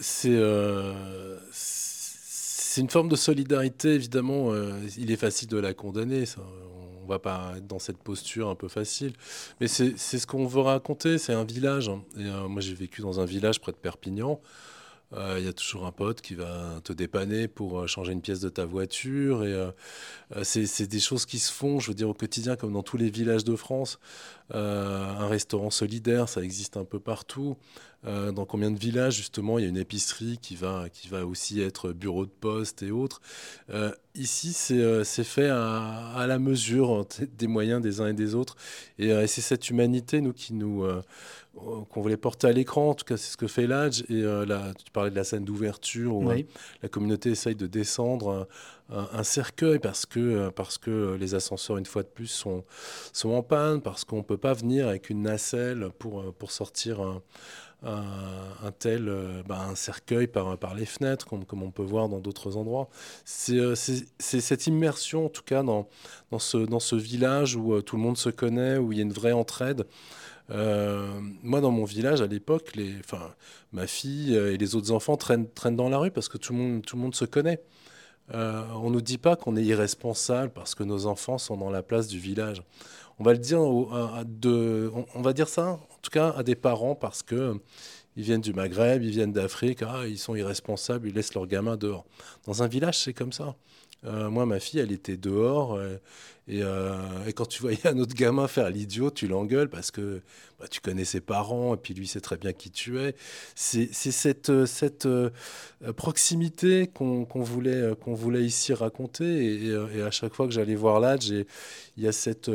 c'est 0.00 0.30
euh, 0.34 1.38
c'est 1.52 2.80
une 2.80 2.90
forme 2.90 3.08
de 3.08 3.16
solidarité 3.16 3.94
évidemment. 3.94 4.52
euh, 4.52 4.72
il 4.98 5.10
est 5.10 5.16
facile 5.16 5.48
de 5.48 5.56
la 5.58 5.74
condamner. 5.74 6.26
Ça. 6.26 6.40
On 7.02 7.06
va 7.08 7.18
pas 7.20 7.54
être 7.56 7.66
dans 7.68 7.78
cette 7.78 7.98
posture 7.98 8.48
un 8.48 8.56
peu 8.56 8.66
facile, 8.66 9.12
mais 9.60 9.68
c'est 9.68 9.96
ce 9.96 10.26
qu'on 10.26 10.46
veut 10.46 10.60
raconter. 10.60 11.18
C'est 11.18 11.32
un 11.34 11.44
village. 11.44 11.88
hein. 11.88 12.02
Euh, 12.18 12.48
moi, 12.48 12.60
j'ai 12.60 12.74
vécu 12.74 13.00
dans 13.00 13.20
un 13.20 13.24
village 13.24 13.60
près 13.60 13.70
de 13.72 13.76
Perpignan. 13.76 14.40
Il 15.38 15.44
y 15.44 15.48
a 15.48 15.52
toujours 15.52 15.86
un 15.86 15.92
pote 15.92 16.20
qui 16.20 16.34
va 16.34 16.80
te 16.82 16.92
dépanner 16.92 17.46
pour 17.46 17.86
changer 17.88 18.12
une 18.12 18.20
pièce 18.20 18.40
de 18.40 18.48
ta 18.48 18.64
voiture. 18.66 19.44
C'est 20.42 20.86
des 20.88 20.98
choses 21.00 21.26
qui 21.26 21.38
se 21.38 21.52
font, 21.52 21.78
je 21.78 21.88
veux 21.88 21.94
dire, 21.94 22.08
au 22.08 22.12
quotidien, 22.14 22.56
comme 22.56 22.72
dans 22.72 22.82
tous 22.82 22.96
les 22.96 23.08
villages 23.08 23.44
de 23.44 23.54
France. 23.54 23.98
Un 24.50 25.28
restaurant 25.28 25.70
solidaire, 25.70 26.28
ça 26.28 26.42
existe 26.42 26.76
un 26.76 26.84
peu 26.84 26.98
partout. 26.98 27.56
Euh, 28.06 28.32
dans 28.32 28.44
combien 28.44 28.70
de 28.70 28.78
villages, 28.78 29.16
justement, 29.16 29.58
il 29.58 29.62
y 29.62 29.66
a 29.66 29.68
une 29.68 29.76
épicerie 29.76 30.38
qui 30.40 30.54
va, 30.56 30.88
qui 30.92 31.08
va 31.08 31.26
aussi 31.26 31.60
être 31.60 31.92
bureau 31.92 32.24
de 32.24 32.30
poste 32.30 32.82
et 32.82 32.90
autres. 32.90 33.20
Euh, 33.70 33.90
ici, 34.14 34.52
c'est 34.52 34.78
euh, 34.80 35.02
c'est 35.04 35.24
fait 35.24 35.48
à, 35.48 36.12
à 36.14 36.26
la 36.26 36.38
mesure 36.38 36.90
hein, 36.90 37.06
des 37.36 37.46
moyens 37.46 37.82
des 37.82 38.00
uns 38.00 38.08
et 38.08 38.14
des 38.14 38.34
autres. 38.34 38.56
Et, 38.98 39.08
et 39.08 39.26
c'est 39.26 39.40
cette 39.40 39.70
humanité, 39.70 40.20
nous, 40.20 40.32
qui 40.32 40.54
nous... 40.54 40.84
qu'on 41.90 42.02
voulait 42.02 42.16
porter 42.16 42.48
à 42.48 42.52
l'écran, 42.52 42.90
en 42.90 42.94
tout 42.94 43.04
cas 43.04 43.16
c'est 43.16 43.32
ce 43.32 43.36
que 43.36 43.46
fait 43.46 43.66
l'Adj. 43.66 44.02
Et 44.08 44.22
euh, 44.22 44.44
là, 44.44 44.72
tu 44.84 44.90
parlais 44.90 45.10
de 45.10 45.16
la 45.16 45.24
scène 45.24 45.44
d'ouverture 45.44 46.14
où 46.14 46.28
Oui. 46.28 46.42
euh, 46.42 46.58
la 46.82 46.88
communauté 46.88 47.30
essaye 47.30 47.54
de 47.56 47.66
descendre 47.66 48.46
un, 48.90 49.22
cercueil 49.24 49.78
parce 49.78 50.06
que, 50.06 50.20
euh, 50.20 50.50
parce 50.50 50.78
que 50.78 51.16
les 51.18 51.34
ascenseurs, 51.34 51.76
une 51.78 51.86
fois 51.86 52.02
de 52.02 52.08
plus, 52.08 52.28
sont, 52.28 52.62
sont 53.12 53.30
en 53.30 53.42
panne, 53.42 53.80
parce 53.80 54.04
qu'on 54.04 54.18
ne 54.18 54.22
peut 54.22 54.36
pas 54.36 54.52
venir 54.52 54.86
avec 54.86 55.10
une 55.10 55.22
nacelle 55.22 55.88
pour, 55.98 56.32
pour 56.34 56.50
sortir 56.50 57.00
un, 57.00 57.22
un, 57.82 58.72
tel 58.78 59.08
euh, 59.08 59.42
bah, 59.46 59.66
un 59.68 59.74
cercueil 59.74 60.26
par, 60.26 60.56
par 60.58 60.74
les 60.74 60.86
fenêtres, 60.86 61.26
comme, 61.26 61.44
comme 61.44 61.62
on 61.62 61.70
peut 61.70 61.82
voir 61.82 62.08
dans 62.08 62.18
d'autres 62.18 62.56
endroits. 62.56 62.88
C'est 63.24 63.58
euh, 63.58 63.74
cette 63.74 64.66
immersion, 64.66 65.26
en 65.26 65.28
tout 65.28 65.42
cas, 65.42 65.62
dans, 65.62 65.88
dans, 66.30 66.38
ce, 66.38 66.58
dans 66.58 66.80
ce 66.80 66.96
village 66.96 67.56
où 67.56 67.74
euh, 67.74 67.82
tout 67.82 67.96
le 67.96 68.02
monde 68.02 68.16
se 68.16 68.30
connaît, 68.30 68.76
où 68.78 68.92
il 68.92 68.98
y 68.98 69.00
a 69.00 69.04
une 69.04 69.12
vraie 69.12 69.32
entraide. 69.32 69.86
Moi, 70.48 71.60
dans 71.60 71.72
mon 71.72 71.84
village, 71.84 72.22
à 72.22 72.26
l'époque, 72.28 72.72
ma 73.72 73.86
fille 73.88 74.36
et 74.36 74.56
les 74.56 74.76
autres 74.76 74.92
enfants 74.92 75.16
traînent, 75.16 75.48
traînent 75.50 75.74
dans 75.74 75.88
la 75.88 75.98
rue 75.98 76.12
parce 76.12 76.28
que 76.28 76.38
tout 76.38 76.52
le 76.52 76.58
monde, 76.60 76.86
tout 76.86 76.94
le 76.94 77.02
monde 77.02 77.16
se 77.16 77.24
connaît. 77.24 77.60
On 78.32 78.84
ne 78.84 78.90
nous 78.90 79.00
dit 79.00 79.18
pas 79.18 79.34
qu'on 79.34 79.56
est 79.56 79.64
irresponsable 79.64 80.52
parce 80.54 80.76
que 80.76 80.84
nos 80.84 81.06
enfants 81.06 81.38
sont 81.38 81.56
dans 81.56 81.70
la 81.70 81.82
place 81.82 82.06
du 82.06 82.20
village. 82.20 82.62
On 83.18 83.24
va 83.24 83.32
le 83.32 83.38
dire, 83.38 83.60
à- 83.60 84.24
on, 85.14 85.22
va 85.22 85.32
dire 85.32 85.48
ça, 85.48 85.70
en 85.70 85.98
tout 86.02 86.10
cas, 86.10 86.30
à 86.36 86.42
des 86.42 86.54
parents 86.54 86.94
parce 86.94 87.22
que 87.22 87.58
ils 88.16 88.22
viennent 88.22 88.40
du 88.40 88.52
Maghreb, 88.54 89.02
ils 89.02 89.10
viennent 89.10 89.32
d'Afrique, 89.32 89.82
ah, 89.82 90.06
ils 90.06 90.18
sont 90.18 90.34
irresponsables, 90.34 91.08
ils 91.08 91.14
laissent 91.14 91.34
leurs 91.34 91.46
gamins 91.46 91.76
dehors. 91.76 92.06
Dans 92.46 92.62
un 92.62 92.66
village, 92.66 92.98
c'est 92.98 93.12
comme 93.12 93.32
ça. 93.32 93.56
Euh, 94.04 94.30
moi, 94.30 94.46
ma 94.46 94.60
fille, 94.60 94.80
elle 94.80 94.92
était 94.92 95.16
dehors. 95.16 95.74
euh, 95.74 95.96
et, 96.48 96.62
euh, 96.62 96.94
et 97.26 97.32
quand 97.32 97.46
tu 97.46 97.60
voyais 97.60 97.86
un 97.88 97.98
autre 97.98 98.14
gamin 98.14 98.46
faire 98.46 98.70
l'idiot, 98.70 99.10
tu 99.10 99.26
l'engueules 99.26 99.68
parce 99.68 99.90
que 99.90 100.22
bah, 100.60 100.66
tu 100.68 100.80
connais 100.80 101.04
ses 101.04 101.20
parents 101.20 101.74
et 101.74 101.76
puis 101.76 101.92
lui 101.92 102.06
sait 102.06 102.20
très 102.20 102.36
bien 102.36 102.52
qui 102.52 102.70
tu 102.70 103.00
es. 103.00 103.16
C'est 103.56 103.92
cette, 103.92 104.52
proximité 105.96 106.86
qu'on 106.86 107.26
voulait, 107.34 107.90
voulait 108.06 108.44
ici 108.44 108.72
raconter. 108.74 109.66
Et, 109.66 110.02
à 110.02 110.10
chaque 110.10 110.34
fois 110.34 110.46
que 110.46 110.52
j'allais 110.52 110.76
voir 110.76 111.00
l'âge, 111.00 111.28
il 111.28 111.46
y 111.98 112.06
a 112.06 112.12
cette, 112.12 112.50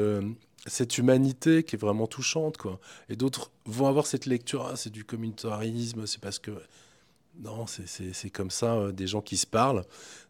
cette 0.68 0.98
humanité 0.98 1.64
qui 1.64 1.76
est 1.76 1.80
vraiment 1.80 2.08
touchante. 2.08 2.58
Quoi. 2.58 2.80
Et 3.10 3.16
d'autres 3.16 3.52
vont 3.66 3.88
avoir 3.88 4.06
cette 4.06 4.26
lecture, 4.26 4.68
ah, 4.72 4.76
c'est 4.76 4.92
du 4.92 5.04
communautarisme, 5.06 6.06
c'est 6.06 6.22
parce 6.22 6.40
que... 6.40 6.52
Non, 7.40 7.66
c'est- 7.66 8.30
comme 8.30 8.52
ça, 8.52 8.74
euh, 8.76 8.92
des 8.92 9.08
gens 9.08 9.22
qui 9.22 9.38
se 9.38 9.48
parlent, 9.48 9.86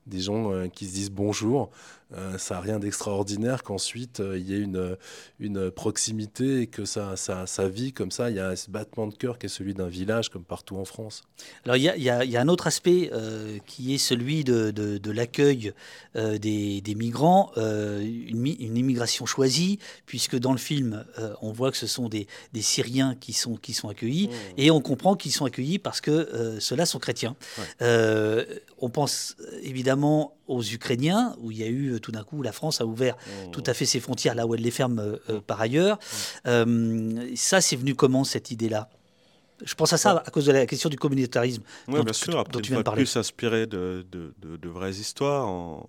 des 0.08 0.20
gens 0.20 0.52
euh, 0.52 0.68
qui 0.68 0.86
se 0.88 0.94
disent 0.94 1.12
bonjour. 1.12 1.70
Euh, 2.14 2.38
ça 2.38 2.56
n'a 2.56 2.60
rien 2.62 2.78
d'extraordinaire 2.78 3.64
qu'ensuite 3.64 4.20
euh, 4.20 4.38
il 4.38 4.50
y 4.50 4.54
ait 4.54 4.60
une, 4.60 4.98
une 5.40 5.72
proximité 5.72 6.60
et 6.64 6.68
que 6.68 6.84
ça, 6.84 7.16
ça, 7.16 7.48
ça 7.48 7.70
vit 7.70 7.94
comme 7.94 8.12
ça. 8.12 8.30
Il 8.30 8.36
y 8.36 8.40
a 8.40 8.54
ce 8.58 8.70
battement 8.70 9.08
de 9.08 9.16
cœur 9.16 9.40
qui 9.40 9.46
est 9.46 9.50
celui 9.50 9.74
d'un 9.74 9.88
village 9.88 10.28
comme 10.28 10.44
partout 10.44 10.76
en 10.76 10.84
France. 10.84 11.24
Alors 11.64 11.78
il 11.78 11.84
y 11.84 11.88
a, 11.90 11.96
y 11.96 12.10
a- 12.10 12.26
y 12.26 12.36
a 12.36 12.42
un 12.42 12.50
autre 12.50 12.68
aspect 12.68 13.10
qui 13.66 13.94
est 13.94 13.98
celui 13.98 14.44
de, 14.44 14.72
de- 14.72 14.98
de 14.98 15.12
l'accueil 15.12 15.72
des, 16.16 16.82
des 16.82 16.96
migrants, 16.96 17.52
une, 17.56 18.46
une 18.60 18.76
immigration 18.78 19.26
choisie, 19.26 19.80
puisque 20.06 20.38
dans 20.38 20.52
le 20.52 20.58
film, 20.58 21.06
on 21.42 21.54
voit 21.54 21.72
que 21.72 21.78
ce 21.78 21.88
sont 21.88 22.10
des, 22.10 22.28
des 22.52 22.62
Syriens 22.62 23.16
qui 23.16 23.32
sont, 23.32 23.56
qui 23.56 23.72
sont 23.72 23.88
accueillis, 23.88 24.30
et 24.58 24.70
on 24.70 24.82
comprend 24.82 25.16
qu'ils 25.16 25.32
sont 25.32 25.46
accueillis 25.46 25.80
parce 25.80 26.02
que 26.02 26.58
ceux-là 26.60 26.86
sont 26.86 27.00
chrétiens. 27.00 27.38
On 28.84 28.90
pense 28.90 29.38
évidemment 29.62 30.01
aux 30.48 30.64
Ukrainiens, 30.64 31.36
où 31.40 31.52
il 31.52 31.58
y 31.58 31.64
a 31.64 31.68
eu 31.68 31.94
euh, 31.94 32.00
tout 32.00 32.12
d'un 32.12 32.24
coup, 32.24 32.42
la 32.42 32.52
France 32.52 32.82
a 32.82 32.86
ouvert 32.86 33.16
tout 33.52 33.64
à 33.66 33.74
fait 33.74 33.86
ses 33.86 34.00
frontières 34.00 34.36
là 34.36 34.46
où 34.48 34.56
elle 34.56 34.62
les 34.62 34.72
ferme 34.72 35.00
euh, 35.00 35.16
euh, 35.30 35.40
par 35.42 35.60
ailleurs. 35.62 35.98
Euh, 36.48 37.32
ça, 37.36 37.62
c'est 37.62 37.76
venu 37.76 37.96
comment 37.96 38.24
cette 38.24 38.52
idée-là? 38.52 38.90
Je 39.64 39.76
pense 39.76 39.94
à 39.94 39.98
ça 39.98 40.24
à 40.26 40.32
cause 40.32 40.46
de 40.48 40.52
la 40.52 40.66
question 40.66 40.90
du 40.90 40.98
communautarisme 40.98 41.62
Oui, 41.88 41.96
dont, 42.00 42.04
bien 42.04 42.14
tu- 42.14 42.32
dont 42.32 42.60
viens 42.64 42.78
de 42.78 42.82
parler. 42.84 43.02
plus, 43.04 43.08
s'inspirer 43.08 43.68
de, 43.68 44.06
de, 44.12 44.34
de- 44.42 44.58
de 44.58 44.70
vraies 44.70 44.96
histoires. 44.96 45.48
en- 45.48 45.86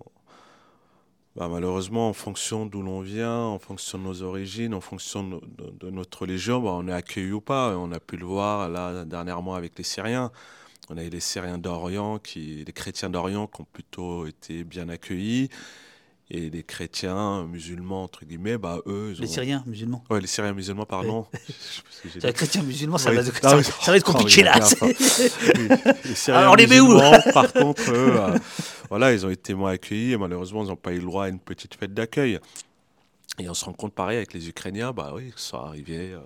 bah, 1.35 1.47
malheureusement, 1.49 2.09
en 2.09 2.13
fonction 2.13 2.67
d'où 2.67 2.83
l'on 2.83 3.01
vient, 3.01 3.39
en 3.39 3.57
fonction 3.57 3.97
de 3.97 4.03
nos 4.03 4.21
origines, 4.21 4.75
en 4.75 4.81
fonction 4.81 5.41
de 5.79 5.89
notre 5.89 6.21
religion, 6.21 6.59
bah, 6.61 6.69
on 6.73 6.87
est 6.87 6.93
accueilli 6.93 7.31
ou 7.31 7.41
pas. 7.41 7.75
On 7.75 7.91
a 7.91 7.99
pu 7.99 8.17
le 8.17 8.25
voir 8.27 8.69
là 8.69 9.03
dernièrement 9.05 9.55
avec 9.55 9.75
les 9.79 9.83
Syriens. 9.83 10.31
On 10.89 10.97
a 10.97 11.03
eu 11.03 11.09
les 11.09 11.19
Syriens 11.21 11.57
d'Orient, 11.57 12.19
qui, 12.19 12.63
les 12.65 12.73
chrétiens 12.73 13.09
d'Orient 13.09 13.47
qui 13.47 13.61
ont 13.61 13.67
plutôt 13.71 14.25
été 14.27 14.63
bien 14.63 14.89
accueillis. 14.89 15.49
Et 16.29 16.49
les 16.49 16.63
chrétiens 16.63 17.43
musulmans, 17.45 18.03
entre 18.03 18.25
guillemets, 18.25 18.57
bah, 18.57 18.79
eux, 18.87 19.11
ils 19.13 19.21
Les 19.21 19.27
ont- 19.27 19.31
Syriens 19.31 19.63
musulmans. 19.67 20.03
Ouais, 20.09 20.19
les 20.19 20.27
Syriens 20.27 20.53
musulmans, 20.53 20.85
pardon. 20.85 21.27
Je 21.33 21.51
sais 21.51 21.81
pas 21.81 21.89
ce 21.91 22.01
que 22.01 22.09
j'ai 22.09 22.19
C'est 22.21 22.25
un 22.27 22.29
dit. 22.29 22.33
chrétien 22.33 22.63
musulman, 22.63 22.97
ça, 22.97 23.09
Oui. 23.11 23.17
va, 23.17 23.23
Non, 23.23 23.31
ça, 23.31 23.55
mais- 23.57 23.63
ça 23.63 23.91
va 23.91 23.97
être 23.97 24.09
Oh, 24.09 24.13
compliqué 24.13 24.41
a 24.47 24.57
là. 24.57 24.59
bien 24.59 24.87
les 26.05 26.15
Syriens 26.15 26.39
Alors 26.39 26.55
les 26.55 26.65
met 26.67 26.79
où 26.79 26.87
musulmans, 26.93 27.19
Par 27.33 27.53
contre, 27.53 27.91
eux, 27.91 28.13
euh, 28.19 28.39
voilà, 28.89 29.13
ils 29.13 29.25
ont 29.25 29.29
été 29.29 29.53
moins 29.53 29.71
accueillis 29.71 30.13
et 30.13 30.17
malheureusement, 30.17 30.63
ils 30.63 30.69
n'ont 30.69 30.75
pas 30.75 30.91
eu 30.93 30.99
le 30.99 31.05
droit 31.05 31.25
à 31.25 31.29
une 31.29 31.39
petite 31.39 31.75
fête 31.75 31.93
d'accueil. 31.93 32.39
Et 33.39 33.49
on 33.49 33.53
se 33.53 33.65
rend 33.65 33.73
compte 33.73 33.93
pareil 33.93 34.17
avec 34.17 34.33
les 34.33 34.47
Ukrainiens, 34.49 34.91
bah 34.91 35.11
oui, 35.15 35.31
ça 35.35 35.57
arrivait, 35.57 36.13
euh, 36.13 36.19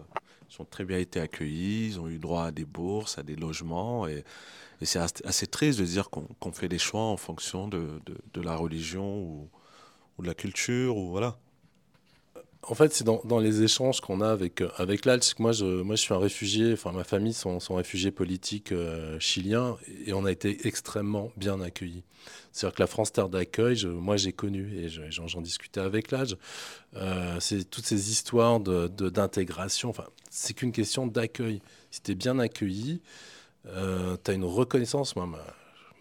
ils 0.49 0.61
ont 0.61 0.65
très 0.65 0.85
bien 0.85 0.97
été 0.97 1.19
accueillis, 1.19 1.87
ils 1.87 1.99
ont 1.99 2.07
eu 2.07 2.19
droit 2.19 2.45
à 2.45 2.51
des 2.51 2.65
bourses, 2.65 3.17
à 3.17 3.23
des 3.23 3.35
logements 3.35 4.07
et, 4.07 4.23
c'est 4.83 4.99
assez, 4.99 5.47
triste 5.47 5.79
de 5.79 5.85
dire 5.85 6.11
qu'on 6.11 6.51
fait 6.51 6.69
des 6.69 6.77
choix 6.77 7.01
en 7.01 7.17
fonction 7.17 7.67
de 7.67 8.01
la 8.35 8.55
religion 8.55 9.21
ou, 9.23 9.49
ou 10.17 10.21
de 10.21 10.27
la 10.27 10.33
culture 10.33 10.97
ou 10.97 11.09
voilà. 11.09 11.37
En 12.63 12.73
fait, 12.73 12.93
c'est 12.93 13.03
dans, 13.03 13.39
les 13.39 13.61
échanges 13.61 14.01
qu'on 14.01 14.19
a 14.19 14.29
avec, 14.29 14.61
euh, 14.61 14.69
avec 14.77 15.05
l'Altz 15.05 15.33
que 15.35 15.41
moi 15.41 15.51
je, 15.51 15.65
moi, 15.65 15.95
je 15.95 16.01
suis 16.01 16.13
un 16.13 16.17
réfugié, 16.17 16.73
enfin, 16.73 16.91
ma 16.91 17.03
famille 17.03 17.33
sont, 17.33 17.59
sont 17.59 17.75
réfugiés 17.75 18.11
politiques 18.11 18.71
euh, 18.71 19.19
chiliens 19.19 19.77
et 20.05 20.11
on 20.13 20.25
a 20.25 20.31
été 20.31 20.67
extrêmement 20.67 21.31
bien 21.37 21.61
accueillis. 21.61 22.03
C'est-à-dire 22.51 22.75
que 22.75 22.81
la 22.81 22.87
France 22.87 23.11
Terre 23.13 23.29
d'accueil, 23.29 23.75
je- 23.75 23.87
moi, 23.87 24.17
j'ai 24.17 24.33
connu 24.33 24.75
et 24.75 24.89
je- 24.89 25.09
j'en 25.11 25.27
j'en 25.27 25.41
discutais 25.41 25.79
avec 25.79 26.11
l'âge. 26.11 26.35
Euh, 26.95 27.39
c'est 27.39 27.63
toutes 27.69 27.85
ces 27.85 28.11
histoires 28.11 28.59
de, 28.59 28.87
d'intégration. 28.87 29.89
enfin, 29.89 30.05
c'est 30.29 30.53
qu'une 30.53 30.71
question 30.71 31.07
d'accueil. 31.07 31.61
Si 31.91 32.01
tu 32.01 32.11
es 32.11 32.15
bien 32.15 32.39
accueilli, 32.39 33.01
tu 33.65 34.31
as 34.31 34.33
une 34.33 34.45
reconnaissance. 34.45 35.15
Moi, 35.15 35.25
ma, 35.27 35.45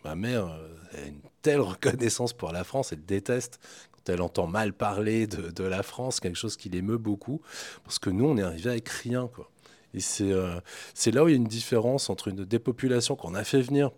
ma 0.05 0.15
mère 0.15 0.47
euh, 0.47 0.69
a 1.05 1.07
une 1.09 1.21
telle 1.43 1.61
reconnaissance 1.61 2.33
pour 2.33 2.53
la 2.53 2.65
France, 2.65 2.93
elle 2.93 3.05
déteste 3.05 3.61
elle 4.09 4.23
entend 4.23 4.47
mal 4.47 4.73
parler 4.73 5.27
de, 5.27 5.65
la 5.65 5.83
France, 5.83 6.21
quelque 6.21 6.37
chose 6.37 6.57
qui 6.57 6.69
l'émeut 6.69 6.99
beaucoup, 6.99 7.41
parce 7.85 7.99
que 7.99 8.11
nous, 8.11 8.25
on 8.25 8.37
est 8.37 8.43
arrivé 8.43 8.71
avec 8.71 8.89
rien. 8.89 9.29
Quoi. 9.35 9.51
Et 9.95 10.01
c'est 10.01 10.33
euh, 10.33 10.61
c'est 10.95 11.11
là 11.11 11.25
où 11.25 11.29
il 11.29 11.33
y 11.33 11.35
a 11.35 11.37
une 11.37 11.45
différence 11.45 12.11
entre 12.11 12.29
une 12.29 12.45
dépopulation 12.45 13.17
qu'on 13.17 13.35
a 13.35 13.45
fait 13.45 13.63
venir 13.63 13.91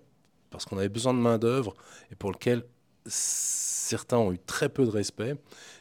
parce 0.50 0.64
qu'on 0.64 0.78
avait 0.78 0.88
besoin 0.88 1.14
de 1.14 1.18
main-d'œuvre 1.18 1.74
et 2.10 2.14
pour 2.14 2.32
lequel 2.32 2.64
certains 3.06 4.18
ont 4.18 4.32
eu 4.32 4.38
très 4.38 4.68
peu 4.68 4.84
de 4.84 4.90
respect, 4.90 5.34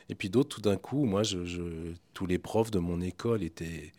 et 0.10 0.16
puis 0.16 0.30
d'autres, 0.30 0.56
tout 0.56 0.62
d'un 0.62 0.78
coup, 0.78 1.06
moi, 1.06 1.24
tous 2.14 2.26
les 2.26 2.40
profs 2.40 2.72
de 2.72 2.80
mon 2.80 3.02
école 3.02 3.44
étaient 3.44 3.92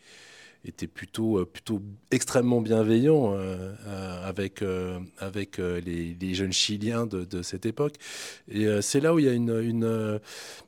étaient 0.65 0.87
plutôt, 0.87 1.39
euh, 1.39 1.45
plutôt 1.45 1.81
extrêmement 2.11 2.61
bienveillants 2.61 3.33
euh, 3.33 3.73
euh, 3.87 4.27
avec, 4.27 4.63
avec 5.19 5.57
les, 5.57 6.33
jeunes 6.33 6.51
Chiliens 6.51 7.05
de, 7.05 7.41
cette 7.41 7.65
époque. 7.65 7.95
Et 8.49 8.67
c'est 8.81 8.99
là 8.99 9.13
où 9.13 9.19
il 9.19 9.25
y 9.25 9.29
a 9.29 9.33
une, 9.33 10.19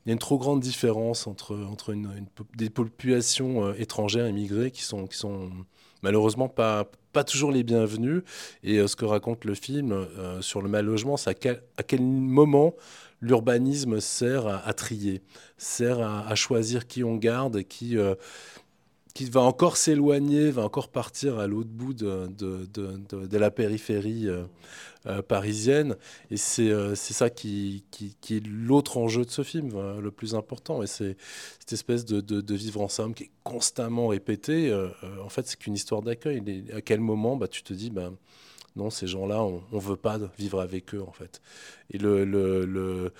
une, 0.06 0.18
trop 0.18 0.38
grande 0.38 0.60
différence 0.60 1.26
entre, 1.26 1.56
entre 1.56 1.94
des 2.56 2.70
populations 2.70 3.72
étrangères 3.74 4.28
immigrées 4.28 4.70
qui 4.70 4.82
sont, 4.82 5.06
qui 5.06 5.16
sont 5.16 5.50
malheureusement 6.02 6.48
pas, 6.48 6.90
pas 7.12 7.24
toujours 7.24 7.52
les 7.52 7.62
bienvenus. 7.62 8.22
Et 8.62 8.86
ce 8.86 8.96
que 8.96 9.04
raconte 9.04 9.44
le 9.44 9.54
film 9.54 10.06
sur 10.40 10.62
le 10.62 10.68
mal 10.68 10.86
logement, 10.86 11.16
c'est 11.16 11.30
à 11.30 11.82
quel, 11.82 12.02
moment 12.02 12.74
l'urbanisme 13.20 14.00
sert 14.00 14.48
à, 14.48 14.66
à 14.66 14.72
trier, 14.72 15.22
sert 15.56 16.00
à, 16.00 16.26
à 16.26 16.34
choisir 16.34 16.86
qui 16.86 17.04
on 17.04 17.16
garde 17.16 17.56
et 17.56 17.64
qui... 17.64 17.96
euh, 19.12 19.14
qui 19.14 19.30
va 19.30 19.40
encore 19.40 19.76
s'éloigner, 19.76 20.50
va 20.50 20.62
encore 20.62 20.88
partir 20.88 21.38
à 21.38 21.46
l'autre 21.46 21.70
bout 21.70 21.94
de, 21.94 22.28
de, 22.28 22.66
de, 22.72 23.38
la 23.38 23.50
périphérie 23.50 24.28
euh, 24.28 24.44
euh, 25.06 25.22
parisienne. 25.22 25.96
Et 26.30 26.36
c'est 26.36 26.70
euh, 26.70 26.94
ça 26.94 27.30
qui, 27.30 27.84
qui, 27.90 28.16
qui 28.20 28.36
est 28.36 28.46
l'autre 28.46 28.96
enjeu 28.96 29.24
de 29.24 29.30
ce 29.30 29.42
film, 29.42 29.70
le 30.00 30.10
plus 30.10 30.34
important. 30.34 30.82
Et 30.82 30.86
c'est 30.86 31.16
cette 31.60 31.72
espèce 31.72 32.04
de, 32.04 32.54
vivre 32.54 32.80
ensemble 32.80 33.14
qui 33.14 33.24
est 33.24 33.30
constamment 33.44 34.08
répété. 34.08 34.72
en 35.22 35.28
fait, 35.28 35.46
c'est 35.46 35.58
qu'une 35.58 35.74
histoire 35.74 36.02
d'accueil. 36.02 36.42
À 36.74 36.80
quel 36.80 37.00
moment 37.00 37.36
bah, 37.36 37.48
tu 37.48 37.62
te 37.62 37.72
dis, 37.72 37.90
bah, 37.90 38.10
non, 38.76 38.88
ces 38.88 39.06
gens-là, 39.06 39.42
on 39.42 39.62
ne 39.72 39.80
veut 39.80 39.96
pas 39.96 40.18
vivre 40.38 40.60
avec 40.60 40.94
eux, 40.94 41.02
en 41.02 41.12
fait. 41.12 41.42
Et 41.90 41.98
le, 41.98 42.24
le 42.24 43.12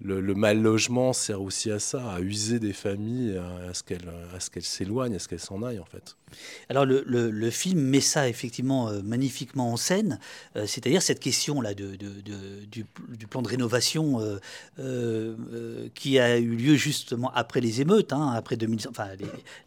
le, 0.00 0.34
mal 0.34 0.60
logement 0.60 1.12
sert 1.12 1.40
aussi 1.40 1.70
à 1.70 1.78
ça, 1.78 2.12
à 2.12 2.20
user 2.20 2.60
des 2.60 2.74
familles, 2.74 3.38
à, 3.38 3.72
ce 3.72 3.82
qu'elles 3.82 4.62
s'éloignent, 4.62 5.16
à 5.16 5.18
ce 5.18 5.28
qu'elles 5.28 5.40
s'en 5.40 5.62
aillent 5.62 5.80
en 5.80 5.86
fait. 5.86 6.17
Alors 6.68 6.84
le, 6.84 7.50
film 7.50 7.80
met 7.80 8.00
ça 8.00 8.28
effectivement 8.28 8.88
euh, 8.88 9.00
magnifiquement 9.02 9.72
en 9.72 9.76
scène, 9.76 10.18
euh, 10.56 10.66
c'est-à-dire 10.66 11.02
cette 11.02 11.20
question 11.20 11.60
là 11.60 11.74
de, 11.74 11.96
du, 11.96 13.26
plan 13.26 13.42
de 13.42 13.48
rénovation 13.48 14.20
euh, 14.78 15.88
qui 15.94 16.18
a 16.18 16.38
eu 16.38 16.56
lieu 16.56 16.76
justement 16.76 17.32
après 17.34 17.60
les 17.60 17.80
émeutes, 17.80 18.12
hein, 18.12 18.32
après 18.34 18.56
2000, 18.56 18.88
enfin, 18.88 19.08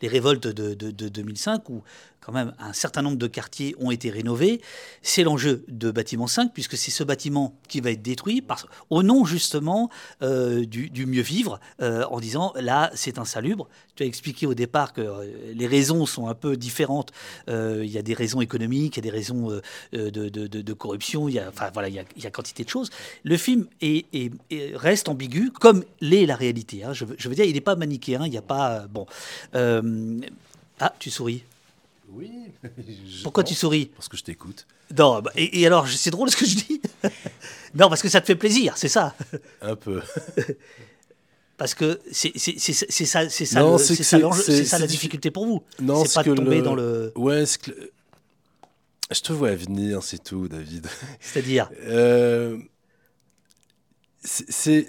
les, 0.01 0.07
révoltes 0.07 0.47
de, 0.47 0.74
2005 0.74 1.70
où 1.70 1.84
quand 2.20 2.32
même 2.32 2.53
un 2.59 2.72
certain 2.72 3.01
nombre 3.01 3.18
de 3.18 3.26
quartiers 3.26 3.76
ont 3.80 3.89
été 3.89 4.12
rénovés. 4.12 4.62
C'est 5.01 5.24
l'enjeu 5.24 5.66
de 5.68 5.89
bâtiment 5.89 6.28
5, 6.28 6.53
puisque 6.53 6.78
c'est 6.78 6.91
ce 6.91 7.03
bâtiment 7.03 7.59
qui 7.68 7.82
va 7.82 7.89
être 7.89 8.03
détruit 8.03 8.41
par, 8.41 8.68
au 8.91 9.01
nom 9.01 9.26
justement 9.26 9.89
euh, 10.22 10.64
du, 10.66 11.05
mieux 11.07 11.24
vivre, 11.24 11.59
en 11.80 12.20
disant 12.20 12.53
là 12.55 12.91
c'est 12.93 13.18
insalubre. 13.18 13.68
Tu 13.95 14.03
as 14.03 14.05
expliqué 14.05 14.45
au 14.45 14.53
départ 14.53 14.93
que 14.93 15.01
les 15.53 15.68
raisons 15.68 16.05
sont 16.05 16.28
un 16.28 16.36
peu 16.36 16.50
différentes. 16.55 17.11
Il 17.47 17.85
y 17.85 17.97
a 17.97 18.01
des 18.01 18.13
raisons 18.13 18.41
économiques, 18.41 18.97
il 18.97 18.99
y 18.99 19.07
a 19.07 19.09
des 19.11 19.17
raisons 19.17 19.61
de, 19.93 20.73
corruption, 20.73 21.27
il 21.27 21.35
y 21.35 21.39
a, 21.39 21.49
enfin, 21.49 21.69
voilà, 21.73 21.89
il 21.89 21.95
y, 21.95 22.27
a, 22.27 22.31
quantité 22.31 22.63
de 22.63 22.69
choses. 22.69 22.89
Le 23.23 23.37
film 23.37 23.67
est, 23.81 24.05
reste 24.75 25.09
ambigu, 25.09 25.51
comme 25.51 25.83
l'est 25.99 26.25
la 26.25 26.35
réalité. 26.35 26.83
Hein. 26.83 26.93
Je, 26.93 27.05
je, 27.17 27.29
veux 27.29 27.35
dire, 27.35 27.45
il 27.45 27.53
n'est 27.53 27.61
pas 27.61 27.75
manichéen, 27.75 28.25
il 28.25 28.31
n'y 28.31 28.37
a 28.37 28.41
pas... 28.41 28.87
bon. 28.87 29.05
ah, 29.53 30.93
tu 30.99 31.09
souris 31.09 31.43
oui. 32.13 32.29
Pourquoi 33.23 33.43
tu 33.43 33.53
souris? 33.53 33.91
Parce 33.95 34.07
que 34.07 34.17
je 34.17 34.23
t'écoute. 34.23 34.65
Non, 34.97 35.21
bah, 35.21 35.31
et, 35.35 35.65
alors, 35.65 35.87
c'est 35.87 36.11
drôle 36.11 36.29
ce 36.29 36.37
que 36.37 36.45
je 36.45 36.55
dis 36.55 36.81
Non, 37.73 37.87
parce 37.87 38.01
que 38.01 38.09
ça 38.09 38.19
te 38.21 38.25
fait 38.25 38.35
plaisir, 38.35 38.73
c'est 38.75 38.89
ça 38.89 39.15
Un 39.61 39.75
peu. 39.75 40.01
Parce 41.62 41.76
que 41.76 41.99
c'est 42.12 42.36
ça, 42.39 43.30
c'est 43.30 43.45
ça, 43.45 44.80
la 44.80 44.88
difficulté 44.88 45.30
pour 45.30 45.45
vous. 45.45 45.62
Non, 45.80 46.03
c'est 46.05 46.16
pas 46.16 46.24
de 46.24 46.34
tomber 46.34 46.64
dans 46.64 46.74
le. 46.74 47.12
Ouais, 47.16 47.43
que... 47.62 47.72
je 49.12 49.22
te 49.22 49.32
vois 49.32 49.53
venir, 49.53 50.01
c'est 50.01 50.24
tout, 50.24 50.47
David. 50.47 50.88
C'est-à-dire 51.20 51.70
euh, 51.84 52.57
c'est 54.24 54.88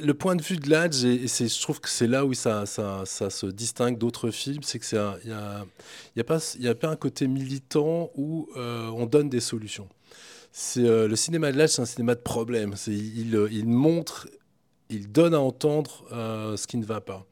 le 0.00 0.12
point 0.12 0.34
de 0.34 0.40
vue 0.40 0.56
de 0.56 0.70
l'Adj, 0.70 1.04
et, 1.04 1.26
je 1.26 1.60
trouve 1.60 1.78
que 1.78 1.90
c'est 1.90 2.06
là 2.06 2.24
où 2.24 2.32
ça, 2.32 2.64
ça, 2.64 3.02
ça 3.04 3.28
se 3.28 3.44
distingue 3.44 3.98
d'autres 3.98 4.30
films, 4.30 4.62
c'est 4.62 4.78
que 4.78 4.86
il 5.24 5.28
y 5.28 5.32
a, 5.34 5.66
y 6.16 6.20
a, 6.20 6.24
pas, 6.24 6.38
y 6.58 6.68
a 6.68 6.74
pas 6.74 6.88
un 6.88 6.96
côté 6.96 7.26
militant 7.26 8.10
où 8.14 8.48
euh, 8.56 8.88
on 8.94 9.04
donne 9.04 9.28
des 9.28 9.40
solutions. 9.40 9.90
Euh, 10.78 11.06
le 11.06 11.16
cinéma 11.16 11.52
de 11.52 11.58
l'Adj, 11.58 11.72
c'est 11.72 11.82
un 11.82 11.84
cinéma 11.84 12.14
de 12.14 12.20
problème. 12.20 12.76
Il, 12.86 13.46
il, 13.50 13.66
montre, 13.66 14.26
il 14.94 15.10
donne 15.10 15.34
à 15.34 15.40
entendre 15.40 16.04
euh, 16.12 16.56
ce 16.56 16.66
qui 16.66 16.76
ne 16.76 16.84
va 16.84 17.00
pas. 17.00 17.26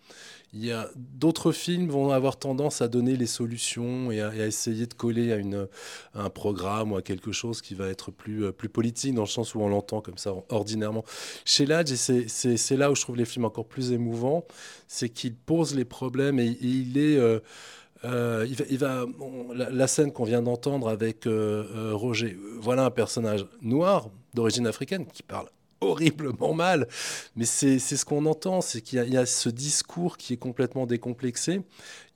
Il 0.54 0.62
y 0.62 0.70
a 0.70 0.90
d'autres 0.94 1.50
films 1.50 1.88
vont 1.88 2.10
avoir 2.10 2.36
tendance 2.36 2.82
à 2.82 2.88
donner 2.88 3.16
les 3.16 3.26
solutions 3.26 4.12
et 4.12 4.20
à, 4.20 4.46
essayer 4.46 4.86
de 4.86 4.92
coller 4.92 5.32
à, 5.32 5.36
une, 5.36 5.66
un 6.14 6.28
programme 6.28 6.92
ou 6.92 6.96
à 6.96 7.02
quelque 7.02 7.32
chose 7.32 7.62
qui 7.62 7.74
va 7.74 7.88
être 7.88 8.10
plus, 8.10 8.44
euh, 8.44 8.52
plus 8.52 8.68
politique 8.68 9.14
dans 9.14 9.22
le 9.22 9.28
sens 9.28 9.54
où 9.54 9.60
on 9.62 9.68
l'entend 9.68 10.02
comme 10.02 10.18
ça 10.18 10.34
ordinairement. 10.50 11.04
Chez 11.46 11.64
Ladj, 11.64 11.94
c'est 11.94 12.76
là 12.76 12.90
où 12.90 12.94
je 12.94 13.00
trouve 13.00 13.16
les 13.16 13.24
films 13.24 13.46
encore 13.46 13.66
plus 13.66 13.92
émouvants, 13.92 14.44
c'est 14.88 15.08
qu'il 15.08 15.34
pose 15.34 15.74
les 15.74 15.86
problèmes 15.86 16.38
et, 16.38 16.58
il 16.60 16.98
est... 16.98 17.16
Euh, 17.16 17.40
il 18.04 18.78
va, 18.78 19.06
la, 19.54 19.86
scène 19.86 20.10
qu'on 20.10 20.24
vient 20.24 20.42
d'entendre 20.42 20.88
avec 20.88 21.24
Roger, 21.24 22.36
voilà 22.58 22.86
un 22.86 22.90
personnage 22.90 23.46
noir 23.62 24.10
d'origine 24.34 24.66
africaine 24.66 25.06
qui 25.06 25.22
parle 25.22 25.46
horriblement 25.82 26.54
mal. 26.54 26.88
Mais 27.36 27.44
c'est 27.44 27.78
ce 27.78 28.04
qu'on 28.04 28.26
entend, 28.26 28.60
c'est 28.60 28.80
qu'il 28.80 29.02
y, 29.12 29.16
a 29.16 29.26
ce 29.26 29.48
discours 29.48 30.16
qui 30.16 30.34
est 30.34 30.38
complètement 30.38 30.86
décomplexé. 30.86 31.60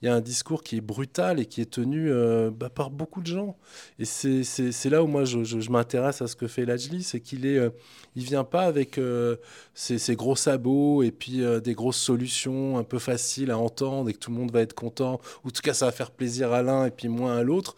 Il 0.01 0.05
y 0.05 0.09
a 0.09 0.13
un 0.13 0.21
discours 0.21 0.61
qui 0.61 0.77
est 0.77 0.81
brutal 0.81 1.39
et 1.39 1.47
qui 1.47 1.59
est 1.59 1.71
tenu 1.71 2.11
euh, 2.11 2.51
bah, 2.51 2.69
par 2.69 2.91
beaucoup 2.91 3.21
de 3.21 3.27
gens. 3.27 3.57
Et 3.97 4.05
c'est 4.05 4.89
là 4.89 5.03
où 5.03 5.07
moi 5.07 5.25
je, 5.25 5.43
je, 5.43 5.69
m'intéresse 5.71 6.21
à 6.21 6.27
ce 6.27 6.35
que 6.35 6.47
fait 6.47 6.65
Lajli, 6.65 7.01
c'est 7.01 7.19
qu'il 7.19 7.47
est, 7.47 7.57
euh, 7.57 7.71
vient 8.15 8.43
pas 8.43 8.63
avec 8.63 8.99
euh, 8.99 9.37
ses, 9.73 10.15
gros 10.15 10.35
sabots 10.35 11.01
et 11.01 11.11
puis 11.11 11.41
des 11.63 11.73
grosses 11.73 11.97
solutions 11.97 12.77
un 12.77 12.83
peu 12.83 12.99
faciles 12.99 13.49
à 13.49 13.57
entendre 13.57 14.09
et 14.09 14.13
que 14.13 14.19
tout 14.19 14.31
le 14.31 14.37
monde 14.37 14.51
va 14.51 14.61
être 14.61 14.73
content. 14.75 15.19
Ou 15.43 15.47
en 15.47 15.51
tout 15.51 15.61
cas, 15.61 15.73
ça 15.73 15.87
va 15.87 15.91
faire 15.91 16.11
plaisir 16.11 16.53
à 16.53 16.61
l'un 16.61 16.85
et 16.85 16.91
puis 16.91 17.07
moins 17.07 17.37
à 17.37 17.43
l'autre. 17.43 17.75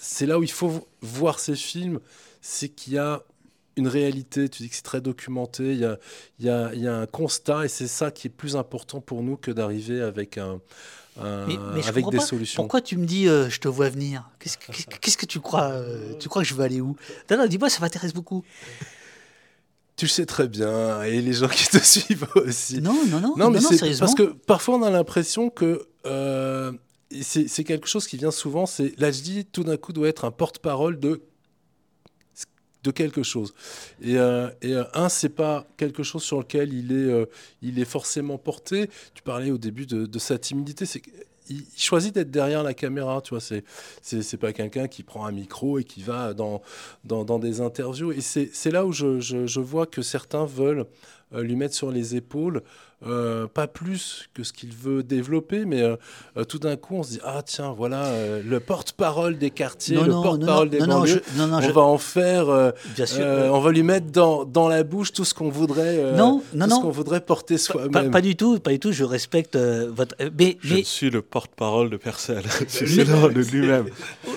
c'est 0.00 0.26
là 0.26 0.38
où 0.38 0.42
il 0.42 0.50
faut 0.50 0.88
voir 1.02 1.38
ces 1.38 1.54
films, 1.54 2.00
c'est 2.40 2.68
qu'il 2.68 2.94
y 2.94 2.98
a 2.98 3.22
une 3.78 3.88
réalité, 3.88 4.48
tu 4.48 4.62
dis 4.62 4.68
que 4.68 4.74
c'est 4.74 4.82
très 4.82 5.00
documenté, 5.00 5.72
il 5.72 5.78
y 5.78 5.84
a, 5.84 5.98
y, 6.40 6.48
a, 6.48 6.74
y 6.74 6.86
a, 6.86 6.96
un 6.96 7.06
constat 7.06 7.64
et 7.64 7.68
c'est 7.68 7.86
ça 7.86 8.10
qui 8.10 8.26
est 8.26 8.30
plus 8.30 8.56
important 8.56 9.00
pour 9.00 9.22
nous 9.22 9.36
que 9.36 9.50
d'arriver 9.50 10.02
avec, 10.02 10.36
un, 10.36 10.60
avec 11.16 12.08
des 12.10 12.20
solutions. 12.20 12.62
Pourquoi 12.62 12.80
tu 12.80 12.96
me 12.96 13.06
dis 13.06 13.28
euh, 13.28 13.48
je 13.48 13.60
te 13.60 13.68
vois 13.68 13.88
venir 13.88 14.30
Qu'est-ce 14.38 14.58
que, 14.58 15.16
que 15.20 15.26
tu 15.26 15.40
crois 15.40 15.70
euh, 15.70 16.12
Tu 16.18 16.28
crois 16.28 16.42
que 16.42 16.48
je 16.48 16.54
veux 16.54 16.64
aller 16.64 16.80
où? 16.80 16.96
Non, 17.30 17.46
dis-moi, 17.46 17.70
ça 17.70 17.80
m'intéresse 17.80 18.12
beaucoup. 18.12 18.44
Tu 19.96 20.04
le 20.04 20.10
sais 20.10 20.26
très 20.26 20.46
bien, 20.46 21.02
et 21.02 21.20
les 21.20 21.32
gens 21.32 21.48
qui 21.48 21.66
te 21.66 21.78
suivent 21.82 22.28
aussi. 22.36 22.80
Non, 22.80 23.04
non, 23.06 23.20
non, 23.20 23.34
non, 23.36 23.50
mais 23.50 23.60
c'est 23.60 23.98
parce 23.98 24.14
que 24.14 24.22
parfois 24.46 24.76
on 24.76 24.82
a 24.82 24.90
l'impression 24.90 25.50
que 25.50 25.88
euh, 26.06 26.72
c'est 27.20 27.64
quelque 27.64 27.88
chose 27.88 28.06
qui 28.06 28.16
vient 28.16 28.30
souvent, 28.30 28.66
c'est 28.66 28.94
l'HD 28.98 29.50
tout 29.50 29.64
d'un 29.64 29.76
coup 29.76 29.92
doit 29.92 30.08
être 30.08 30.24
un 30.24 30.30
porte-parole 30.30 31.00
de 31.00 31.22
de 32.84 32.90
quelque 32.90 33.22
chose. 33.22 33.54
Et, 34.00 34.18
euh, 34.18 34.48
et 34.62 34.74
euh, 34.74 34.84
un, 34.94 35.08
c'est 35.08 35.28
pas 35.28 35.66
quelque 35.76 36.02
chose 36.02 36.22
sur 36.22 36.38
lequel 36.38 36.72
il 36.72 36.92
est, 36.92 37.10
euh, 37.10 37.26
il 37.62 37.78
est 37.78 37.84
forcément 37.84 38.38
porté. 38.38 38.88
Tu 39.14 39.22
parlais 39.22 39.50
au 39.50 39.58
début 39.58 39.86
de, 39.86 40.18
sa 40.18 40.38
timidité. 40.38 40.86
C'est 40.86 41.02
il 41.50 41.64
choisit 41.78 42.14
d'être 42.14 42.30
derrière 42.30 42.62
la 42.62 42.74
caméra, 42.74 43.22
tu 43.22 43.30
vois. 43.30 43.40
C'est, 43.40 43.64
c'est, 44.02 44.36
pas 44.36 44.52
quelqu'un 44.52 44.86
qui 44.86 45.02
prend 45.02 45.24
un 45.24 45.32
micro 45.32 45.78
et 45.78 45.84
qui 45.84 46.02
va 46.02 46.34
dans, 46.34 46.60
dans, 47.04 47.38
des 47.38 47.62
interviews. 47.62 48.12
Et 48.12 48.20
c'est, 48.20 48.70
là 48.70 48.84
où 48.84 48.92
je, 48.92 49.18
je, 49.18 49.46
je, 49.46 49.60
vois 49.60 49.86
que 49.86 50.02
certains 50.02 50.44
veulent 50.44 50.84
lui 51.32 51.56
mettre 51.56 51.74
sur 51.74 51.90
les 51.90 52.16
épaules 52.16 52.62
euh, 53.06 53.46
pas 53.46 53.68
plus 53.68 54.28
que 54.34 54.42
ce 54.42 54.52
qu'il 54.52 54.72
veut 54.72 55.04
développer, 55.04 55.64
mais 55.64 55.82
euh, 55.82 55.94
euh, 56.36 56.42
tout 56.42 56.58
d'un 56.58 56.74
coup, 56.74 56.96
on 56.96 57.04
se 57.04 57.10
dit 57.10 57.20
ah 57.22 57.42
tiens, 57.46 57.70
voilà 57.70 58.10
le 58.42 58.58
porte-parole 58.58 59.38
des 59.38 59.50
quartiers, 59.50 59.96
le 59.96 60.10
porte-parole 60.10 60.68
des 60.68 60.80
banlieues. 60.80 61.22
on 61.38 61.70
va 61.70 61.82
en 61.82 61.98
faire, 61.98 62.48
on 62.48 63.60
va 63.60 63.70
lui 63.70 63.84
mettre 63.84 64.06
dans, 64.10 64.44
dans 64.44 64.66
la 64.66 64.82
bouche 64.82 65.12
tout 65.12 65.24
ce 65.24 65.32
qu'on 65.32 65.48
voudrait, 65.48 66.12
non, 66.16 66.42
non, 66.54 66.66
tout 66.66 66.74
ce 66.74 66.80
qu'on 66.80 66.90
voudrait 66.90 67.20
porter 67.20 67.56
soi-même. 67.56 68.10
Pas, 68.10 68.20
du 68.20 68.34
tout, 68.34 68.58
pas 68.58 68.72
du 68.72 68.80
tout. 68.80 68.90
Je 68.90 69.04
respecte 69.04 69.56
votre. 69.56 70.16
Mais, 70.36 70.58
je 70.60 70.82
suis 70.82 71.10
le 71.10 71.22
porte-parole 71.22 71.90
de 71.90 71.98
personne. 71.98 72.42
c'est 72.66 72.84
de 72.84 73.40
lui-même. 73.52 73.86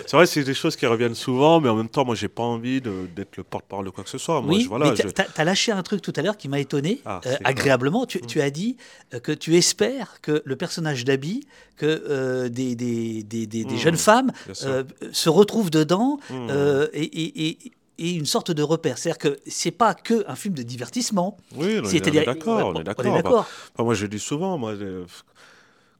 C'est 0.05 0.15
vrai, 0.15 0.27
c'est 0.27 0.43
des 0.43 0.53
choses 0.53 0.75
qui 0.75 0.85
reviennent 0.85 1.15
souvent, 1.15 1.59
mais 1.61 1.69
en 1.69 1.75
même 1.75 1.89
temps, 1.89 2.05
moi, 2.05 2.13
j'ai 2.13 2.27
pas 2.27 2.43
envie 2.43 2.79
d'être 2.79 3.37
le 3.37 3.43
porte-parole 3.43 3.85
de 3.85 3.89
quoi 3.89 4.03
que 4.03 4.09
ce 4.11 4.19
soit. 4.19 4.39
Moi, 4.41 4.53
oui, 4.53 4.61
je, 4.61 4.69
voilà, 4.69 4.91
tu 4.91 5.07
as, 5.35 5.43
lâché 5.43 5.71
un 5.71 5.81
truc 5.81 6.03
tout 6.03 6.13
à 6.15 6.21
l'heure 6.21 6.37
qui 6.37 6.47
m'a 6.47 6.59
étonné, 6.59 7.01
ah, 7.05 7.21
agréablement. 7.43 8.05
Tu, 8.05 8.21
tu 8.21 8.39
as 8.39 8.50
dit 8.51 8.77
euh, 9.13 9.19
que 9.19 9.31
tu 9.31 9.55
espères 9.55 10.21
que 10.21 10.41
le 10.45 10.55
personnage 10.55 11.05
d'Abby, 11.05 11.47
que 11.77 11.85
euh, 11.85 12.49
des, 12.49 12.75
des, 12.75 13.23
des, 13.23 13.47
des 13.47 13.65
mmh, 13.65 13.77
jeunes 13.77 13.97
femmes 13.97 14.31
euh, 14.63 14.83
se 15.11 15.29
retrouvent 15.29 15.71
dedans 15.71 16.19
mmh. 16.29 16.49
et, 16.93 17.03
et, 17.03 17.57
et, 17.97 18.15
une 18.15 18.25
sorte 18.25 18.51
de 18.51 18.63
repère. 18.63 18.97
C'est-à-dire 18.97 19.19
que 19.19 19.39
c'est 19.47 19.71
pas 19.71 19.93
que 19.93 20.23
un 20.27 20.35
film 20.35 20.53
de 20.53 20.63
divertissement. 20.63 21.37
Oui, 21.55 21.79
on 21.83 21.89
est 21.89 22.25
d'accord. 22.25 22.73
On 22.75 22.79
est 22.79 22.83
d'accord. 22.83 23.47
moi, 23.79 23.93
je 23.93 24.05
dis 24.05 24.19
souvent, 24.19 24.57
moi. 24.57 24.75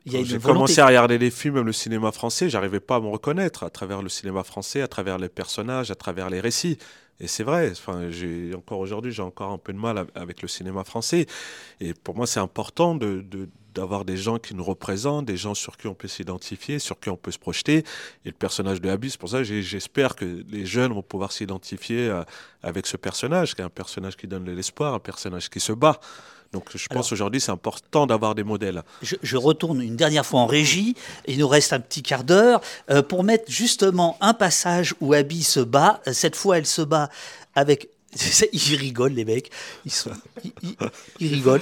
J'ai 0.06 0.40
commencé 0.40 0.80
à 0.80 0.88
regarder 0.88 1.18
les 1.18 1.30
films, 1.30 1.56
même 1.56 1.66
le 1.66 1.74
cinéma 1.74 2.12
français, 2.12 2.50
j'arrivais 2.50 2.80
pas 2.80 2.96
à 2.96 3.00
me 3.00 3.08
reconnaître 3.08 3.64
à 3.64 3.70
travers 3.70 4.02
le 4.02 4.10
cinéma 4.10 4.44
français, 4.44 4.82
à 4.82 4.88
travers 4.88 5.18
les 5.18 5.30
personnages, 5.30 5.92
à 5.92 5.96
travers 5.96 6.30
les 6.30 6.40
récits. 6.40 6.78
Et 7.20 7.28
c'est 7.28 7.44
vrai, 7.44 7.70
enfin, 7.72 8.10
j'ai 8.10 8.52
encore 8.56 8.80
aujourd'hui, 8.80 9.12
j'ai 9.12 9.22
encore 9.22 9.52
un 9.52 9.60
peu 9.60 9.74
de 9.74 9.78
mal 9.78 10.08
avec 10.16 10.42
le 10.42 10.48
cinéma 10.48 10.84
français. 10.84 11.28
Et 11.80 11.94
pour 11.94 12.16
moi, 12.16 12.26
c'est 12.26 12.40
important 12.40 12.96
de, 12.96 13.24
d'avoir 13.76 14.06
des 14.06 14.18
gens 14.18 14.40
qui 14.40 14.56
nous 14.56 14.64
représentent, 14.64 15.26
des 15.26 15.38
gens 15.38 15.54
sur 15.54 15.78
qui 15.78 15.86
on 15.86 15.94
peut 15.94 16.08
s'identifier, 16.08 16.80
sur 16.80 17.00
qui 17.00 17.12
on 17.12 17.18
peut 17.18 17.30
se 17.30 17.38
projeter. 17.38 17.84
Et 18.26 18.30
le 18.30 18.32
personnage 18.32 18.82
de 18.82 18.90
c'est 19.04 19.20
pour 19.20 19.30
ça 19.30 19.44
j'espère 19.44 20.16
que 20.16 20.44
les 20.50 20.66
jeunes 20.66 20.94
vont 20.94 21.04
pouvoir 21.04 21.32
s'identifier 21.32 22.12
avec 22.64 22.88
ce 22.88 22.98
personnage, 22.98 23.54
qui 23.54 23.62
est 23.62 23.66
un 23.66 23.70
personnage 23.70 24.18
qui 24.18 24.26
donne 24.26 24.46
de 24.46 24.52
l'espoir, 24.52 24.96
un 24.96 25.00
personnage 25.00 25.48
qui 25.52 25.60
se 25.60 25.74
bat. 25.74 26.00
Donc 26.54 26.66
je 26.76 26.88
pense 26.88 27.12
aujourd'hui 27.12 27.40
c'est 27.40 27.52
important 27.52 28.06
d'avoir 28.06 28.36
des 28.36 28.44
modèles. 28.44 28.84
Je, 29.02 29.16
je, 29.22 29.38
retourne 29.38 29.82
une 29.82 29.96
dernière 29.96 30.26
fois 30.26 30.42
en 30.42 30.46
régie. 30.46 30.96
Il 31.28 31.40
nous 31.40 31.48
reste 31.48 31.72
un 31.72 31.80
petit 31.80 32.04
quart 32.04 32.24
d'heure 32.24 32.62
euh, 32.90 33.02
pour 33.02 33.24
mettre 33.24 33.46
justement 33.50 34.18
un 34.20 34.34
passage 34.34 34.94
où 35.00 35.14
Abby 35.14 35.44
se 35.44 35.62
bat. 35.62 36.02
Cette 36.12 36.36
fois, 36.36 36.58
elle 36.58 36.66
se 36.66 36.82
bat 36.82 37.10
avec 37.56 37.90
ils 38.54 38.76
rigolent, 38.76 39.14
les 39.14 39.26
mecs. 39.26 39.50
Ils, 39.86 39.92
sont, 39.92 40.12
ils, 40.44 40.76
ils, 41.20 41.34
rigolent. 41.34 41.62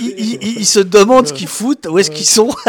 Ils, 0.00 0.38
ils, 0.42 0.66
se 0.66 0.80
demandent 0.80 1.28
ce 1.28 1.32
qu'ils 1.32 1.48
foutent, 1.48 1.86
où 1.86 1.98
est-ce 1.98 2.10
qu'ils 2.10 2.26
sont. 2.26 2.50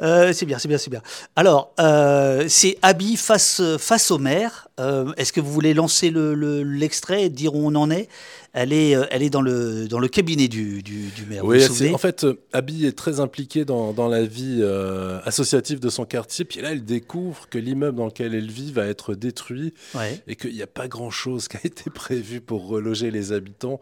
Euh, 0.00 0.32
c'est 0.32 0.46
bien, 0.46 0.58
c'est 0.58 0.68
bien, 0.68 0.78
c'est 0.78 0.90
bien. 0.90 1.02
Alors, 1.34 1.72
euh, 1.80 2.44
c'est 2.48 2.78
Abby 2.82 3.16
face, 3.16 3.60
face 3.78 4.10
au 4.10 4.18
maire. 4.18 4.68
Euh, 4.78 5.12
est-ce 5.16 5.32
que 5.32 5.40
vous 5.40 5.52
voulez 5.52 5.74
lancer 5.74 6.12
l'extrait 6.12 7.18
le, 7.18 7.24
et 7.24 7.28
dire 7.28 7.54
où 7.54 7.66
on 7.66 7.74
en 7.74 7.90
est? 7.90 8.08
Elle 8.52 8.72
est, 8.72 8.96
euh, 8.96 9.04
elle 9.10 9.22
est 9.22 9.30
dans, 9.30 9.42
le, 9.42 9.88
dans 9.88 9.98
le 9.98 10.08
cabinet 10.08 10.48
du, 10.48 10.82
du, 10.82 11.08
du 11.08 11.26
maire. 11.26 11.44
Oui, 11.44 11.62
en 11.92 11.98
fait, 11.98 12.24
euh, 12.24 12.40
Abby 12.52 12.86
est 12.86 12.96
très 12.96 13.20
impliquée 13.20 13.64
dans, 13.64 13.92
dans 13.92 14.08
la 14.08 14.24
vie 14.24 14.60
euh, 14.60 15.20
associative 15.24 15.80
de 15.80 15.88
son 15.88 16.04
quartier. 16.04 16.44
Puis 16.44 16.60
là, 16.60 16.72
elle 16.72 16.84
découvre 16.84 17.48
que 17.48 17.58
l'immeuble 17.58 17.96
dans 17.98 18.06
lequel 18.06 18.34
elle 18.34 18.50
vit 18.50 18.72
va 18.72 18.86
être 18.86 19.14
détruit 19.14 19.74
ouais. 19.94 20.20
et 20.26 20.36
qu'il 20.36 20.54
n'y 20.54 20.62
a 20.62 20.66
pas 20.66 20.88
grand-chose 20.88 21.48
qui 21.48 21.56
a 21.56 21.60
été 21.64 21.90
prévu 21.94 22.40
pour 22.40 22.66
reloger 22.66 23.10
les 23.10 23.32
habitants. 23.32 23.80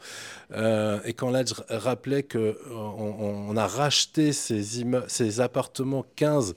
Euh, 0.52 0.98
et 1.04 1.12
quand 1.12 1.30
Ladj 1.30 1.54
rappelait 1.68 2.22
qu'on 2.22 2.54
on, 2.70 3.50
on 3.50 3.56
a 3.56 3.66
racheté 3.66 4.32
ces, 4.32 4.62
ces 5.08 5.40
appartements 5.40 6.04
15 6.16 6.54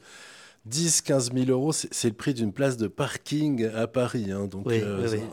10, 0.65 1.01
15 1.01 1.31
000 1.33 1.49
euros, 1.49 1.71
c'est 1.71 2.07
le 2.09 2.13
prix 2.13 2.33
d'une 2.33 2.53
place 2.53 2.77
de 2.77 2.87
parking 2.87 3.67
à 3.75 3.87
Paris. 3.87 4.31
Hein, 4.31 4.47
donc, 4.47 4.67
oui, 4.67 4.81
euh, 4.83 4.99
oui, 5.03 5.17
oui. 5.17 5.23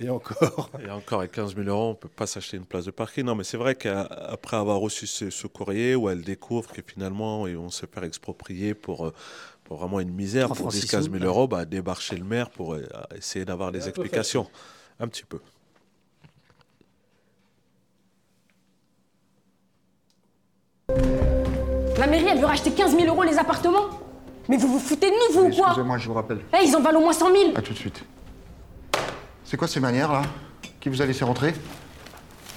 Et 0.00 0.08
encore. 0.08 0.70
Et 0.84 0.90
encore, 0.90 1.18
avec 1.18 1.32
15 1.32 1.54
000 1.54 1.68
euros, 1.68 1.88
on 1.88 1.90
ne 1.90 1.94
peut 1.94 2.08
pas 2.08 2.26
s'acheter 2.26 2.56
une 2.56 2.64
place 2.64 2.86
de 2.86 2.90
parking. 2.90 3.24
Non, 3.24 3.34
mais 3.34 3.44
c'est 3.44 3.58
vrai 3.58 3.74
qu'après 3.74 4.56
avoir 4.56 4.78
reçu 4.78 5.06
ce, 5.06 5.28
ce, 5.28 5.46
courrier, 5.46 5.94
où 5.94 6.08
elle 6.08 6.22
découvre 6.22 6.72
que 6.72 6.80
finalement, 6.84 7.46
ils 7.46 7.56
vont 7.56 7.68
se 7.68 7.84
faire 7.84 8.04
exproprier 8.04 8.74
pour, 8.74 9.12
pour 9.64 9.76
vraiment 9.76 10.00
une 10.00 10.12
misère, 10.12 10.48
pour 10.48 10.70
10-15 10.70 11.12
000 11.12 11.24
euros, 11.24 11.46
bah, 11.46 11.64
débarque 11.64 12.00
chez 12.00 12.16
le 12.16 12.24
maire 12.24 12.50
pour 12.50 12.74
euh, 12.74 12.82
essayer 13.14 13.44
d'avoir 13.44 13.70
des 13.70 13.88
explications. 13.88 14.48
Un 14.98 15.06
petit 15.06 15.24
peu. 15.24 15.38
La 21.98 22.06
mairie, 22.06 22.26
elle 22.30 22.40
veut 22.40 22.46
racheter 22.46 22.72
15 22.72 22.96
000 22.96 23.06
euros 23.06 23.22
les 23.22 23.38
appartements 23.38 23.90
Mais 24.48 24.56
vous 24.56 24.66
vous 24.66 24.78
foutez 24.78 25.10
de 25.10 25.14
nous, 25.14 25.40
vous 25.40 25.48
ou 25.48 25.56
quoi? 25.56 25.66
Excusez-moi, 25.68 25.98
je 25.98 26.08
vous 26.08 26.14
rappelle. 26.14 26.40
Eh, 26.52 26.56
hey, 26.56 26.68
ils 26.68 26.74
en 26.74 26.80
valent 26.80 26.98
au 26.98 27.02
moins 27.02 27.12
100 27.12 27.32
000 27.32 27.52
À 27.54 27.62
tout 27.62 27.74
de 27.74 27.78
suite. 27.78 28.02
C'est 29.50 29.56
quoi 29.56 29.66
ces 29.66 29.80
manières 29.80 30.12
là 30.12 30.22
Qui 30.78 30.90
vous 30.90 31.02
a 31.02 31.06
laissé 31.06 31.24
rentrer? 31.24 31.52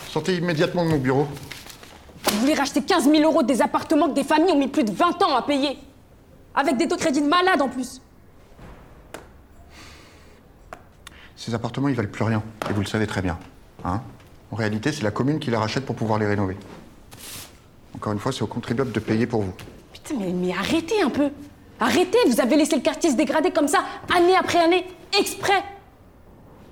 Sortez 0.10 0.36
immédiatement 0.36 0.86
de 0.86 0.92
mon 0.92 1.00
bureau. 1.00 1.28
Vous 2.26 2.40
voulez 2.42 2.54
racheter 2.54 2.84
15 2.84 3.10
000 3.10 3.24
euros 3.24 3.42
des 3.42 3.64
appartements 3.64 4.10
que 4.10 4.14
des 4.14 4.24
familles 4.24 4.52
ont 4.52 4.60
mis 4.60 4.68
plus 4.68 4.84
de 4.84 4.92
20 4.92 5.24
ans 5.24 5.36
à 5.36 5.42
payer? 5.42 5.80
Avec 6.54 6.78
des 6.78 6.88
taux 6.88 6.96
de 6.96 7.02
crédit 7.02 7.24
de 7.24 7.28
malade 7.28 7.64
en 7.64 7.68
plus 7.68 8.00
Ces 11.36 11.56
appartements, 11.56 11.88
ils 11.88 11.96
valent 11.96 12.12
plus 12.12 12.26
rien. 12.26 12.44
Et 12.70 12.74
vous 12.74 12.82
le 12.82 12.86
savez 12.86 13.08
très 13.08 13.24
bien. 13.24 13.40
Hein? 13.84 14.04
En 14.52 14.56
réalité, 14.56 14.92
c'est 14.92 15.02
la 15.02 15.10
commune 15.10 15.40
qui 15.40 15.50
les 15.50 15.58
rachète 15.58 15.88
pour 15.88 15.96
pouvoir 15.96 16.20
les 16.20 16.28
rénover. 16.28 16.58
Encore 17.96 18.14
une 18.14 18.20
fois, 18.20 18.32
c'est 18.32 18.44
aux 18.44 18.48
contribuables 18.48 18.92
de 18.92 19.00
payer 19.00 19.26
pour 19.26 19.42
vous. 19.42 19.54
Putain, 19.94 20.14
mais, 20.20 20.32
mais 20.32 20.54
arrêtez 20.54 21.02
un 21.02 21.10
peu 21.10 21.32
Arrêtez 21.80 22.20
Vous 22.28 22.40
avez 22.40 22.56
laissé 22.56 22.76
le 22.76 22.84
quartier 22.84 23.10
se 23.10 23.16
dégrader 23.16 23.50
comme 23.50 23.68
ça, 23.68 23.80
année 24.16 24.36
après 24.36 24.60
année, 24.60 24.86
exprès 25.20 25.64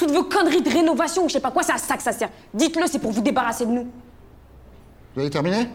toutes 0.02 0.12
vos 0.12 0.24
conneries 0.24 0.64
de 0.64 0.70
rénovation 0.70 1.26
ou 1.26 1.28
je 1.28 1.34
sais 1.34 1.40
pas 1.40 1.52
quoi, 1.52 1.62
c'est 1.62 1.74
à 1.74 1.78
ça 1.78 1.96
que 1.96 2.02
ça 2.02 2.12
sert. 2.12 2.30
Dites-le, 2.56 2.88
c'est 2.88 2.98
pour 2.98 3.12
vous 3.12 3.22
débarrasser 3.22 3.68
de 3.68 3.72
nous. 3.72 3.88
Vous 5.14 5.22
avez 5.22 5.30
terminé? 5.30 5.70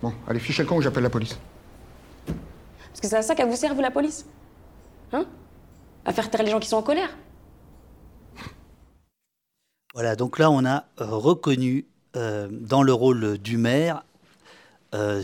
Bon, 0.00 0.12
allez, 0.28 0.38
fichez 0.38 0.62
le 0.62 0.68
camp 0.68 0.76
ou 0.76 0.80
j'appelle 0.80 1.02
la 1.02 1.10
police. 1.10 1.36
Parce 2.26 3.00
que 3.02 3.08
c'est 3.08 3.16
à 3.16 3.22
ça 3.22 3.34
qu'elle 3.34 3.48
vous 3.48 3.56
sert, 3.56 3.74
vous, 3.74 3.80
la 3.80 3.90
police? 3.90 4.24
Hein? 5.12 5.24
À 6.04 6.12
faire 6.12 6.30
taire 6.30 6.44
les 6.44 6.52
gens 6.52 6.60
qui 6.60 6.68
sont 6.68 6.76
en 6.76 6.82
colère 6.82 7.08
Voilà, 9.92 10.14
donc 10.14 10.38
là, 10.38 10.48
on 10.52 10.64
a 10.64 10.84
euh, 11.00 11.06
reconnu 11.06 11.86
euh, 12.14 12.46
dans 12.48 12.84
le 12.84 12.92
rôle 12.92 13.38
du 13.38 13.56
maire 13.56 14.04
euh, 14.94 15.22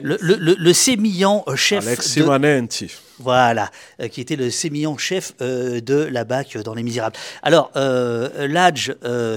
le, 0.00 0.16
le, 0.20 0.36
le, 0.36 0.54
le, 0.58 0.72
sémillant 0.72 1.44
chef. 1.56 1.86
Alexis 1.86 2.22
Manenti. 2.22 2.90
Voilà, 3.20 3.70
euh, 4.00 4.08
qui 4.08 4.20
était 4.20 4.36
le 4.36 4.50
sémillant 4.50 4.96
chef 4.96 5.32
euh, 5.40 5.80
de 5.80 5.94
la 5.94 6.24
BAC 6.24 6.56
dans 6.58 6.74
Les 6.74 6.84
Misérables. 6.84 7.16
Alors, 7.42 7.70
euh, 7.76 8.46
Ladj 8.46 8.92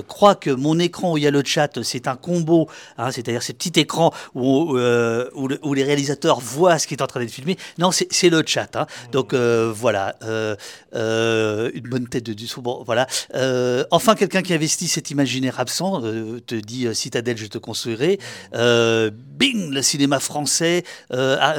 croit 0.08 0.36
que 0.36 0.52
mon 0.52 0.78
écran 0.80 1.14
où 1.14 1.18
il 1.18 1.24
y 1.24 1.28
a 1.28 1.32
le 1.32 1.42
chat, 1.44 1.82
c'est 1.84 2.08
un 2.08 2.16
combo, 2.16 2.70
hein, 2.98 3.12
c'est-à-dire 3.12 3.42
ces 3.42 3.54
petits 3.54 3.80
écrans 3.80 4.14
où, 4.36 4.72
où, 4.72 4.78
le, 5.48 5.60
où, 5.64 5.74
les 5.74 5.84
réalisateurs 5.84 6.40
voient 6.40 6.78
ce 6.78 6.88
qui 6.88 6.94
est 6.94 7.02
en 7.02 7.08
train 7.08 7.20
d'être 7.20 7.32
filmé. 7.32 7.58
Non, 7.78 7.92
c'est 7.92 8.30
le 8.30 8.44
chat. 8.46 8.76
Hein. 8.76 8.86
Donc, 9.12 9.34
voilà, 9.34 10.16
une 10.94 11.90
bonne 11.90 12.08
tête 12.08 12.26
de 12.26 12.34
du 12.34 12.48
bon, 12.58 12.84
voilà. 12.86 13.08
enfin, 13.92 14.16
quelqu'un 14.16 14.42
qui 14.42 14.54
investit 14.54 14.88
cet 14.88 15.12
imaginaire 15.12 15.60
absent 15.60 16.02
te 16.02 16.56
dit 16.56 16.88
Citadelle, 16.94 17.38
je 17.38 17.48
te 17.48 17.58
construirai. 17.58 18.20
Bing, 18.52 19.72
le 19.72 19.82
cinéma 19.82 20.20
français, 20.20 20.84
ah, 21.10 21.56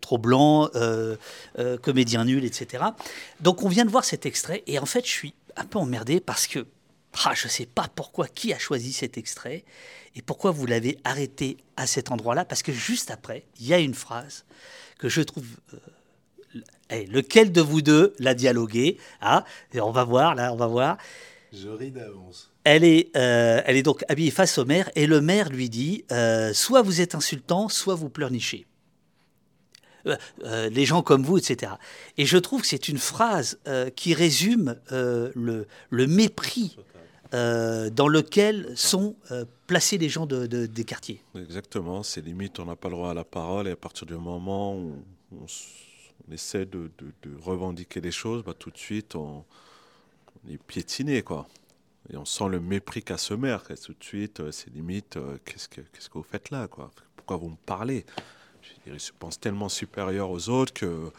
trop 0.00 0.18
blanc 0.18 0.70
euh, 0.74 1.16
euh, 1.58 1.78
comédien 1.78 2.24
nul, 2.24 2.44
etc. 2.44 2.84
Donc 3.40 3.62
on 3.62 3.68
vient 3.68 3.84
de 3.84 3.90
voir 3.90 4.04
cet 4.04 4.26
extrait 4.26 4.62
et 4.66 4.78
en 4.78 4.86
fait 4.86 5.04
je 5.04 5.10
suis 5.10 5.34
un 5.56 5.64
peu 5.64 5.78
emmerdé 5.78 6.20
parce 6.20 6.46
que 6.46 6.66
ah, 7.24 7.32
je 7.34 7.46
ne 7.46 7.50
sais 7.50 7.66
pas 7.66 7.88
pourquoi 7.94 8.26
qui 8.26 8.52
a 8.52 8.58
choisi 8.58 8.92
cet 8.92 9.18
extrait 9.18 9.64
et 10.16 10.22
pourquoi 10.22 10.50
vous 10.50 10.66
l'avez 10.66 10.98
arrêté 11.04 11.56
à 11.76 11.86
cet 11.86 12.10
endroit-là 12.10 12.44
parce 12.44 12.62
que 12.62 12.72
juste 12.72 13.10
après 13.10 13.44
il 13.60 13.66
y 13.66 13.74
a 13.74 13.78
une 13.78 13.94
phrase 13.94 14.44
que 14.98 15.08
je 15.08 15.22
trouve 15.22 15.46
euh, 15.74 16.60
hey, 16.90 17.06
lequel 17.06 17.52
de 17.52 17.60
vous 17.60 17.82
deux 17.82 18.14
l'a 18.18 18.34
dialogué 18.34 18.98
ah 19.20 19.44
et 19.72 19.80
on 19.80 19.92
va 19.92 20.04
voir 20.04 20.34
là 20.34 20.52
on 20.52 20.56
va 20.56 20.66
voir. 20.66 20.98
Je 21.52 21.68
ris 21.68 21.92
d'avance 21.92 22.53
elle 22.64 22.84
est, 22.84 23.14
euh, 23.16 23.62
elle 23.64 23.76
est 23.76 23.82
donc 23.82 24.04
habillée 24.08 24.30
face 24.30 24.58
au 24.58 24.64
maire 24.64 24.90
et 24.96 25.06
le 25.06 25.20
maire 25.20 25.50
lui 25.50 25.68
dit 25.68 26.04
euh, 26.10 26.52
soit 26.52 26.82
vous 26.82 27.00
êtes 27.00 27.14
insultant, 27.14 27.68
soit 27.68 27.94
vous 27.94 28.08
pleurnichez. 28.08 28.66
Euh, 30.06 30.68
les 30.68 30.84
gens 30.84 31.00
comme 31.00 31.22
vous, 31.22 31.38
etc. 31.38 31.72
Et 32.18 32.26
je 32.26 32.36
trouve 32.36 32.60
que 32.60 32.66
c'est 32.66 32.88
une 32.88 32.98
phrase 32.98 33.58
qui 33.96 34.12
résume 34.12 34.76
le, 34.90 35.66
le, 35.88 36.06
mépris 36.06 36.76
dans 37.32 38.08
lequel 38.08 38.70
sont 38.76 39.16
placés 39.66 39.96
les 39.96 40.10
gens 40.10 40.26
de, 40.26 40.46
de, 40.46 40.66
des 40.66 40.84
quartiers. 40.84 41.22
Exactement, 41.34 42.02
c'est 42.02 42.20
limite, 42.20 42.60
on 42.60 42.66
n'a 42.66 42.76
pas 42.76 42.88
le 42.88 42.96
droit 42.96 43.12
à 43.12 43.14
la 43.14 43.24
parole, 43.24 43.66
et 43.66 43.70
à 43.70 43.76
partir 43.76 44.06
du 44.06 44.14
moment 44.14 44.76
où 44.76 44.92
on, 45.32 45.46
on 45.46 46.32
essaie 46.32 46.66
de, 46.66 46.90
de, 46.98 47.30
revendiquer 47.40 48.02
les 48.02 48.12
choses, 48.12 48.44
bah, 48.44 48.52
tout 48.52 48.70
de 48.70 48.76
suite, 48.76 49.16
on, 49.16 49.42
on 50.44 50.50
est 50.52 50.62
piétiné, 50.62 51.22
quoi. 51.22 51.48
Et 52.12 52.16
on 52.16 52.24
sent 52.24 52.48
le 52.48 52.60
mépris 52.60 53.02
qu'a 53.02 53.18
ce 53.18 53.34
maire. 53.34 53.62
Et 53.70 53.76
tout 53.76 53.94
de 53.94 54.04
suite, 54.04 54.50
c'est 54.50 54.72
limite, 54.74 55.18
qu'est-ce 55.44 55.68
que, 55.68 55.80
qu'est-ce 55.80 56.08
que 56.08 56.18
vous 56.18 56.26
faites 56.30 56.50
là, 56.50 56.68
quoi? 56.68 56.90
Pourquoi 57.16 57.36
vous 57.38 57.48
me 57.48 57.56
parlez? 57.64 58.04
Il 58.86 59.00
se 59.00 59.12
pense 59.12 59.40
tellement 59.40 59.68
supérieur 59.68 60.30
aux 60.30 60.48
autres 60.48 60.72
que 60.72 61.10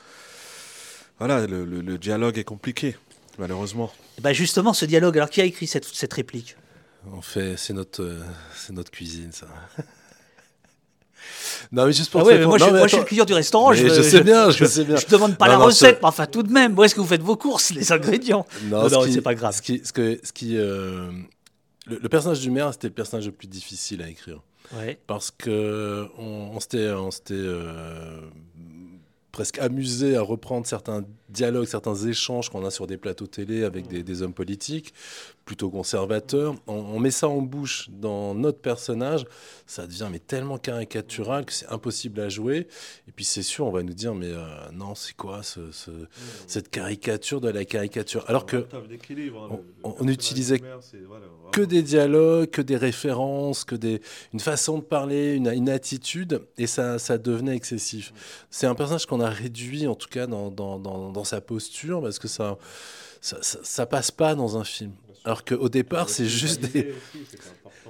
voilà, 1.18 1.48
le, 1.48 1.66
le, 1.66 1.82
le 1.82 1.98
dialogue 1.98 2.38
est 2.38 2.44
compliqué, 2.44 2.96
malheureusement. 3.40 3.92
Bah 4.20 4.34
justement, 4.34 4.74
ce 4.74 4.86
dialogue, 4.86 5.18
alors 5.18 5.30
qui 5.30 5.42
a 5.42 5.46
écrit 5.46 5.66
cette, 5.66 5.86
cette 5.86 6.14
réplique? 6.14 6.58
En 7.12 7.22
fait, 7.22 7.56
c'est 7.58 7.74
notre, 7.74 8.04
euh, 8.04 8.24
c'est 8.56 8.74
notre 8.74 8.92
cuisine, 8.92 9.32
ça. 9.32 9.48
Non, 11.72 11.86
mais 11.86 11.94
juste 11.94 12.12
pour 12.12 12.22
ah 12.22 12.26
ouais, 12.26 12.38
mais 12.38 12.46
moi, 12.46 12.58
non, 12.58 12.66
je, 12.68 12.72
mais 12.72 12.78
moi 12.80 12.88
je 12.88 12.94
suis 12.94 13.00
le 13.00 13.06
client 13.06 13.26
du 13.26 13.34
restaurant. 13.34 13.74
Je, 13.74 13.88
je, 13.88 14.02
sais 14.02 14.22
bien, 14.22 14.50
je, 14.50 14.58
je, 14.58 14.66
sais 14.66 14.84
bien. 14.84 14.96
Je 14.96 15.08
demande 15.08 15.38
pas 15.38 15.46
non, 15.46 15.52
la 15.54 15.58
non, 15.60 15.66
recette, 15.66 16.00
mais 16.02 16.08
enfin 16.08 16.26
tout 16.26 16.44
de 16.44 16.52
même, 16.52 16.78
où 16.78 16.84
est-ce 16.84 16.96
que 16.96 17.02
vous 17.02 17.08
faites 17.08 17.24
vos 17.24 17.36
courses, 17.36 17.72
les 17.72 17.92
ingrédients? 17.92 18.46
Non, 18.66 18.90
non 18.90 19.02
c'est 19.10 19.22
pas 19.22 19.36
grave. 19.36 19.56
Ce 19.56 19.62
qui, 19.62 19.82
ce 19.84 19.94
que, 19.94 20.20
ce 20.24 20.32
qui, 20.32 20.58
euh, 20.58 21.10
le, 21.88 22.00
le, 22.02 22.10
personnage 22.10 22.42
du 22.42 22.52
maire, 22.52 22.72
c'était 22.74 22.88
le 22.88 22.94
personnage 22.94 23.26
le 23.26 23.32
plus 23.32 23.48
difficile 23.48 24.02
à 24.02 24.10
écrire. 24.10 24.42
Ouais. 24.78 25.00
Parce 25.08 25.32
que 25.32 26.08
on, 26.18 26.52
on 26.56 26.60
s'était 26.60 26.78
euh, 27.32 28.20
presque 29.32 29.60
amusé 29.60 30.16
à 30.16 30.22
reprendre 30.22 30.66
certains 30.66 31.04
dialogues, 31.30 31.68
certains 31.68 31.96
échanges 31.96 32.50
qu'on 32.50 32.66
a 32.66 32.72
sur 32.72 32.88
des 32.88 32.98
plateaux 32.98 33.28
télé 33.28 33.64
avec 33.64 33.88
des, 33.88 34.02
des 34.02 34.22
hommes 34.22 34.34
politiques 34.34 34.94
plutôt 35.46 35.70
conservateurs. 35.70 36.56
On, 36.68 36.74
on, 36.74 37.00
met 37.00 37.12
ça 37.12 37.30
en 37.30 37.42
bouche 37.42 37.88
dans 37.92 38.34
notre 38.34 38.60
personnage, 38.60 39.26
ça 39.68 39.86
devient 39.86 40.10
mais 40.12 40.20
tellement 40.20 40.58
caricatural 40.58 41.46
que 41.46 41.54
c'est 41.54 41.68
impossible 41.68 42.20
à 42.20 42.30
jouer. 42.30 42.68
Et 43.08 43.12
puis 43.16 43.24
c'est 43.24 43.44
sûr, 43.44 43.68
on 43.68 43.72
va 43.72 43.84
nous 43.84 43.94
dire 43.94 44.16
mais 44.16 44.32
euh, 44.32 44.44
non, 44.74 44.96
c'est 44.96 45.16
quoi 45.16 45.44
ce, 45.44 45.72
ce, 45.72 45.92
cette 46.48 46.70
caricature 46.70 47.42
de 47.42 47.50
la 47.50 47.64
caricature? 47.64 48.26
Alors 48.28 48.46
que 48.46 48.66
on, 49.52 49.64
on, 49.84 49.96
on 50.00 50.08
utilisait 50.08 50.62
voilà, 51.08 51.26
que 51.52 51.62
des 51.62 51.84
dialogues, 51.84 52.50
que 52.50 52.62
des 52.64 52.78
références, 52.78 53.64
que 53.64 53.76
des 53.76 54.02
une 54.34 54.40
façon 54.40 54.80
de 54.80 54.84
parler, 54.84 55.34
une, 55.34 55.48
une 55.48 55.70
attitude, 55.70 56.42
et 56.58 56.68
ça, 56.68 56.98
ça 56.98 57.18
devenait 57.18 57.56
excessif. 57.56 58.14
C'est 58.50 58.68
un 58.68 58.76
personnage 58.76 59.06
qu'on 59.06 59.22
a 59.22 59.30
réduit 59.30 59.86
en 59.86 59.96
tout 59.96 60.10
cas 60.10 60.26
dans, 60.26 60.50
dans, 60.50 60.80
dans, 60.80 61.12
dans 61.12 61.24
sa 61.24 61.40
posture 61.40 62.02
parce 62.02 62.18
que 62.18 62.28
ça 62.28 62.58
ça, 63.22 63.38
ça, 63.42 63.60
ça, 63.64 63.86
passe 63.88 64.12
pas 64.12 64.36
dans 64.36 64.56
un 64.56 64.64
film. 64.64 64.92
Alors 65.26 65.44
qu'au 65.44 65.70
départ, 65.70 66.10
c'est 66.10 66.28
juste 66.28 66.62
des. 66.62 66.94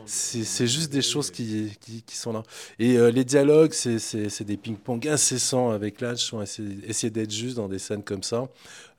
C'est 0.08 0.68
juste 0.68 0.92
des 0.92 1.02
choses 1.02 1.32
qui, 1.32 1.72
qui, 1.82 2.04
qui, 2.04 2.16
sont 2.16 2.32
là. 2.32 2.44
Et 2.78 2.96
euh, 2.96 3.10
les 3.10 3.26
dialogues, 3.26 3.74
c'est 3.74 4.44
des 4.44 4.56
ping-pong 4.56 5.08
incessants 5.08 5.72
avec 5.72 6.00
l'âge. 6.00 6.30
On 6.32 6.44
essayer, 6.44 6.78
essayer 6.88 7.10
d'être 7.10 7.32
juste 7.32 7.56
dans 7.56 7.68
des 7.68 7.80
scènes 7.80 8.04
comme 8.04 8.22
ça. 8.22 8.48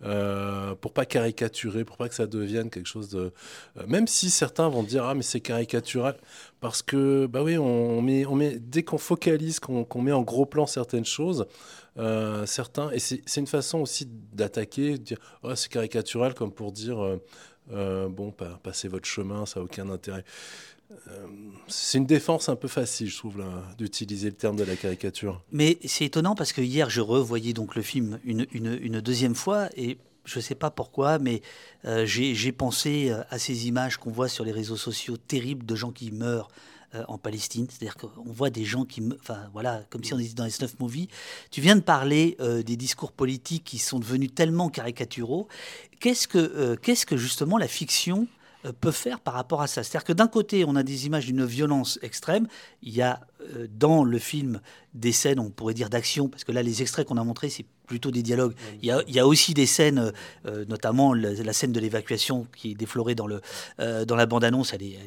Euh, 0.05 0.74
pour 0.74 0.93
pas 0.93 1.07
caricaturer, 1.07 1.84
pour 1.84 1.97
pas 1.97 2.11
que 2.11 2.14
ça 2.14 2.26
devienne 2.26 2.68
quelque 2.68 2.89
chose 2.89 3.09
de. 3.09 3.32
Euh, 3.78 3.87
même 3.87 4.07
si 4.07 4.28
certains 4.28 4.68
vont 4.68 4.82
dire 4.82 5.05
ah 5.05 5.14
mais 5.14 5.22
c'est 5.22 5.41
caricatural 5.41 6.18
parce 6.61 6.82
que 6.82 7.24
bah 7.24 7.43
oui 7.43 7.57
on 7.57 8.03
met 8.03 8.26
on 8.26 8.34
met 8.34 8.59
dès 8.59 8.82
qu'on 8.82 8.99
focalise 8.99 9.59
qu'on 9.59 10.03
met 10.03 10.12
en 10.12 10.20
gros 10.20 10.45
plan 10.45 10.66
certaines 10.66 11.07
choses, 11.07 11.47
euh, 11.97 12.45
certains 12.45 12.91
et 12.91 12.99
c'est 12.99 13.22
une 13.37 13.47
façon 13.47 13.78
aussi 13.78 14.07
d'attaquer, 14.34 14.99
de 14.99 15.03
dire 15.03 15.18
oh 15.43 15.55
c'est 15.55 15.72
caricatural 15.72 16.34
comme 16.34 16.53
pour 16.53 16.72
dire 16.72 17.18
bon 17.70 18.32
passez 18.62 18.88
votre 18.88 19.06
chemin 19.06 19.46
ça 19.46 19.60
a 19.60 19.62
aucun 19.62 19.88
intérêt. 19.90 20.24
Euh, 21.08 21.26
c'est 21.66 21.98
une 21.98 22.06
défense 22.06 22.48
un 22.48 22.56
peu 22.56 22.68
facile, 22.68 23.08
je 23.08 23.16
trouve, 23.16 23.42
d'utiliser 23.76 24.28
le 24.28 24.36
terme 24.36 24.56
de 24.56 24.64
la 24.64 24.76
caricature. 24.76 25.42
Mais 25.50 25.78
c'est 25.84 26.04
étonnant 26.04 26.34
parce 26.34 26.52
que 26.52 26.60
hier, 26.60 26.90
je 26.90 27.00
revoyais 27.00 27.52
donc 27.52 27.74
le 27.74 27.82
film 27.82 28.20
une, 28.24 29.00
deuxième 29.00 29.34
fois 29.34 29.68
et 29.76 29.98
je 30.24 30.38
ne 30.38 30.42
sais 30.42 30.54
pas 30.54 30.70
pourquoi, 30.70 31.18
mais 31.18 31.42
euh, 31.84 32.04
j'ai 32.06 32.52
pensé 32.52 33.10
euh, 33.10 33.22
à 33.30 33.38
ces 33.38 33.68
images 33.68 33.96
qu'on 33.96 34.10
voit 34.10 34.28
sur 34.28 34.44
les 34.44 34.52
réseaux 34.52 34.76
sociaux 34.76 35.16
terribles 35.16 35.66
de 35.66 35.74
gens 35.74 35.92
qui 35.92 36.10
meurent 36.10 36.48
en 37.09 37.18
Palestine. 37.18 37.66
C'est-à-dire 37.68 37.97
qu'on 37.97 38.32
voit 38.32 38.51
des 38.51 38.64
gens 38.64 38.84
qui, 38.84 39.03
enfin 39.20 39.49
voilà, 39.53 39.82
comme 39.90 40.05
si 40.05 40.14
on 40.14 40.18
était 40.18 40.34
dans 40.34 40.44
les 40.44 40.51
snuff 40.51 40.78
movies. 40.78 41.09
Tu 41.51 41.61
viens 41.61 41.76
de 41.76 41.80
parler 41.80 42.36
des 42.38 42.76
discours 42.76 43.12
politiques 43.12 43.64
qui 43.64 43.78
sont 43.78 43.99
devenus 43.99 44.34
tellement 44.34 44.68
caricaturaux. 44.68 45.49
Qu'est-ce 46.01 46.28
que, 46.28 46.74
qu'est-ce 46.76 47.07
que 47.07 47.16
justement 47.16 47.59
la 47.59 47.68
fiction 47.68 48.28
euh, 48.64 48.72
peut 48.72 48.90
faire 48.90 49.20
par 49.20 49.34
rapport 49.34 49.62
à 49.62 49.66
ça? 49.66 49.82
C'est-à-dire 49.82 50.05
que 50.05 50.12
d'un 50.12 50.28
côté, 50.28 50.64
on 50.64 50.76
a 50.76 50.82
des 50.82 51.07
images 51.07 51.26
d'une 51.26 51.44
violence 51.44 51.99
extrême. 52.03 52.47
Il 52.82 52.94
y 52.94 53.03
a 53.03 53.20
euh, 53.55 53.66
dans 53.70 54.05
le 54.05 54.18
film 54.18 54.61
des 54.94 55.12
scènes, 55.12 55.38
on 55.38 55.51
pourrait 55.51 55.74
dire 55.74 55.90
d'action, 55.90 56.28
parce 56.28 56.44
que 56.44 56.53
là, 56.53 56.62
les 56.62 56.82
extraits 56.82 57.07
qu'on 57.07 57.16
a 57.16 57.24
montrés, 57.24 57.51
c'est 57.51 57.66
plutôt 57.87 58.11
des 58.11 58.22
dialogues. 58.22 58.55
Il 58.82 58.89
y 58.89 59.20
a, 59.20 59.26
aussi 59.26 59.55
des 59.55 59.66
scènes, 59.66 60.12
euh, 60.47 60.64
notamment 60.66 61.14
la, 61.14 61.53
scène 61.53 61.72
de 61.72 61.80
l'évacuation 61.80 62.47
qui 62.57 62.72
est 62.72 62.74
déflorée 62.74 63.14
dans, 63.14 63.26
le, 63.26 63.41
dans 64.05 64.16
la 64.16 64.26
bande-annonce. 64.26 64.72
Elle 64.72 64.82
est, 64.82 64.99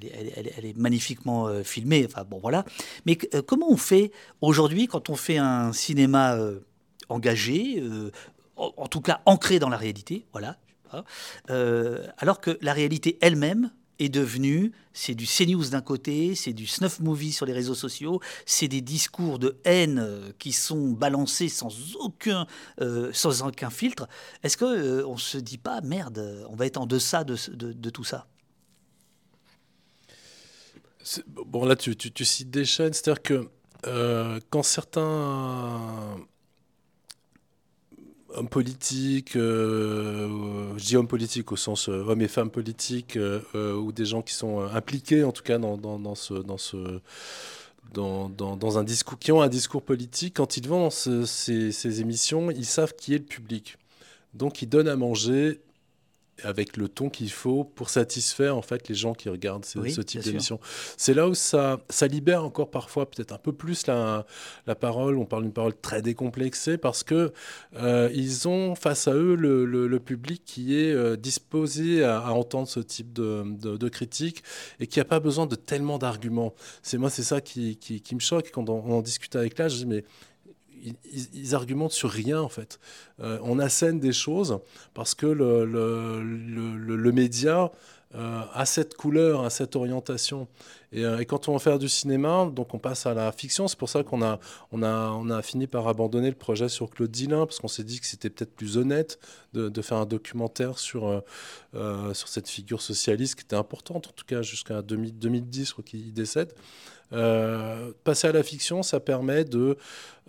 elle, 0.58 0.66
est, 0.66 0.78
magnifiquement 0.78 1.64
filmée. 1.64 2.06
Enfin, 2.06 2.24
bon, 2.24 2.40
voilà. 2.40 2.66
Mais 3.06 3.16
comment 3.16 3.70
on 3.70 3.78
fait 3.78 4.12
aujourd'hui 4.42 4.88
quand 4.88 5.10
on 5.10 5.16
fait 5.16 5.38
un 5.38 5.74
cinéma 5.74 6.38
engagé, 7.10 7.84
en 8.56 8.88
tout 8.88 9.02
cas 9.02 9.22
ancré 9.26 9.60
dans 9.60 9.70
la 9.70 9.78
réalité, 9.78 10.26
voilà, 10.32 10.58
euh, 11.50 12.08
alors 12.18 12.42
que 12.42 12.58
la 12.62 12.74
réalité 12.74 13.18
elle-même 13.22 13.72
est 14.00 14.10
devenue, 14.10 14.72
c'est 14.94 15.16
du 15.16 15.26
CNews 15.26 15.70
d'un 15.70 15.82
côté, 15.82 16.36
c'est 16.36 16.54
du 16.54 16.66
snuff 16.66 17.00
movie 17.00 17.32
sur 17.32 17.46
les 17.46 17.54
réseaux 17.54 17.76
sociaux, 17.76 18.20
c'est 18.46 18.68
des 18.68 18.82
discours 18.82 19.40
de 19.40 19.58
haine 19.66 20.00
euh, 20.00 20.32
qui 20.40 20.52
sont 20.52 20.90
balancés 20.92 21.50
sans 21.50 21.96
aucun, 21.98 22.48
euh, 22.82 23.12
sans 23.14 23.44
aucun 23.44 23.70
filtre. 23.70 24.08
Est-ce 24.44 24.58
que 24.58 25.04
on 25.04 25.18
se 25.18 25.38
dit 25.38 25.58
pas 25.58 25.82
merde, 25.82 26.46
on 26.50 26.56
va 26.56 26.66
être 26.66 26.78
en 26.78 26.86
deçà 26.86 27.24
de, 27.24 27.36
de, 27.54 27.90
tout 27.90 28.04
ça? 28.04 28.28
Bon 31.28 31.66
là, 31.66 31.76
tu, 31.76 31.96
tu 31.96 32.26
cites 32.26 32.52
des 32.52 32.66
chaînes, 32.66 32.94
c'est-à-dire 32.94 33.22
que 33.22 33.50
quand 34.50 34.64
certains 34.64 36.18
hommes 38.36 38.50
politiques, 38.50 39.36
euh, 39.36 40.78
je 40.78 40.86
dis 40.86 40.98
hommes 40.98 41.08
politiques 41.08 41.52
au 41.52 41.56
sens 41.56 41.90
euh, 41.90 42.04
hommes 42.08 42.22
et 42.22 42.28
femmes 42.28 42.50
politiques, 42.50 43.18
euh, 43.18 43.42
ou 43.76 43.92
des 43.92 44.06
gens 44.06 44.22
qui 44.22 44.34
sont 44.34 44.62
impliqués 44.62 45.24
en 45.24 45.32
tout 45.32 45.44
cas 45.44 45.58
dans, 45.58 46.16
ce, 46.16 46.34
dans, 46.34 46.58
ce, 46.58 47.00
un 47.96 48.84
discours, 48.84 49.20
qui 49.20 49.32
ont 49.32 49.42
un 49.42 49.48
discours 49.48 49.82
politique, 49.82 50.36
quand 50.38 50.58
ils 50.58 50.68
vont 50.68 50.84
dans 50.84 50.90
ces, 50.90 51.72
ces, 51.72 52.02
émissions, 52.02 52.52
ils 52.52 52.66
savent 52.66 52.94
qui 52.96 53.14
est 53.14 53.20
le 53.20 53.26
public. 53.26 53.78
Donc 54.34 54.62
ils 54.62 54.70
donnent 54.70 54.88
à 54.88 54.96
manger 54.96 55.60
avec 56.44 56.78
le 56.78 56.88
ton 56.88 57.10
qu'il 57.10 57.32
faut 57.32 57.64
pour 57.64 57.90
satisfaire 57.90 58.56
en 58.56 58.62
fait 58.62 58.88
les 58.88 58.96
gens 58.96 59.14
qui 59.14 59.30
regardent 59.30 59.66
ce, 59.66 60.02
type 60.02 60.22
d'émission. 60.22 60.60
C'est 60.98 61.14
là 61.14 61.28
où 61.28 61.36
ça, 61.36 61.80
ça 61.90 62.08
libère 62.08 62.44
encore 62.44 62.72
parfois 62.72 63.10
peut-être 63.10 63.34
un 63.34 63.38
peu 63.38 63.52
plus 63.52 63.88
la, 63.88 64.26
la 64.68 64.76
parole. 64.76 65.18
On 65.18 65.26
parle 65.26 65.44
d'une 65.44 65.54
parole 65.54 65.74
très 65.76 66.02
décomplexée 66.02 66.78
parce 66.78 67.04
que 67.04 67.34
euh, 67.78 68.10
ils 68.14 68.48
ont 68.48 68.76
face 68.76 69.08
à 69.08 69.14
eux 69.14 69.36
le, 69.36 69.66
le, 69.66 70.00
public 70.00 70.44
qui 70.46 70.80
est 70.80 70.94
euh, 70.94 71.18
disposé 71.18 72.04
à, 72.04 72.32
entendre 72.34 72.68
ce 72.68 72.80
type 72.80 73.12
de, 73.12 73.44
de, 73.60 73.90
critique 73.90 74.44
et 74.80 74.88
qui 74.88 75.00
n'a 75.00 75.06
pas 75.06 75.20
besoin 75.20 75.46
de 75.46 75.56
tellement 75.56 75.98
d'arguments. 75.98 76.54
C'est 76.84 76.98
moi 76.98 77.10
c'est 77.10 77.24
ça 77.24 77.42
qui, 77.42 77.78
qui, 77.78 78.02
qui, 78.02 78.16
me 78.16 78.20
choque 78.20 78.52
quand 78.52 78.70
on, 78.70 78.84
on 78.86 79.02
discute 79.02 79.36
avec 79.36 79.58
là. 79.58 79.68
Je 79.68 79.78
dis 79.78 79.86
mais 79.86 80.04
ils, 81.34 81.56
argumentent 81.56 81.92
sur 81.92 82.10
rien 82.10 82.42
en 82.42 82.50
fait. 82.50 82.80
Euh, 83.20 83.40
on 83.44 83.60
assène 83.60 84.00
des 84.00 84.14
choses 84.14 84.60
parce 84.94 85.16
que 85.16 85.26
le, 85.26 87.12
média 87.12 87.72
euh, 88.16 88.42
a 88.54 88.66
cette 88.66 88.96
couleur, 88.96 89.44
a 89.44 89.50
cette 89.50 89.76
orientation. 89.76 90.48
Euh, 90.96 91.20
et, 91.20 91.26
quand 91.26 91.48
on 91.48 91.54
va 91.54 91.60
faire 91.60 91.78
du 91.78 91.88
cinéma, 91.88 92.50
donc 92.52 92.74
on 92.74 92.80
passe 92.80 93.06
à 93.06 93.14
la 93.14 93.32
fiction. 93.32 93.68
C'est 93.68 93.78
pour 93.78 93.90
ça 93.90 94.04
qu'on 94.04 94.24
a, 94.24 95.42
fini 95.44 95.68
par 95.68 95.88
abandonner 95.88 96.30
le 96.30 96.36
projet 96.36 96.70
sur 96.70 96.90
Claude 96.90 97.12
Dillin 97.12 97.46
parce 97.46 97.60
qu'on 97.60 97.68
s'est 97.68 97.84
dit 97.84 98.00
que 98.00 98.08
c'était 98.08 98.30
peut-être 98.30 98.56
plus 98.56 98.78
honnête 98.78 99.20
de, 99.54 99.82
faire 99.82 99.98
un 99.98 100.06
documentaire 100.06 100.80
sur, 100.80 101.24
cette 102.14 102.50
figure 102.50 102.82
socialiste 102.82 103.36
qui 103.36 103.44
était 103.44 103.56
importante, 103.56 104.08
en 104.08 104.12
tout 104.12 104.26
cas 104.26 104.42
jusqu'à 104.42 104.82
2010, 104.82 105.76
qu'il 105.86 106.14
décède. 106.14 106.54
Euh, 107.12 107.92
passer 108.04 108.28
à 108.28 108.32
la 108.32 108.44
fiction, 108.44 108.84
ça 108.84 109.00
permet 109.00 109.44
de 109.44 109.78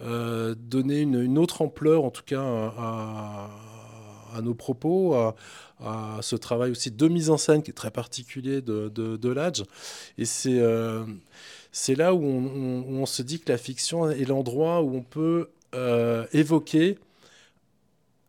euh, 0.01 0.55
donner 0.59 1.01
une, 1.01 1.39
autre 1.39 1.63
ampleur, 1.63 2.05
en 2.05 2.11
tout 2.11 2.23
cas, 2.25 2.41
à, 2.41 3.51
nos 4.43 4.55
propos, 4.55 5.15
à, 5.15 5.35
ce 6.21 6.37
travail 6.37 6.71
aussi 6.71 6.91
de 6.91 7.09
mise 7.09 7.31
en 7.31 7.39
scène 7.39 7.63
qui 7.63 7.71
est 7.71 7.75
très 7.75 7.91
particulier 7.91 8.61
de, 8.61 8.89
de, 8.89 9.29
l'Adj. 9.29 9.65
Et 10.19 10.25
c'est 10.25 10.59
euh, 10.61 11.05
c'est 11.73 11.95
là 11.95 12.15
où 12.15 12.23
on, 12.23 13.07
se 13.07 13.23
dit 13.23 13.41
que 13.41 13.51
la 13.51 13.59
fiction 13.59 14.11
est 14.11 14.25
l'endroit 14.25 14.83
où 14.83 14.97
on 14.97 15.03
peut 15.03 15.49
évoquer 16.33 16.99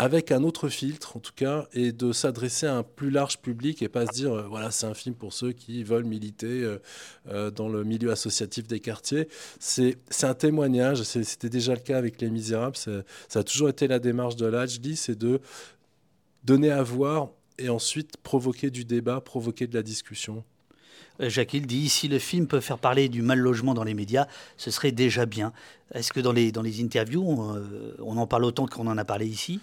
avec 0.02 0.32
un 0.32 0.42
autre 0.42 0.68
filtre, 0.68 1.16
en 1.16 1.20
tout 1.20 1.32
cas, 1.36 1.68
et 1.74 1.92
de 1.92 2.12
s'adresser 2.12 2.66
à 2.66 2.76
un 2.76 2.82
plus 2.82 3.12
large 3.12 3.38
public 3.38 3.84
et 3.84 3.88
pas 3.88 4.08
se 4.08 4.12
dire, 4.14 4.34
euh, 4.34 4.48
voilà, 4.50 4.72
c'est 4.72 4.88
un 4.88 4.96
film 4.96 5.14
pour 5.14 5.32
ceux 5.32 5.52
qui 5.52 5.84
veulent 5.84 6.06
militer 6.06 6.64
euh, 6.64 6.80
euh, 7.30 7.52
dans 7.52 7.70
le 7.70 7.84
milieu 7.84 8.10
associatif 8.10 8.66
des 8.66 8.80
quartiers. 8.80 9.28
C'est 9.60 9.96
un 10.24 10.34
témoignage, 10.34 11.04
c'était 11.04 11.50
déjà 11.50 11.76
le 11.76 11.82
cas 11.82 12.00
avec 12.00 12.20
Les 12.20 12.32
Misérables, 12.32 12.78
ça 12.78 13.04
a 13.36 13.44
toujours 13.44 13.70
été 13.70 13.88
la 13.88 14.00
démarche 14.00 14.36
de 14.38 14.48
l'AJD, 14.48 14.96
c'est 14.96 15.16
de 15.16 15.40
donner 16.44 16.72
à 16.72 16.82
voir 16.82 17.30
et 17.60 17.70
ensuite 17.70 18.18
provoquer 18.18 18.72
du 18.72 18.86
débat, 18.86 19.22
provoquer 19.22 19.68
de 19.68 19.76
la 19.76 19.84
discussion. 19.84 20.44
Jacques 21.20 21.54
il 21.54 21.68
dit 21.68 21.90
si 21.90 22.08
le 22.08 22.18
film 22.18 22.48
peut 22.48 22.60
faire 22.60 22.80
parler 22.80 23.08
du 23.08 23.22
mal 23.22 23.38
logement 23.38 23.76
dans 23.76 23.84
les 23.84 23.94
médias, 23.94 24.26
ce 24.58 24.72
serait 24.72 24.92
déjà 24.92 25.28
bien. 25.28 25.54
Est-ce 25.94 26.12
que 26.12 26.20
dans 26.20 26.32
les, 26.32 26.52
dans 26.52 26.64
les 26.64 26.82
interviews, 26.82 27.24
on 28.00 28.18
en 28.18 28.26
parle 28.26 28.46
autant 28.46 28.66
qu'on 28.66 28.88
en 28.88 28.98
a 28.98 29.06
parlé 29.06 29.28
ici? 29.28 29.60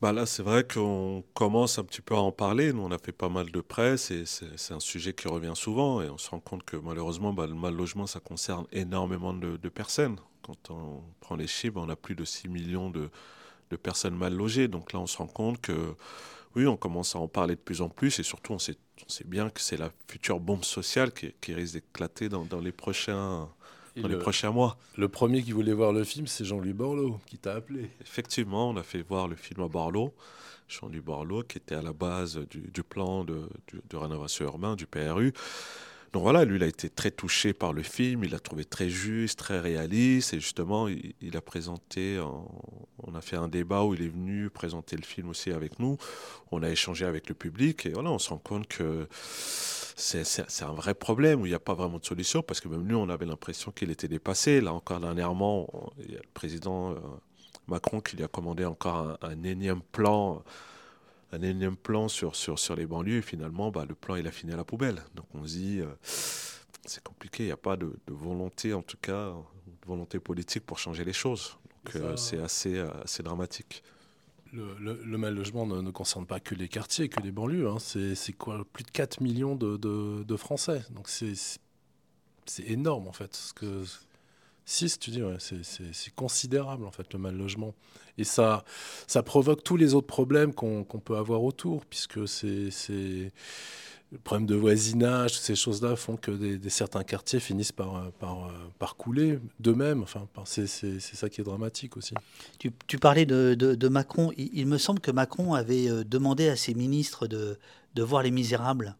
Bah 0.00 0.12
là, 0.12 0.26
c'est 0.26 0.44
vrai 0.44 0.62
qu'on 0.64 1.24
commence 1.34 1.78
un 1.80 1.84
petit 1.84 2.02
peu 2.02 2.14
à 2.14 2.18
en 2.18 2.30
parler. 2.30 2.72
Nous, 2.72 2.82
on 2.82 2.92
a 2.92 2.98
fait 2.98 3.10
pas 3.12 3.28
mal 3.28 3.50
de 3.50 3.60
presse 3.60 4.12
et 4.12 4.24
c'est 4.26 4.72
un 4.72 4.78
sujet 4.78 5.12
qui 5.12 5.26
revient 5.26 5.54
souvent. 5.56 6.00
Et 6.02 6.08
on 6.08 6.18
se 6.18 6.30
rend 6.30 6.38
compte 6.38 6.62
que 6.62 6.76
malheureusement, 6.76 7.32
bah, 7.32 7.48
le 7.48 7.54
mal 7.54 7.74
logement, 7.74 8.06
ça 8.06 8.20
concerne 8.20 8.66
énormément 8.70 9.34
de, 9.34 9.68
personnes. 9.68 10.16
Quand 10.42 10.70
on 10.70 11.02
prend 11.20 11.34
les 11.34 11.48
chiffres, 11.48 11.78
on 11.80 11.88
a 11.88 11.96
plus 11.96 12.14
de 12.14 12.24
6 12.24 12.48
millions 12.48 12.90
de, 12.90 13.10
personnes 13.76 14.14
mal 14.16 14.34
logées. 14.34 14.68
Donc 14.68 14.92
là, 14.92 15.00
on 15.00 15.08
se 15.08 15.18
rend 15.18 15.26
compte 15.26 15.60
que 15.60 15.96
oui, 16.54 16.66
on 16.68 16.76
commence 16.76 17.16
à 17.16 17.18
en 17.18 17.26
parler 17.26 17.56
de 17.56 17.60
plus 17.60 17.82
en 17.82 17.88
plus. 17.88 18.20
Et 18.20 18.22
surtout, 18.22 18.52
on 18.52 18.58
sait, 18.60 18.76
bien 19.24 19.50
que 19.50 19.60
c'est 19.60 19.76
la 19.76 19.90
future 20.06 20.38
bombe 20.38 20.64
sociale 20.64 21.12
qui, 21.12 21.52
risque 21.52 21.74
d'éclater 21.74 22.28
dans, 22.28 22.44
dans 22.44 22.60
les 22.60 22.72
prochains 22.72 23.48
dans 24.00 24.08
les 24.08 24.18
prochains 24.18 24.50
mois. 24.50 24.76
Le 24.96 25.08
premier 25.08 25.42
qui 25.42 25.52
voulait 25.52 25.72
voir 25.72 25.92
le 25.92 26.04
film, 26.04 26.26
c'est 26.26 26.44
Jean-Louis 26.44 26.72
Borloo 26.72 27.18
qui 27.26 27.38
t'a 27.38 27.54
appelé. 27.54 27.90
Effectivement, 28.00 28.70
on 28.70 28.76
a 28.76 28.82
fait 28.82 29.02
voir 29.02 29.28
le 29.28 29.36
film 29.36 29.62
à 29.62 29.68
Borloo. 29.68 30.12
Jean-Louis 30.68 31.00
Borloo, 31.00 31.42
qui 31.44 31.58
était 31.58 31.74
à 31.74 31.82
la 31.82 31.92
base 31.92 32.38
du, 32.50 32.82
plan 32.82 33.24
de, 33.24 33.48
de, 33.88 33.96
rénovation 33.96 34.44
urbaine 34.44 34.76
du 34.76 34.86
PRU. 34.86 35.32
Donc 36.12 36.22
voilà, 36.22 36.44
lui, 36.44 36.56
il 36.56 36.62
a 36.62 36.66
été 36.66 36.88
très 36.88 37.10
touché 37.10 37.52
par 37.52 37.72
le 37.72 37.82
film, 37.82 38.24
il 38.24 38.30
l'a 38.30 38.40
trouvé 38.40 38.64
très 38.64 38.88
juste, 38.88 39.38
très 39.38 39.60
réaliste, 39.60 40.32
et 40.32 40.40
justement, 40.40 40.88
il, 40.88 41.36
a 41.36 41.42
présenté, 41.42 42.18
on 43.02 43.14
a 43.14 43.20
fait 43.20 43.36
un 43.36 43.48
débat 43.48 43.84
où 43.84 43.94
il 43.94 44.02
est 44.02 44.08
venu 44.08 44.48
présenter 44.48 44.96
le 44.96 45.02
film 45.02 45.28
aussi 45.28 45.50
avec 45.50 45.78
nous, 45.78 45.98
on 46.50 46.62
a 46.62 46.70
échangé 46.70 47.04
avec 47.04 47.28
le 47.28 47.34
public, 47.34 47.84
et 47.84 47.90
voilà, 47.90 48.10
on 48.10 48.18
se 48.18 48.30
rend 48.30 48.38
compte 48.38 48.66
que 48.68 49.06
c'est 49.98 50.62
un 50.62 50.72
vrai 50.72 50.94
problème 50.94 51.42
où 51.42 51.46
il 51.46 51.50
n'y 51.50 51.54
a 51.54 51.60
pas 51.60 51.74
vraiment 51.74 51.98
de 51.98 52.04
solution, 52.04 52.42
parce 52.42 52.60
que 52.60 52.68
même 52.68 52.86
lui, 52.86 52.94
on 52.94 53.08
avait 53.08 53.26
l'impression 53.26 53.72
qu'il 53.72 53.90
était 53.90 54.08
dépassé. 54.08 54.60
Là 54.60 54.72
encore, 54.72 55.00
dernièrement, 55.00 55.68
il 55.98 56.12
y 56.12 56.16
a 56.16 56.20
le 56.20 56.30
président 56.34 56.92
euh, 56.92 56.98
Macron 57.66 58.00
qui 58.00 58.16
lui 58.16 58.24
a 58.24 58.28
commandé 58.28 58.64
encore 58.64 58.96
un, 58.96 59.18
un 59.22 59.42
énième 59.42 59.82
plan 59.82 60.42
un 61.32 61.42
énième 61.42 61.76
plan 61.76 62.08
sur, 62.08 62.36
sur, 62.36 62.58
sur 62.58 62.74
les 62.74 62.86
banlieues. 62.86 63.18
Et 63.18 63.22
finalement, 63.22 63.70
bah, 63.70 63.84
le 63.88 63.94
plan, 63.94 64.16
il 64.16 64.26
a 64.26 64.30
fini 64.30 64.52
à 64.52 64.56
la 64.56 64.64
poubelle. 64.64 65.02
Donc 65.14 65.26
on 65.34 65.46
se 65.46 65.54
dit, 65.54 65.80
euh, 65.80 65.86
c'est 66.02 67.02
compliqué. 67.02 67.44
Il 67.44 67.46
n'y 67.46 67.52
a 67.52 67.56
pas 67.56 67.76
de, 67.76 67.92
de, 68.06 68.12
volonté, 68.12 68.74
en 68.74 68.82
tout 68.82 68.96
cas, 69.00 69.32
de 69.66 69.86
volonté 69.86 70.18
politique 70.18 70.64
pour 70.64 70.78
changer 70.78 71.04
les 71.04 71.12
choses. 71.12 71.56
Donc 71.84 71.96
euh, 71.96 72.16
c'est 72.16 72.40
assez, 72.40 72.76
euh, 72.76 72.88
assez 73.04 73.22
dramatique. 73.22 73.82
Le, 74.52 75.18
mal 75.18 75.34
logement 75.34 75.66
ne, 75.66 75.80
ne, 75.80 75.90
concerne 75.90 76.26
pas 76.26 76.40
que 76.40 76.54
les 76.54 76.68
quartiers, 76.68 77.08
que 77.08 77.20
les 77.20 77.32
banlieues. 77.32 77.68
Hein. 77.68 77.78
C'est 77.78 78.32
quoi 78.32 78.64
Plus 78.72 78.84
de 78.84 78.90
4 78.90 79.20
millions 79.20 79.56
de, 79.56 80.36
Français. 80.36 80.82
Donc 80.90 81.08
c'est 81.08 81.34
énorme 82.66 83.08
en 83.08 83.12
fait. 83.12 83.34
Ce 83.34 83.52
que, 83.52 83.84
6, 84.64 84.98
tu 84.98 85.10
dis, 85.10 85.22
ouais, 85.22 85.38
c'est 85.38 86.14
considérable 86.14 86.84
en 86.84 86.90
fait 86.90 87.12
le 87.12 87.18
mal 87.18 87.36
logement. 87.36 87.74
Et 88.18 88.24
ça, 88.24 88.64
ça 89.06 89.22
provoque 89.22 89.62
tous 89.62 89.76
les 89.76 89.94
autres 89.94 90.06
problèmes 90.06 90.52
qu'on 90.52 90.84
qu 90.84 90.98
peut 90.98 91.16
avoir 91.16 91.42
autour, 91.42 91.86
puisque 91.86 92.28
c'est 92.28 93.32
le 94.10 94.18
problème 94.18 94.46
de 94.46 94.54
voisinage, 94.54 95.34
toutes 95.34 95.42
ces 95.42 95.54
choses-là 95.54 95.94
font 95.94 96.16
que 96.16 96.30
des, 96.30 96.56
des, 96.56 96.70
certains 96.70 97.04
quartiers 97.04 97.40
finissent 97.40 97.72
par, 97.72 98.10
par, 98.12 98.50
par 98.78 98.96
couler 98.96 99.38
d'eux-mêmes. 99.60 100.02
Enfin, 100.02 100.26
c'est 100.46 100.66
ça 100.66 101.28
qui 101.28 101.42
est 101.42 101.44
dramatique 101.44 101.96
aussi. 101.96 102.14
Tu, 102.58 102.72
tu 102.86 102.98
parlais 102.98 103.26
de, 103.26 103.54
de, 103.54 103.74
de 103.74 103.88
Macron. 103.88 104.32
Il, 104.38 104.50
il, 104.54 104.66
me 104.66 104.78
semble 104.78 105.00
que 105.00 105.10
Macron 105.10 105.52
avait 105.52 105.90
euh, 105.90 106.04
demandé 106.04 106.48
à 106.48 106.56
ses 106.56 106.72
ministres 106.72 107.26
de, 107.26 107.58
de 107.94 108.02
voir 108.02 108.22
Les 108.22 108.30
Misérables. 108.30 108.96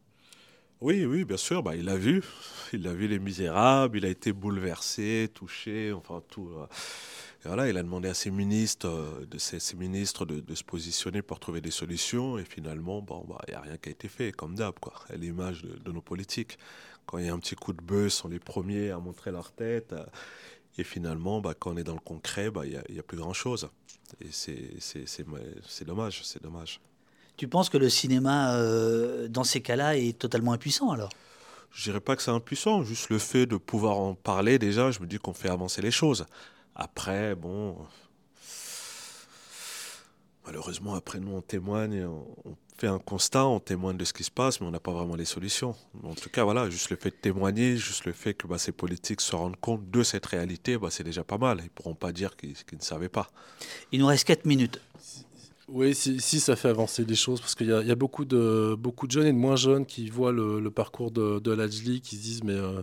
Oui, 0.82 1.06
oui, 1.06 1.24
bien 1.24 1.38
sûr. 1.38 1.62
Bah, 1.62 1.74
il 1.74 1.88
a 1.88 1.96
vu. 1.96 2.22
Il 2.74 2.86
a 2.86 2.92
vu 2.92 3.08
Les 3.08 3.18
Misérables. 3.18 3.96
Il 3.96 4.04
a 4.04 4.10
été 4.10 4.32
bouleversé, 4.32 5.30
touché. 5.32 5.92
Enfin, 5.92 6.22
tout. 6.28 6.50
Euh, 6.56 6.66
et 7.44 7.48
voilà, 7.48 7.68
il 7.68 7.76
a 7.76 7.82
demandé 7.82 8.08
à 8.08 8.14
ses 8.14 8.32
ministres, 8.32 8.88
euh, 8.88 9.26
de 9.30 9.38
ses, 9.38 9.60
ses 9.60 9.76
ministres 9.76 10.26
de, 10.26 10.40
de, 10.40 10.54
se 10.56 10.64
positionner 10.64 11.22
pour 11.22 11.38
trouver 11.38 11.60
des 11.60 11.70
solutions. 11.70 12.36
Et 12.36 12.44
finalement, 12.44 13.00
bon, 13.00 13.24
bah, 13.28 13.38
il 13.46 13.50
n'y 13.50 13.56
a 13.56 13.60
rien 13.60 13.76
qui 13.76 13.90
a 13.90 13.92
été 13.92 14.08
fait, 14.08 14.32
comme 14.32 14.56
d'hab, 14.56 14.74
quoi. 14.80 14.92
À 15.08 15.14
l'image 15.14 15.62
de, 15.62 15.78
de, 15.78 15.92
nos 15.92 16.00
politiques. 16.00 16.58
Quand 17.06 17.18
il 17.18 17.26
y 17.26 17.28
a 17.28 17.32
un 17.32 17.38
petit 17.38 17.54
coup 17.54 17.72
de 17.72 17.80
buzz, 17.80 18.12
sont 18.12 18.28
les 18.28 18.40
premiers 18.40 18.90
à 18.90 18.98
montrer 18.98 19.30
leur 19.30 19.52
tête. 19.52 19.94
Et 20.78 20.84
finalement, 20.84 21.40
bah, 21.40 21.54
quand 21.56 21.74
on 21.74 21.76
est 21.76 21.84
dans 21.84 21.94
le 21.94 22.00
concret, 22.00 22.50
bah, 22.50 22.66
il 22.66 22.74
bah, 22.74 22.82
n'y 22.88 22.98
a, 22.98 23.00
a, 23.00 23.04
plus 23.04 23.16
grand-chose. 23.16 23.70
Et 24.20 24.28
c'est 24.32 25.84
dommage, 25.84 26.22
c'est 26.24 26.42
dommage. 26.42 26.80
Tu 27.36 27.46
penses 27.46 27.68
que 27.68 27.78
le 27.78 27.88
cinéma, 27.88 28.56
euh, 28.56 29.28
dans 29.28 29.44
ces 29.44 29.60
cas-là, 29.60 29.96
est 29.96 30.18
totalement 30.18 30.52
impuissant 30.52 30.90
alors? 30.90 31.10
Je 31.70 31.84
dirais 31.84 32.00
pas 32.00 32.16
que 32.16 32.22
c'est 32.22 32.30
impuissant, 32.30 32.82
juste 32.82 33.10
le 33.10 33.18
fait 33.18 33.46
de 33.46 33.56
pouvoir 33.56 33.98
en 33.98 34.14
parler 34.14 34.58
déjà, 34.58 34.90
je 34.90 35.00
me 35.00 35.06
dis 35.06 35.18
qu'on 35.18 35.34
fait 35.34 35.50
avancer 35.50 35.82
les 35.82 35.90
choses. 35.90 36.26
Après, 36.80 37.34
bon, 37.34 37.76
malheureusement, 40.46 40.94
après 40.94 41.18
nous, 41.18 41.32
on 41.32 41.40
témoigne, 41.40 42.04
on 42.04 42.54
fait 42.78 42.86
un 42.86 43.00
constat, 43.00 43.46
on 43.46 43.58
témoigne 43.58 43.96
de 43.96 44.04
ce 44.04 44.12
qui 44.12 44.22
se 44.22 44.30
passe, 44.30 44.60
mais 44.60 44.66
on 44.68 44.70
n'a 44.70 44.78
pas 44.78 44.92
vraiment 44.92 45.16
les 45.16 45.24
solutions. 45.24 45.74
En 46.04 46.14
tout 46.14 46.30
cas, 46.30 46.44
voilà, 46.44 46.70
juste 46.70 46.90
le 46.90 46.96
fait 46.96 47.10
de 47.10 47.16
témoigner, 47.16 47.76
juste 47.76 48.04
le 48.04 48.12
fait 48.12 48.32
que 48.32 48.46
bah, 48.46 48.58
ces 48.58 48.70
politiques 48.70 49.20
se 49.20 49.34
rendent 49.34 49.58
compte 49.58 49.90
de 49.90 50.04
cette 50.04 50.24
réalité, 50.26 50.78
bah, 50.78 50.88
c'est 50.90 51.02
déjà 51.02 51.24
pas 51.24 51.36
mal. 51.36 51.58
Ils 51.58 51.64
ne 51.64 51.68
pourront 51.70 51.96
pas 51.96 52.12
dire 52.12 52.36
qu'ils 52.36 52.54
qu 52.54 52.76
ne 52.76 52.80
savaient 52.80 53.08
pas. 53.08 53.28
Il 53.90 53.98
nous 53.98 54.06
reste 54.06 54.28
4 54.28 54.44
minutes. 54.44 54.80
Oui, 55.66 55.96
si, 55.96 56.20
si, 56.20 56.38
ça 56.38 56.54
fait 56.54 56.68
avancer 56.68 57.04
les 57.04 57.16
choses, 57.16 57.40
parce 57.40 57.56
qu'il 57.56 57.66
y, 57.66 57.70
y, 57.70 57.90
a 57.90 57.96
beaucoup 57.96 58.24
de, 58.24 58.76
beaucoup 58.78 59.08
de 59.08 59.12
jeunes 59.12 59.26
et 59.26 59.32
de 59.32 59.36
moins 59.36 59.56
jeunes 59.56 59.84
qui 59.84 60.08
voient 60.08 60.32
le, 60.32 60.60
le 60.60 60.70
parcours 60.70 61.10
de, 61.10 61.40
de 61.40 61.50
Lajli, 61.50 62.00
qui 62.00 62.16
se 62.16 62.22
disent, 62.22 62.44
mais 62.44 62.52
euh, 62.52 62.80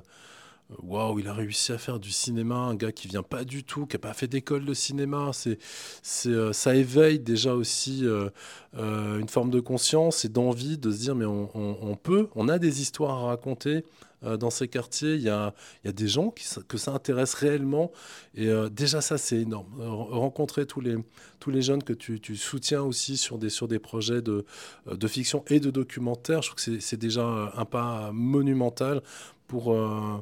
waouh, 0.82 1.20
il 1.20 1.28
a 1.28 1.34
réussi 1.34 1.72
à 1.72 1.78
faire 1.78 1.99
du 1.99 2.11
cinéma, 2.11 2.55
un 2.55 2.76
gars 2.76 2.91
qui 2.91 3.07
vient 3.07 3.24
pas 3.24 3.43
du 3.43 3.63
tout, 3.63 3.86
qui 3.86 3.95
n'a 3.95 3.99
pas 3.99 4.13
fait 4.13 4.28
d'école 4.28 4.66
de 4.66 4.74
cinéma. 4.74 5.32
C'est, 5.34 5.57
c'est, 6.01 6.30
euh, 6.30 6.53
ça 6.53 6.76
éveille 6.76 7.20
déjà 7.20 7.53
aussi 7.53 8.05
euh, 8.05 8.30
euh, 8.78 9.20
une 9.20 9.30
forme 9.30 9.51
de 9.51 9.59
conscience 9.59 10.26
et 10.26 10.30
d'envie 10.30 10.78
de 10.78 10.91
se 10.91 10.97
dire, 10.97 11.16
mais 11.16 11.26
on, 11.26 11.97
peut, 12.01 12.30
on 12.36 12.49
a 12.49 12.59
des 12.59 12.82
histoires 12.82 13.11
à 13.11 13.28
raconter. 13.28 13.84
Euh, 14.24 14.38
dans 14.38 14.49
ces 14.49 14.68
quartiers, 14.68 15.16
il 15.16 15.22
y 15.22 15.30
a, 15.30 15.53
y 15.84 15.88
a 15.88 15.91
des 15.91 16.07
gens 16.07 16.32
qui, 16.32 16.45
que 16.68 16.78
ça 16.78 16.91
intéresse 16.91 17.34
réellement. 17.34 17.91
Et 18.34 18.47
euh, 18.47 18.70
déjà, 18.70 19.01
ça, 19.01 19.18
c'est 19.18 19.38
énorme. 19.38 19.68
Euh, 19.80 19.89
rencontrer 19.89 20.66
tous 20.66 20.82
les, 20.82 20.95
tous 21.39 21.51
les 21.51 21.61
jeunes 21.61 21.84
que 21.84 21.93
tu, 21.93 22.20
soutiens 22.36 22.82
aussi 22.82 23.18
sur 23.18 23.38
des, 23.38 23.49
sur 23.49 23.68
des 23.68 23.80
projets 23.80 24.22
de, 24.22 24.45
de 24.88 25.07
fiction 25.07 25.43
et 25.47 25.59
de 25.59 25.70
documentaire, 25.70 26.41
je 26.41 26.49
trouve 26.49 26.63
que 26.63 26.80
c'est 26.80 26.97
déjà 26.97 27.51
un 27.55 27.66
pas 27.66 28.11
monumental 28.11 29.01
pour. 29.47 29.74
Euh, 29.74 30.22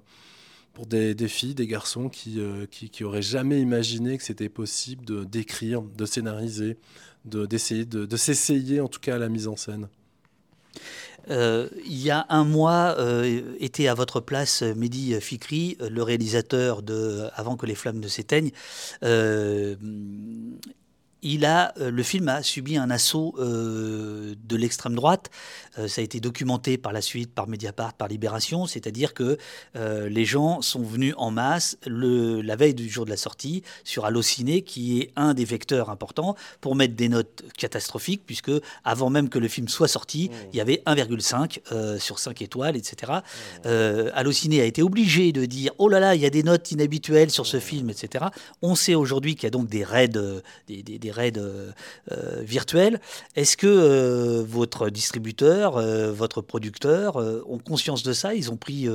pour 0.74 0.88
des, 0.88 1.16
filles, 1.28 1.54
des 1.54 1.68
garçons 1.68 2.10
qui, 2.10 2.40
euh, 2.40 2.66
qui, 2.66 3.04
auraient 3.04 3.22
jamais 3.22 3.62
imaginé 3.62 4.18
que 4.18 4.24
c'était 4.24 4.50
possible 4.50 5.06
de 5.06 5.24
d'écrire, 5.24 5.82
de 5.82 6.06
scénariser, 6.06 6.78
de, 7.26 7.46
de, 7.46 8.06
de 8.06 8.18
s'essayer 8.18 8.82
en 8.82 8.88
tout 8.88 9.00
cas 9.00 9.16
à 9.16 9.20
la 9.20 9.30
mise 9.30 9.48
en 9.48 9.56
scène. 9.56 9.88
Euh, 11.30 11.70
il 11.86 12.02
y 12.02 12.12
a 12.12 12.26
un 12.30 12.44
mois 12.44 12.96
euh, 13.00 13.56
était 13.60 13.88
à 13.88 13.94
votre 13.94 14.20
place 14.20 14.62
Mehdi 14.62 15.20
Fikri, 15.22 15.78
le 15.80 16.04
réalisateur 16.04 16.82
de 16.82 17.30
Avant 17.36 17.56
que 17.56 17.66
les 17.66 17.76
flammes 17.76 18.00
ne 18.00 18.08
s'éteignent. 18.08 18.52
Euh, 19.04 19.76
il 21.24 21.46
a, 21.46 21.74
euh, 21.80 21.90
le 21.90 22.04
film 22.04 22.28
a 22.28 22.44
subi 22.44 22.78
un 22.78 22.90
assaut 22.90 23.34
euh, 23.40 24.36
de 24.48 24.56
l'extrême 24.56 24.96
droite. 24.96 25.32
Euh, 25.80 25.88
ça 25.88 26.02
a 26.02 26.04
été 26.04 26.20
documenté 26.20 26.78
par 26.78 26.94
la 26.94 27.02
suite 27.02 27.34
par 27.34 27.48
Mediapart, 27.48 27.94
par 27.94 28.08
Libération, 28.08 28.68
c'est-à-dire 28.68 29.14
que 29.14 29.38
euh, 29.76 30.10
les 30.10 30.26
gens 30.26 30.62
sont 30.62 30.84
venus 30.84 31.16
en 31.18 31.32
masse 31.32 31.78
le, 31.86 32.42
la 32.42 32.56
veille 32.56 32.74
du 32.74 32.90
jour 32.90 33.06
de 33.06 33.10
la 33.10 33.18
sortie 33.18 33.64
sur 33.84 34.06
Allociné, 34.06 34.62
qui 34.62 35.00
est 35.00 35.12
un 35.16 35.34
des 35.34 35.46
vecteurs 35.46 35.90
importants, 35.90 36.36
pour 36.62 36.76
mettre 36.76 36.96
des 36.96 37.10
notes 37.10 37.44
catastrophiques, 37.58 38.22
puisque 38.26 38.52
avant 38.84 39.10
même 39.10 39.30
que 39.30 39.40
le 39.40 39.48
film 39.48 39.68
soit 39.68 39.88
sorti, 39.88 40.30
mmh. 40.30 40.36
il 40.54 40.58
y 40.58 40.62
avait 40.62 40.84
1,5 40.86 41.60
euh, 41.72 41.98
sur 41.98 42.20
5 42.20 42.42
étoiles, 42.42 42.76
etc. 42.76 43.14
Mmh. 43.66 43.70
Allociné 44.14 44.62
a 44.62 44.66
été 44.66 44.82
obligé 44.82 45.32
de 45.32 45.46
dire 45.46 45.72
oh 45.78 45.90
là 45.90 46.00
là, 46.00 46.16
il 46.16 46.22
y 46.22 46.26
a 46.26 46.30
des 46.30 46.44
notes 46.44 46.72
inhabituelles 46.72 47.32
sur 47.32 47.46
ce 47.46 47.58
mmh. 47.58 47.62
film, 47.62 47.90
etc. 47.90 48.26
On 48.62 48.76
sait 48.76 48.96
aujourd'hui 48.96 49.36
qu'il 49.36 49.44
y 49.44 49.48
a 49.48 49.52
donc 49.52 49.70
des 49.70 49.84
raids, 49.84 50.08
des, 50.08 50.84
des, 50.84 51.00
des 51.00 51.12
raids 51.14 51.34
euh, 51.38 51.72
virtuels. 52.42 53.00
Est-ce 53.36 53.56
que 53.56 53.68
euh, 53.68 54.44
votre 54.44 54.90
distributeur, 54.90 55.78
euh, 55.78 56.12
votre 56.12 56.42
producteur 56.42 57.16
ont 57.16 57.60
conscience 57.60 58.04
de 58.04 58.14
ça? 58.14 58.34
Ils 58.36 58.52
ont 58.52 58.58
pris 58.58 58.88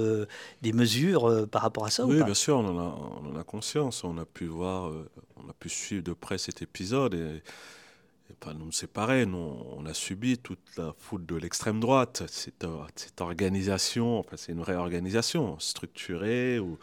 des 0.63 0.73
mesures 0.73 1.49
par 1.49 1.63
rapport 1.63 1.87
à 1.87 1.91
ça 1.91 2.05
Oui, 2.05 2.23
bien 2.23 2.35
sûr, 2.35 2.59
on 2.59 2.67
en, 2.67 2.79
a, 2.79 3.21
on 3.23 3.35
en, 3.35 3.41
a, 3.41 3.45
conscience. 3.45 4.05
On 4.05 4.19
a 4.19 4.25
pu 4.25 4.47
voir, 4.47 4.93
on 5.37 5.49
a 5.49 5.53
pu 5.59 5.69
suivre 5.69 6.03
de 6.03 6.13
près 6.13 6.39
cet 6.39 6.63
épisode 6.63 7.15
et. 7.15 7.43
Enfin, 8.41 8.55
nous, 8.55 8.71
c'est 8.71 8.93
pareil, 8.93 9.27
nous, 9.27 9.57
on 9.77 9.87
a 9.87 9.95
subi 9.95 10.39
toute 10.39 10.61
la 10.77 10.95
foule 10.99 11.25
de 11.25 11.35
l'extrême 11.35 11.81
droite. 11.81 12.23
Cette, 12.29 12.67
cette 12.95 13.21
organisation, 13.21 14.19
enfin, 14.19 14.37
c'est 14.37 14.53
une 14.53 14.61
réorganisation 14.61 15.59
structurée 15.59 16.59
où, 16.61 16.79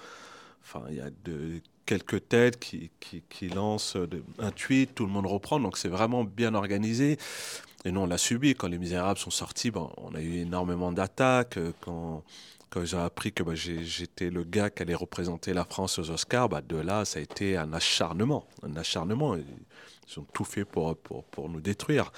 enfin, 0.63 0.83
il 0.89 0.95
y 0.95 1.01
a 1.01 1.11
de, 1.23 1.61
quelques 1.85 2.27
têtes 2.27 2.59
qui, 2.59 2.89
qui, 2.99 3.23
qui 3.29 3.49
lancent 3.49 3.97
un 4.39 4.51
tweet, 4.51 4.95
tout 4.95 5.05
le 5.05 5.11
monde 5.11 5.27
reprend, 5.27 5.59
donc 5.59 5.77
c'est 5.77 5.89
vraiment 5.89 6.23
bien 6.23 6.53
organisé. 6.55 7.17
Et 7.85 7.91
nous, 7.91 8.01
on 8.01 8.07
l'a 8.07 8.17
subi. 8.17 8.55
Quand 8.55 8.67
Les 8.67 8.79
Misérables 8.79 9.19
sont 9.19 9.29
sortis, 9.29 9.69
bon, 9.69 9.91
on 9.97 10.15
a 10.15 10.21
eu 10.21 10.37
énormément 10.37 10.91
d'attaques. 10.91 11.59
Quand, 11.81 12.23
quand 12.71 12.83
j'ai 12.83 12.97
appris 12.97 13.31
que 13.31 13.43
bah, 13.43 13.53
j'étais 13.53 14.31
le 14.31 14.43
gars 14.43 14.71
qui 14.71 14.81
allait 14.81 14.95
représenter 14.95 15.53
la 15.53 15.65
France 15.65 15.99
aux 15.99 16.09
Oscars, 16.09 16.49
bah, 16.49 16.61
de 16.61 16.77
là, 16.77 17.05
ça 17.05 17.19
a 17.19 17.21
été 17.21 17.57
un 17.57 17.71
acharnement. 17.73 18.47
Un 18.63 18.75
acharnement. 18.75 19.35
Ils 19.35 20.19
ont 20.19 20.25
tout 20.33 20.45
fait 20.45 20.65
pour, 20.65 20.97
pour, 20.97 21.23
pour 21.25 21.47
nous 21.47 21.61
détruire. 21.61 22.11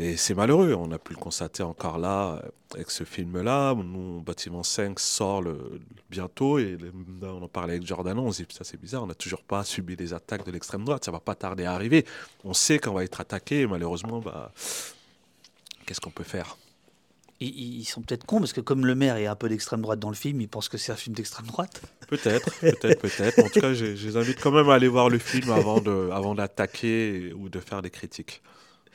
Et 0.00 0.16
c'est 0.16 0.32
malheureux, 0.32 0.72
on 0.72 0.90
a 0.92 0.98
pu 0.98 1.12
le 1.12 1.18
constater 1.18 1.62
encore 1.62 1.98
là 1.98 2.42
avec 2.72 2.90
ce 2.90 3.04
film-là. 3.04 3.74
Nous, 3.74 4.22
Bâtiment 4.22 4.62
5 4.62 4.98
sort 4.98 5.42
le, 5.42 5.78
bientôt 6.08 6.58
et 6.58 6.78
on 7.20 7.42
en 7.42 7.48
parlait 7.48 7.74
avec 7.74 7.86
Jordan, 7.86 8.18
on 8.18 8.32
se 8.32 8.44
dit 8.44 8.54
ça 8.56 8.64
c'est 8.64 8.80
bizarre, 8.80 9.02
on 9.02 9.08
n'a 9.08 9.14
toujours 9.14 9.42
pas 9.42 9.62
subi 9.62 9.96
les 9.96 10.14
attaques 10.14 10.46
de 10.46 10.52
l'extrême 10.52 10.86
droite, 10.86 11.04
ça 11.04 11.10
va 11.10 11.20
pas 11.20 11.34
tarder 11.34 11.66
à 11.66 11.74
arriver. 11.74 12.06
On 12.44 12.54
sait 12.54 12.78
qu'on 12.78 12.94
va 12.94 13.04
être 13.04 13.20
attaqué 13.20 13.60
et 13.60 13.66
malheureusement, 13.66 14.20
bah, 14.20 14.52
qu'est-ce 15.84 16.00
qu'on 16.00 16.10
peut 16.10 16.24
faire? 16.24 16.56
Ils 17.40 17.84
sont 17.84 18.00
peut-être 18.00 18.24
cons 18.24 18.38
parce 18.38 18.54
que 18.54 18.62
comme 18.62 18.86
le 18.86 18.94
maire 18.94 19.16
est 19.16 19.26
un 19.26 19.36
peu 19.36 19.50
d'extrême 19.50 19.82
droite 19.82 19.98
dans 19.98 20.08
le 20.08 20.16
film, 20.16 20.40
ils 20.40 20.48
pensent 20.48 20.70
que 20.70 20.78
c'est 20.78 20.92
un 20.92 20.96
film 20.96 21.14
d'extrême 21.14 21.46
droite. 21.46 21.82
Peut-être, 22.08 22.58
peut-être, 22.60 23.00
peut-être. 23.02 23.38
En 23.38 23.48
tout 23.50 23.60
cas, 23.60 23.74
je, 23.74 23.96
je 23.96 24.08
les 24.08 24.16
invite 24.16 24.40
quand 24.40 24.50
même 24.50 24.70
à 24.70 24.74
aller 24.76 24.88
voir 24.88 25.10
le 25.10 25.18
film 25.18 25.50
avant 25.50 25.82
de, 25.82 26.08
avant 26.10 26.34
d'attaquer 26.34 27.34
ou 27.34 27.50
de 27.50 27.60
faire 27.60 27.82
des 27.82 27.90
critiques. 27.90 28.40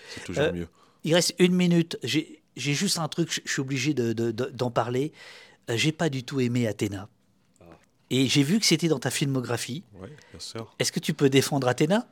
C'est 0.09 0.23
toujours 0.23 0.45
euh, 0.45 0.51
mieux. 0.51 0.67
Il 1.05 1.13
reste 1.13 1.35
une 1.39 1.53
minute. 1.53 1.97
J'ai 2.03 2.41
juste 2.55 2.99
un 2.99 3.07
truc, 3.07 3.31
je 3.31 3.49
suis 3.49 3.61
obligé 3.61 3.93
d'en 3.93 4.11
de, 4.13 4.31
de, 4.31 4.69
parler. 4.69 5.13
Euh, 5.69 5.77
j'ai 5.77 5.91
pas 5.91 6.09
du 6.09 6.23
tout 6.23 6.41
aimé 6.41 6.67
Athéna. 6.67 7.07
Ah. 7.61 7.65
Et 8.09 8.27
j'ai 8.27 8.43
vu 8.43 8.59
que 8.59 8.65
c'était 8.65 8.87
dans 8.87 8.99
ta 8.99 9.11
filmographie. 9.11 9.83
Oui, 9.93 10.09
bien 10.31 10.39
sûr. 10.39 10.75
Est-ce 10.79 10.91
que 10.91 10.99
tu 10.99 11.13
peux 11.13 11.29
défendre 11.29 11.67
Athéna? 11.67 12.07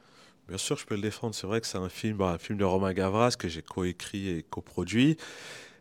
Bien 0.47 0.57
sûr, 0.57 0.77
je 0.77 0.85
peux 0.85 0.95
le 0.95 1.01
défendre. 1.01 1.33
C'est 1.33 1.47
vrai 1.47 1.59
que 1.59 1.67
c'est 1.67 1.77
un 1.77 1.89
film, 1.89 2.17
bah, 2.17 2.29
un 2.29 2.37
film 2.37 2.59
de 2.59 2.63
Romain 2.63 2.93
Gavras 2.93 3.31
que 3.31 3.47
j'ai 3.47 3.63
coécrit 3.63 4.29
et 4.29 4.43
coproduit. 4.43 5.17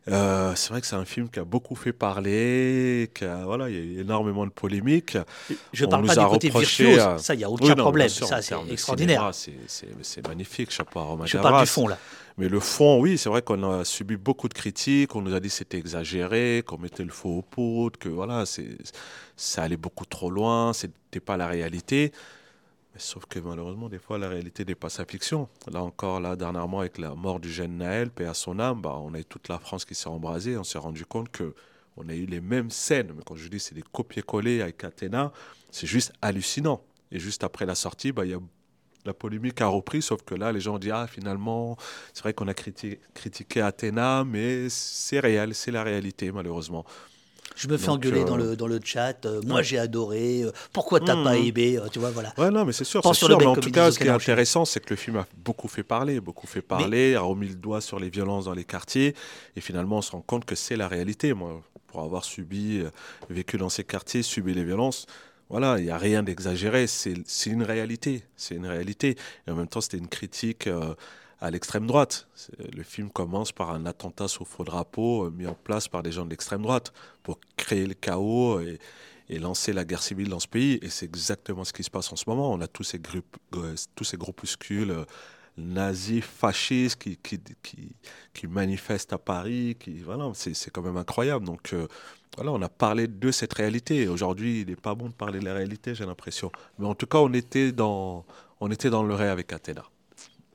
Euh, 0.09 0.53
c'est 0.57 0.71
vrai 0.71 0.81
que 0.81 0.87
c'est 0.87 0.97
un 0.97 1.05
film 1.05 1.29
qui 1.29 1.39
a 1.39 1.45
beaucoup 1.45 1.77
fait 1.77 1.93
parler, 1.93 3.11
qui 3.15 3.25
a, 3.25 3.45
voilà, 3.45 3.69
il 3.69 3.75
y 3.75 3.79
a 3.79 3.83
eu 3.83 4.01
énormément 4.01 4.45
de 4.47 4.51
polémiques. 4.51 5.17
Je 5.73 5.85
ne 5.85 5.91
parle 5.91 6.07
pas 6.07 6.17
du 6.17 6.27
côté 6.27 6.49
virtuose, 6.49 6.99
à... 6.99 7.19
ça, 7.19 7.35
il 7.35 7.39
n'y 7.39 7.45
a 7.45 7.51
aucun 7.51 7.67
oui, 7.67 7.75
non, 7.77 7.83
problème, 7.85 8.09
sûr, 8.09 8.27
ça, 8.27 8.43
c'est 8.43 8.57
extraordinaire. 8.71 9.31
C'est 9.33 10.27
magnifique, 10.27 10.71
chapeau 10.71 11.01
à 11.01 11.05
Romain 11.05 11.27
Je 11.27 11.35
Gavras. 11.35 11.51
parle 11.51 11.65
du 11.65 11.71
fond, 11.71 11.87
là. 11.87 11.99
Mais 12.39 12.49
le 12.49 12.61
fond, 12.61 13.01
oui, 13.01 13.19
c'est 13.19 13.29
vrai 13.29 13.43
qu'on 13.43 13.63
a 13.63 13.85
subi 13.85 14.17
beaucoup 14.17 14.49
de 14.49 14.55
critiques. 14.55 15.15
On 15.15 15.23
nous 15.23 15.35
a 15.35 15.41
dit 15.41 15.49
que 15.49 15.55
c'était 15.55 15.79
exagéré, 15.79 16.63
qu'on 16.67 16.79
mettait 16.79 17.05
le 17.05 17.11
faux 17.11 17.39
au 17.39 17.43
poudre, 17.43 17.99
que 17.99 18.09
voilà, 18.09 18.45
ça 19.37 19.63
allait 19.63 19.77
beaucoup 19.77 20.07
trop 20.07 20.31
loin, 20.31 20.73
c'était 20.73 21.21
pas 21.21 21.37
la 21.37 21.47
réalité. 21.47 22.13
Mais 22.95 23.01
sauf 23.01 23.27
que 23.27 23.39
malheureusement, 23.39 23.89
des 23.89 23.99
fois, 23.99 24.19
la 24.19 24.29
réalité 24.29 24.65
dépasse 24.65 24.99
la 24.99 25.05
fiction. 25.05 25.49
Là 25.71 25.83
encore, 25.83 26.21
là, 26.21 26.37
dernièrement, 26.37 26.81
avec 26.81 26.99
la 26.99 27.15
mort 27.15 27.41
du 27.41 27.51
jeune 27.51 27.79
Naël, 27.79 28.11
paix 28.11 28.27
à 28.27 28.35
son 28.35 28.59
âme, 28.59 28.83
bah, 28.83 28.97
on 29.01 29.15
a 29.15 29.21
eu 29.21 29.25
toute 29.25 29.49
la 29.49 29.59
France 29.59 29.85
qui 29.85 29.95
s'est 29.95 30.09
embrasée. 30.09 30.57
On 30.57 30.65
s'est 30.65 30.79
rendu 30.79 31.05
compte 31.07 31.31
que 31.31 31.55
on 31.97 32.09
a 32.09 32.15
eu 32.15 32.27
les 32.27 32.41
mêmes 32.41 32.71
scènes. 32.71 33.13
Mais 33.15 33.23
quand 33.25 33.37
je 33.37 33.49
dis 33.49 33.61
c'est 33.61 33.75
des 33.75 33.83
copier-coller 33.93 34.63
avec 34.63 34.83
Athéna, 34.85 35.33
c'est 35.71 35.87
juste 35.87 36.13
hallucinant. 36.23 36.83
Et 37.11 37.19
juste 37.19 37.45
après 37.45 37.67
la 37.67 37.75
sortie, 37.75 38.13
bah, 38.13 38.25
il 38.25 38.31
y 38.31 38.35
a 38.35 38.41
la 39.05 39.15
polémique 39.15 39.61
a 39.61 39.67
repris, 39.67 40.03
sauf 40.03 40.23
que 40.23 40.35
là, 40.35 40.53
les 40.53 40.61
gens 40.61 40.75
ont 40.77 40.79
dit 40.79 40.91
Ah, 40.91 41.07
finalement, 41.07 41.77
c'est 42.13 42.23
vrai 42.23 42.35
qu'on 42.35 42.49
a 42.49 42.55
critiqué, 42.55 43.01
critiqué 43.15 43.61
Athéna, 43.61 44.25
mais 44.25 44.69
c'est 44.69 45.21
réel, 45.21 45.55
c'est 45.55 45.71
la 45.73 45.83
réalité, 45.83 46.31
malheureusement. 46.33 46.85
Je 47.55 47.69
me 47.69 47.77
fais 47.77 47.89
Donc, 47.89 47.97
engueuler 47.99 48.23
euh, 48.23 48.25
dans, 48.25 48.37
le, 48.39 48.57
dans 48.57 48.67
le 48.67 48.81
chat. 48.83 49.27
euh, 49.27 49.43
moi, 49.45 49.61
j'ai 49.63 49.79
adoré. 49.79 50.43
euh, 50.43 50.53
pourquoi 50.73 51.01
t'as 51.01 51.23
pas 51.23 51.37
Mhm. 51.37 51.47
aimé 51.47 51.77
euh, 51.79 51.89
Tu 51.93 51.99
vois, 51.99 52.11
voilà. 52.11 52.33
Ouais, 52.39 52.51
non, 52.51 52.65
mais 52.65 52.73
c'est 52.73 52.85
sûr, 52.85 53.03
Pense 53.03 53.17
c'est 53.19 53.27
sur 53.27 53.29
sûr. 53.29 53.39
Mais 53.39 53.45
en 53.47 53.55
tout 53.57 53.71
cas, 53.71 53.91
ce 53.91 53.99
qui 53.99 54.05
est 54.07 54.11
intéressant, 54.11 54.65
c'est 54.65 54.81
que 54.81 54.89
le 54.91 54.97
film 54.97 55.17
a 55.19 55.27
beaucoup 55.37 55.69
fait 55.69 55.83
parler, 55.83 56.19
beaucoup 56.21 56.47
fait 56.47 56.63
parler, 56.63 57.15
a 57.15 57.21
remis 57.21 57.49
le 57.49 57.55
doigt 57.57 57.83
sur 57.83 57.99
les 57.99 58.09
violences 58.09 58.47
dans 58.47 58.55
les 58.55 58.65
quartiers. 58.65 59.15
Et 59.55 59.61
finalement, 59.61 59.99
on 59.99 60.03
se 60.03 60.13
rend 60.13 60.23
compte 60.23 60.47
que 60.47 60.55
c'est 60.55 60.77
la 60.77 60.89
réalité. 60.89 61.35
Moi, 61.35 61.61
pour 61.89 62.01
avoir 62.01 62.25
subi, 62.25 62.79
euh, 62.79 62.91
vécu 63.29 63.59
dans 63.59 63.69
ces 63.69 63.85
quartiers, 63.85 64.23
subi 64.23 64.55
les 64.55 64.65
violences, 64.65 65.05
voilà, 65.53 65.79
il 65.79 65.85
n'y 65.85 65.91
a 65.91 65.99
rien 65.99 66.23
d'exagéré. 66.23 66.87
C'est 66.87 67.13
une 67.45 67.63
réalité. 67.63 68.25
C'est 68.37 68.55
une 68.55 68.67
réalité. 68.67 69.19
Et 69.47 69.51
en 69.51 69.55
même 69.55 69.69
temps, 69.69 69.83
c'était 69.83 69.99
une 69.99 70.09
critique 70.09 70.67
euh, 70.67 70.95
à 71.43 71.51
l'extrême 71.51 71.87
droite. 71.87 72.27
Le 72.75 72.83
film 72.83 73.11
commence 73.11 73.53
par 73.53 73.71
un 73.71 73.85
attentat 73.85 74.29
sous 74.29 74.47
faux 74.47 74.65
drapeau 74.65 75.27
euh, 75.27 75.31
mis 75.31 75.47
en 75.47 75.53
place 75.53 75.89
par 75.89 76.03
des 76.03 76.11
gens 76.11 76.25
de 76.25 76.31
l'extrême 76.31 76.63
droite 76.63 76.95
pour 77.23 77.39
créer 77.59 77.87
le 77.87 77.93
chaos 77.93 78.61
et, 78.61 78.79
lancer 79.39 79.75
la 79.75 79.85
guerre 79.85 80.03
civile 80.03 80.31
dans 80.31 80.41
ce 80.41 80.49
pays. 80.49 80.79
Et 80.81 80.89
c'est 80.89 81.05
exactement 81.05 81.65
ce 81.65 81.75
qui 81.75 81.83
se 81.83 81.91
passe 81.91 82.11
en 82.11 82.17
ce 82.17 82.25
moment. 82.27 82.51
On 82.51 82.61
a 82.63 82.67
tous 82.67 82.85
ces, 82.85 82.99
groupes, 82.99 83.37
euh, 83.57 83.75
tous 83.95 84.05
ces 84.05 84.17
groupuscules 84.17 85.05
nazis, 85.59 86.23
fascistes 86.25 86.97
qui, 87.03 87.17
qui, 87.23 87.39
qui, 87.63 87.89
qui 88.33 88.47
manifestent 88.47 89.13
à 89.13 89.19
Paris. 89.19 89.77
Qui, 89.79 89.99
voilà, 90.01 90.31
c'est 90.35 90.55
c'est 90.55 90.71
quand 90.71 90.83
même 90.83 90.97
incroyable. 90.97 91.45
Donc 91.45 91.73
euh, 91.73 91.87
voilà, 92.37 92.53
on 92.53 92.63
a 92.63 92.69
parlé 92.69 93.07
de 93.07 93.31
cette 93.31 93.53
réalité. 93.53 94.09
Aujourd'hui, 94.09 94.63
il 94.63 94.69
n'est 94.69 94.77
pas 94.77 94.95
bon 94.95 95.09
de 95.09 95.13
parler 95.13 95.39
de 95.41 95.45
la 95.45 95.55
réalité, 95.55 95.95
j'ai 95.95 96.07
l'impression. 96.07 96.51
Mais 96.79 96.87
en 96.87 96.95
tout 96.95 97.07
cas, 97.07 97.19
on 97.19 97.33
était 97.33 97.73
dans, 97.73 98.25
on 98.61 98.71
était 98.71 98.89
dans 98.91 99.03
le 99.03 99.15
réel 99.15 99.31
avec 99.31 99.53
Athéna. 99.53 99.85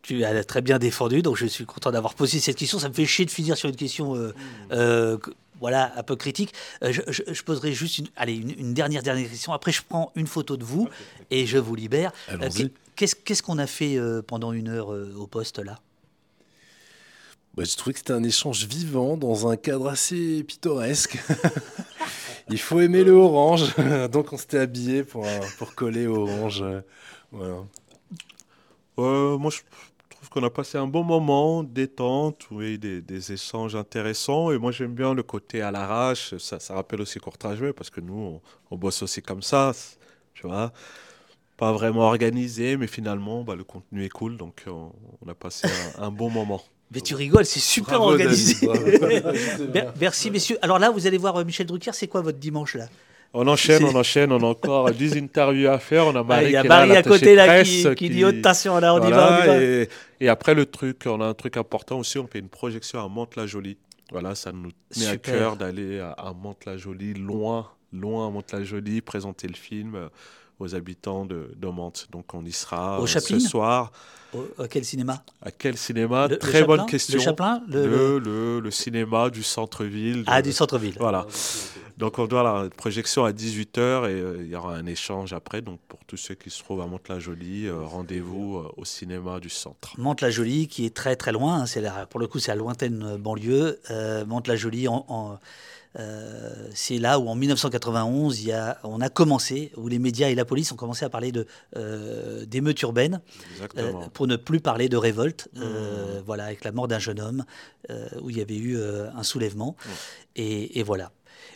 Tu 0.01 0.23
as 0.23 0.43
très 0.45 0.61
bien 0.61 0.79
défendu, 0.79 1.21
donc 1.21 1.35
je 1.35 1.45
suis 1.45 1.65
content 1.65 1.91
d'avoir 1.91 2.15
posé 2.15 2.39
cette 2.39 2.55
question. 2.55 2.79
Ça 2.79 2.87
me 2.87 2.93
fait 2.93 3.05
chier 3.05 3.25
de 3.25 3.29
finir 3.31 3.57
sur 3.57 3.67
une 3.69 3.75
question, 3.75 4.15
euh, 4.15 4.33
euh, 4.71 5.17
voilà, 5.59 5.91
un 5.97 6.03
peu 6.03 6.15
critique. 6.15 6.53
Euh, 6.81 6.93
je, 6.93 7.01
je- 7.09 7.23
je 7.33 7.43
poserai 7.43 7.73
juste 7.73 7.97
une, 7.97 8.07
allez, 8.15 8.35
une, 8.37 8.51
une 8.57 8.73
dernière 8.73 9.03
dernière 9.03 9.29
question. 9.29 9.51
Après, 9.51 9.73
je 9.73 9.81
prends 9.87 10.13
une 10.15 10.27
photo 10.27 10.55
de 10.55 10.63
vous 10.63 10.87
et 11.29 11.45
je 11.45 11.57
vous 11.57 11.75
libère. 11.75 12.13
Qu'est-ce 12.97 13.43
qu'on 13.43 13.59
a 13.59 13.67
fait 13.67 13.95
euh, 13.95 14.23
pendant 14.23 14.51
une 14.53 14.69
heure 14.69 14.91
euh, 14.91 15.13
au 15.15 15.27
poste 15.27 15.59
là? 15.59 15.79
Bah, 17.53 17.63
J'ai 17.63 17.75
trouvé 17.75 17.93
que 17.93 17.99
c'était 17.99 18.13
un 18.13 18.23
échange 18.23 18.65
vivant 18.65 19.17
dans 19.17 19.47
un 19.47 19.55
cadre 19.55 19.87
assez 19.87 20.43
pittoresque. 20.43 21.19
Il 22.49 22.57
faut 22.57 22.79
aimer 22.79 23.03
le 23.03 23.11
orange, 23.11 23.75
donc 24.11 24.33
on 24.33 24.37
s'était 24.37 24.57
habillé 24.57 25.03
pour, 25.03 25.25
euh, 25.25 25.39
pour 25.59 25.75
coller 25.75 26.07
au 26.07 26.27
orange. 26.27 26.63
Voilà. 27.31 27.57
Euh, 28.97 29.37
moi, 29.37 29.51
je 29.51 29.59
trouve 30.09 30.29
qu'on 30.29 30.43
a 30.43 30.49
passé 30.49 30.79
un 30.79 30.87
bon 30.87 31.03
moment, 31.03 31.61
détente, 31.61 32.47
oui, 32.49 32.79
des, 32.79 33.01
des 33.01 33.31
échanges 33.33 33.75
intéressants. 33.75 34.51
Et 34.51 34.57
moi, 34.57 34.71
j'aime 34.71 34.95
bien 34.95 35.13
le 35.13 35.21
côté 35.21 35.61
à 35.61 35.69
l'arrache. 35.69 36.35
Ça, 36.37 36.59
ça 36.59 36.73
rappelle 36.73 37.01
aussi 37.01 37.19
Courtrage 37.19 37.59
parce 37.73 37.91
que 37.91 38.01
nous, 38.01 38.17
on, 38.17 38.41
on 38.71 38.77
bosse 38.77 39.03
aussi 39.03 39.21
comme 39.21 39.43
ça, 39.43 39.73
tu 40.33 40.47
vois. 40.47 40.73
Pas 41.57 41.71
vraiment 41.71 42.01
organisé, 42.01 42.77
mais 42.77 42.87
finalement, 42.87 43.43
bah, 43.43 43.55
le 43.55 43.63
contenu 43.63 44.05
est 44.05 44.09
cool. 44.09 44.37
Donc, 44.37 44.63
on, 44.67 44.91
on 45.25 45.29
a 45.29 45.33
passé 45.33 45.67
un, 45.97 46.03
un 46.03 46.11
bon 46.11 46.29
moment. 46.29 46.61
Mais 46.93 47.01
tu 47.01 47.15
rigoles, 47.15 47.45
c'est 47.45 47.59
super 47.59 47.97
Bravo, 47.97 48.11
organisé. 48.13 48.65
Merci 49.99 50.31
messieurs. 50.31 50.57
Alors 50.61 50.79
là, 50.79 50.89
vous 50.89 51.07
allez 51.07 51.17
voir 51.17 51.35
euh, 51.37 51.43
Michel 51.43 51.65
Drucker. 51.67 51.91
C'est 51.93 52.07
quoi 52.07 52.21
votre 52.21 52.37
dimanche 52.37 52.75
là? 52.75 52.85
On 53.33 53.45
enchaîne, 53.47 53.83
on 53.83 53.93
enchaîne, 53.95 54.31
on 54.31 54.39
a 54.41 54.45
encore 54.45 54.89
10 54.89 55.17
interviews 55.21 55.67
à 55.69 55.79
faire. 55.79 56.07
On 56.07 56.15
a 56.15 56.19
Ah, 56.19 56.23
Marie 56.23 56.45
il 56.45 56.51
y 56.51 56.55
a 56.55 56.61
qui 56.61 56.65
est 56.67 56.69
Marie 56.69 56.89
là, 56.89 56.97
à 56.99 57.03
côté, 57.03 57.35
là, 57.35 57.63
qui- 57.63 57.81
presse, 57.83 57.95
qui 57.95 58.09
dit, 58.09 58.23
Oh, 58.23 58.29
attention, 58.29 58.79
là, 58.79 58.93
on 58.95 58.99
y 58.99 59.01
va, 59.01 59.07
Voilà, 59.09 59.39
on 59.39 59.43
y 59.43 59.47
va. 59.47 59.63
Et, 59.63 59.89
et 60.21 60.29
après, 60.29 60.53
le 60.53 60.65
truc, 60.65 61.03
on 61.05 61.19
a 61.19 61.25
un 61.25 61.33
truc 61.33 61.57
important 61.57 61.99
aussi, 61.99 62.17
on 62.19 62.27
fait 62.27 62.39
une 62.39 62.47
projection 62.49 63.03
à 63.03 63.07
Mantes-la-Jolie. 63.09 63.77
Voilà, 64.11 64.33
ça 64.35 64.53
nous 64.53 64.71
tenait 64.93 65.07
à 65.07 65.11
Super. 65.11 65.33
cœur 65.37 65.55
d'aller 65.57 65.99
à, 65.99 66.11
à 66.11 66.33
Mantes-la-Jolie, 66.33 67.15
loin, 67.15 67.67
loin 67.91 68.27
à 68.27 68.31
Mantes-la-Jolie, 68.31 69.01
présenter 69.01 69.47
le 69.47 69.55
film 69.55 69.95
euh, 69.95 70.07
aux 70.59 70.75
habitants 70.75 71.25
de, 71.25 71.49
Mantes. 71.67 72.07
Donc 72.11 72.33
on 72.33 72.43
y 72.45 72.51
sera 72.51 72.99
Au 72.99 73.03
euh, 73.03 73.07
ce 73.07 73.39
soir. 73.39 73.91
Au- 74.33 74.45
à 74.61 74.67
quel 74.67 74.83
cinéma 74.83 75.23
À 75.41 75.51
quel 75.51 75.77
cinéma 75.77 76.27
Le- 76.27 76.33
le 76.33 76.39
Très 76.39 76.63
bonne 76.63 76.79
Chaplin 76.79 76.91
question. 76.91 77.17
Le 77.17 77.23
Chaplin 77.23 77.61
Le- 77.69 77.87
le, 77.87 78.19
le- 78.19 78.59
le 78.59 78.71
cinéma 78.71 79.29
du 79.29 79.43
centre-ville. 79.43 80.23
Ah, 80.27 80.41
du 80.41 80.51
centre-ville. 80.51 80.95
Voilà. 80.99 81.25
Donc 81.97 82.19
on 82.19 82.27
doit 82.27 82.43
la 82.43 82.69
projection 82.69 83.23
à 83.25 83.31
18h 83.31 83.79
et 84.07 84.11
euh, 84.13 84.37
il 84.43 84.47
y 84.49 84.55
aura 84.55 84.75
un 84.75 84.85
échange 84.85 85.33
après. 85.33 85.61
Donc 85.61 85.79
pour 85.87 85.99
tous 86.05 86.17
ceux 86.17 86.35
qui 86.35 86.49
se 86.49 86.59
trouvent 86.63 86.81
à 86.81 86.85
Mantes-la-Jolie, 86.85 87.65
euh, 87.67 87.79
rendez-vous 87.83 88.57
euh, 88.57 88.71
au 88.77 88.85
cinéma 88.85 89.39
du 89.39 89.49
centre. 89.49 89.93
Mantes-la-Jolie, 89.97 90.67
qui 90.67 90.85
est 90.85 90.93
très 90.95 91.15
très 91.15 91.31
loin, 91.31 91.61
hein, 91.61 91.65
c'est 91.65 91.83
pour 92.09 92.19
le 92.19 92.27
coup 92.27 92.37
c'est 92.39 92.51
la 92.51 92.55
lointaine 92.57 93.17
banlieue. 93.17 93.79
Mantes-la-Jolie, 94.27 94.87
en- 94.87 95.05
en- 95.07 95.39
euh, 95.99 96.67
c'est 96.73 96.97
là 96.97 97.19
où 97.19 97.27
en 97.27 97.35
1991, 97.35 98.39
il 98.41 98.47
y 98.47 98.51
a, 98.51 98.77
on 98.83 99.01
a 99.01 99.09
commencé, 99.09 99.71
où 99.77 99.87
les 99.87 99.99
médias 99.99 100.29
et 100.29 100.35
la 100.35 100.45
police 100.45 100.71
ont 100.71 100.75
commencé 100.75 101.03
à 101.05 101.09
parler 101.09 101.31
de, 101.31 101.47
euh, 101.75 102.45
d'émeutes 102.45 102.81
urbaines, 102.83 103.21
euh, 103.77 103.91
pour 104.13 104.27
ne 104.27 104.35
plus 104.35 104.59
parler 104.59 104.89
de 104.89 104.97
révolte, 104.97 105.49
euh, 105.57 106.21
voilà, 106.25 106.45
avec 106.45 106.63
la 106.63 106.71
mort 106.71 106.87
d'un 106.87 106.99
jeune 106.99 107.19
homme, 107.19 107.45
où 108.21 108.29
il 108.29 108.37
y 108.37 108.41
avait 108.41 108.57
eu 108.57 108.77
un 109.15 109.23
soulèvement. 109.23 109.75
Et, 110.35 110.79
et 110.79 110.83
voilà. 110.83 111.11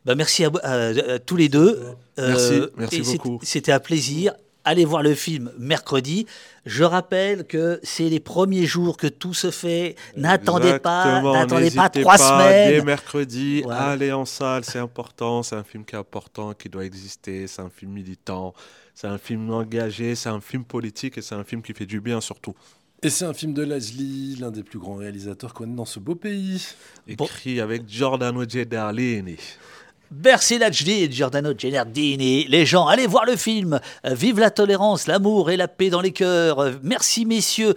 Ben, 0.05 0.15
merci 0.15 0.43
à, 0.45 0.49
à- 0.63 1.13
à 1.15 1.19
tous 1.19 1.35
les 1.35 1.49
deux. 1.49 1.79
Merci, 2.17 2.53
merci 2.77 2.97
beaucoup. 3.17 3.39
C'était 3.43 3.71
un 3.71 3.79
plaisir. 3.79 4.33
Allez 4.63 4.85
voir 4.85 5.01
le 5.01 5.15
film 5.15 5.51
mercredi. 5.57 6.27
Je 6.65 6.83
rappelle 6.83 7.45
que 7.47 7.79
c'est 7.81 8.09
les 8.09 8.19
premiers 8.19 8.65
jours 8.67 8.95
que 8.97 9.07
tout 9.07 9.33
se 9.33 9.49
fait. 9.49 9.95
N'attendez 10.15 10.77
pas, 10.77 11.21
n'attendez 11.21 11.71
pas 11.71 11.89
trois 11.89 12.17
pas, 12.17 12.17
semaines. 12.17 12.71
Dès 12.79 12.85
mercredi, 12.85 13.61
Voilà. 13.63 13.89
allez 13.89 14.11
en 14.11 14.25
salle, 14.25 14.63
c'est 14.63 14.79
important. 14.79 15.41
C'est 15.41 15.55
un 15.55 15.63
film 15.63 15.83
qui 15.83 15.95
est 15.95 15.99
important, 15.99 16.53
qui 16.53 16.69
doit 16.69 16.85
exister. 16.85 17.47
C'est 17.47 17.61
un 17.61 17.71
film 17.71 17.91
militant. 17.91 18.53
C'est 18.93 19.07
un 19.07 19.17
film 19.17 19.49
engagé. 19.51 20.13
C'est 20.13 20.29
un 20.29 20.41
film 20.41 20.63
politique 20.63 21.17
et 21.17 21.21
c'est 21.21 21.35
un 21.35 21.43
film 21.43 21.63
qui 21.63 21.73
fait 21.73 21.87
du 21.87 21.99
bien 21.99 22.21
surtout. 22.21 22.53
Et 23.03 23.09
c'est 23.09 23.25
un 23.25 23.33
film 23.33 23.53
de 23.55 23.63
Leslie, 23.63 24.35
l'un 24.39 24.51
des 24.51 24.61
plus 24.61 24.77
grands 24.77 24.93
réalisateurs 24.97 25.55
qu'on 25.55 25.63
ait 25.65 25.75
dans 25.75 25.85
ce 25.85 25.99
beau 25.99 26.13
pays. 26.13 26.63
Écrit 27.07 27.59
avec 27.59 27.89
Giordano 27.89 28.47
Gedarlini. 28.47 29.37
Et 30.13 31.11
Giordano 31.11 31.53
Gennardini. 31.57 32.45
Les 32.45 32.65
gens, 32.65 32.85
allez 32.87 33.07
voir 33.07 33.25
le 33.25 33.37
film. 33.37 33.79
Vive 34.03 34.39
la 34.39 34.51
tolérance, 34.51 35.07
l'amour 35.07 35.51
et 35.51 35.57
la 35.57 35.69
paix 35.69 35.89
dans 35.89 36.01
les 36.01 36.11
cœurs. 36.11 36.73
Merci 36.83 37.25
messieurs. 37.25 37.75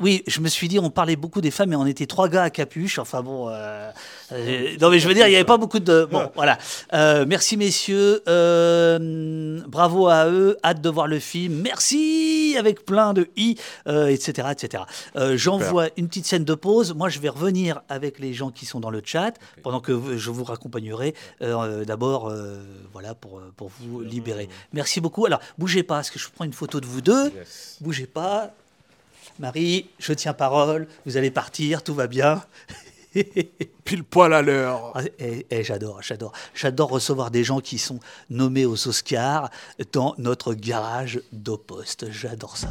Oui, 0.00 0.22
je 0.26 0.40
me 0.40 0.48
suis 0.48 0.68
dit, 0.68 0.78
on 0.78 0.88
parlait 0.88 1.16
beaucoup 1.16 1.42
des 1.42 1.50
femmes, 1.50 1.68
mais 1.70 1.76
on 1.76 1.86
était 1.86 2.06
trois 2.06 2.30
gars 2.30 2.44
à 2.44 2.50
capuche. 2.50 2.98
Enfin 2.98 3.22
bon, 3.22 3.50
euh, 3.50 3.90
euh, 4.32 4.76
non 4.80 4.90
mais 4.90 4.98
je 4.98 5.08
veux 5.08 5.14
dire, 5.14 5.26
il 5.26 5.30
n'y 5.30 5.36
avait 5.36 5.44
pas 5.44 5.56
beaucoup 5.56 5.78
de. 5.78 6.06
Bon, 6.10 6.30
voilà. 6.34 6.58
Euh, 6.92 7.24
merci 7.26 7.56
messieurs. 7.56 8.22
Euh, 8.28 9.60
bravo 9.66 10.08
à 10.08 10.28
eux. 10.28 10.56
Hâte 10.64 10.80
de 10.80 10.88
voir 10.88 11.06
le 11.06 11.18
film. 11.18 11.60
Merci 11.62 12.56
avec 12.58 12.84
plein 12.84 13.12
de 13.12 13.28
i, 13.36 13.56
etc., 13.86 14.48
etc. 14.50 14.84
J'envoie 15.34 15.88
une 15.96 16.08
petite 16.08 16.26
scène 16.26 16.44
de 16.44 16.54
pause. 16.54 16.94
Moi, 16.94 17.08
je 17.08 17.18
vais 17.18 17.28
revenir 17.28 17.82
avec 17.88 18.18
les 18.18 18.34
gens 18.34 18.50
qui 18.50 18.66
sont 18.66 18.80
dans 18.80 18.90
le 18.90 19.02
chat 19.04 19.34
pendant 19.62 19.80
que 19.80 20.16
je 20.16 20.30
vous 20.30 20.44
raccompagnerai. 20.44 21.14
D'abord, 21.40 22.32
voilà, 22.92 23.14
pour, 23.14 23.40
pour 23.56 23.70
vous 23.80 24.00
libérer. 24.00 24.48
Merci 24.72 25.00
beaucoup. 25.00 25.26
Alors, 25.26 25.40
bougez 25.58 25.82
pas, 25.82 25.96
parce 25.96 26.10
que 26.10 26.18
je 26.18 26.28
prends 26.34 26.44
une 26.44 26.52
photo 26.52 26.80
de 26.80 26.86
vous 26.86 27.00
deux. 27.00 27.32
Bougez 27.80 28.06
pas. 28.06 28.52
Marie, 29.38 29.88
je 29.98 30.12
tiens 30.12 30.32
parole. 30.32 30.88
Vous 31.06 31.16
allez 31.16 31.30
partir, 31.30 31.82
tout 31.82 31.94
va 31.94 32.08
bien. 32.08 32.42
Pile 33.84 34.04
poil 34.04 34.32
à 34.32 34.42
l'heure. 34.42 34.92
Ah, 34.94 35.02
eh, 35.18 35.46
eh, 35.50 35.64
j'adore, 35.64 36.02
j'adore. 36.02 36.32
J'adore 36.54 36.90
recevoir 36.90 37.30
des 37.30 37.44
gens 37.44 37.60
qui 37.60 37.78
sont 37.78 38.00
nommés 38.30 38.66
aux 38.66 38.88
Oscars 38.88 39.50
dans 39.92 40.14
notre 40.18 40.54
garage 40.54 41.20
d'Oposte. 41.32 42.10
J'adore 42.10 42.56
ça. 42.56 42.68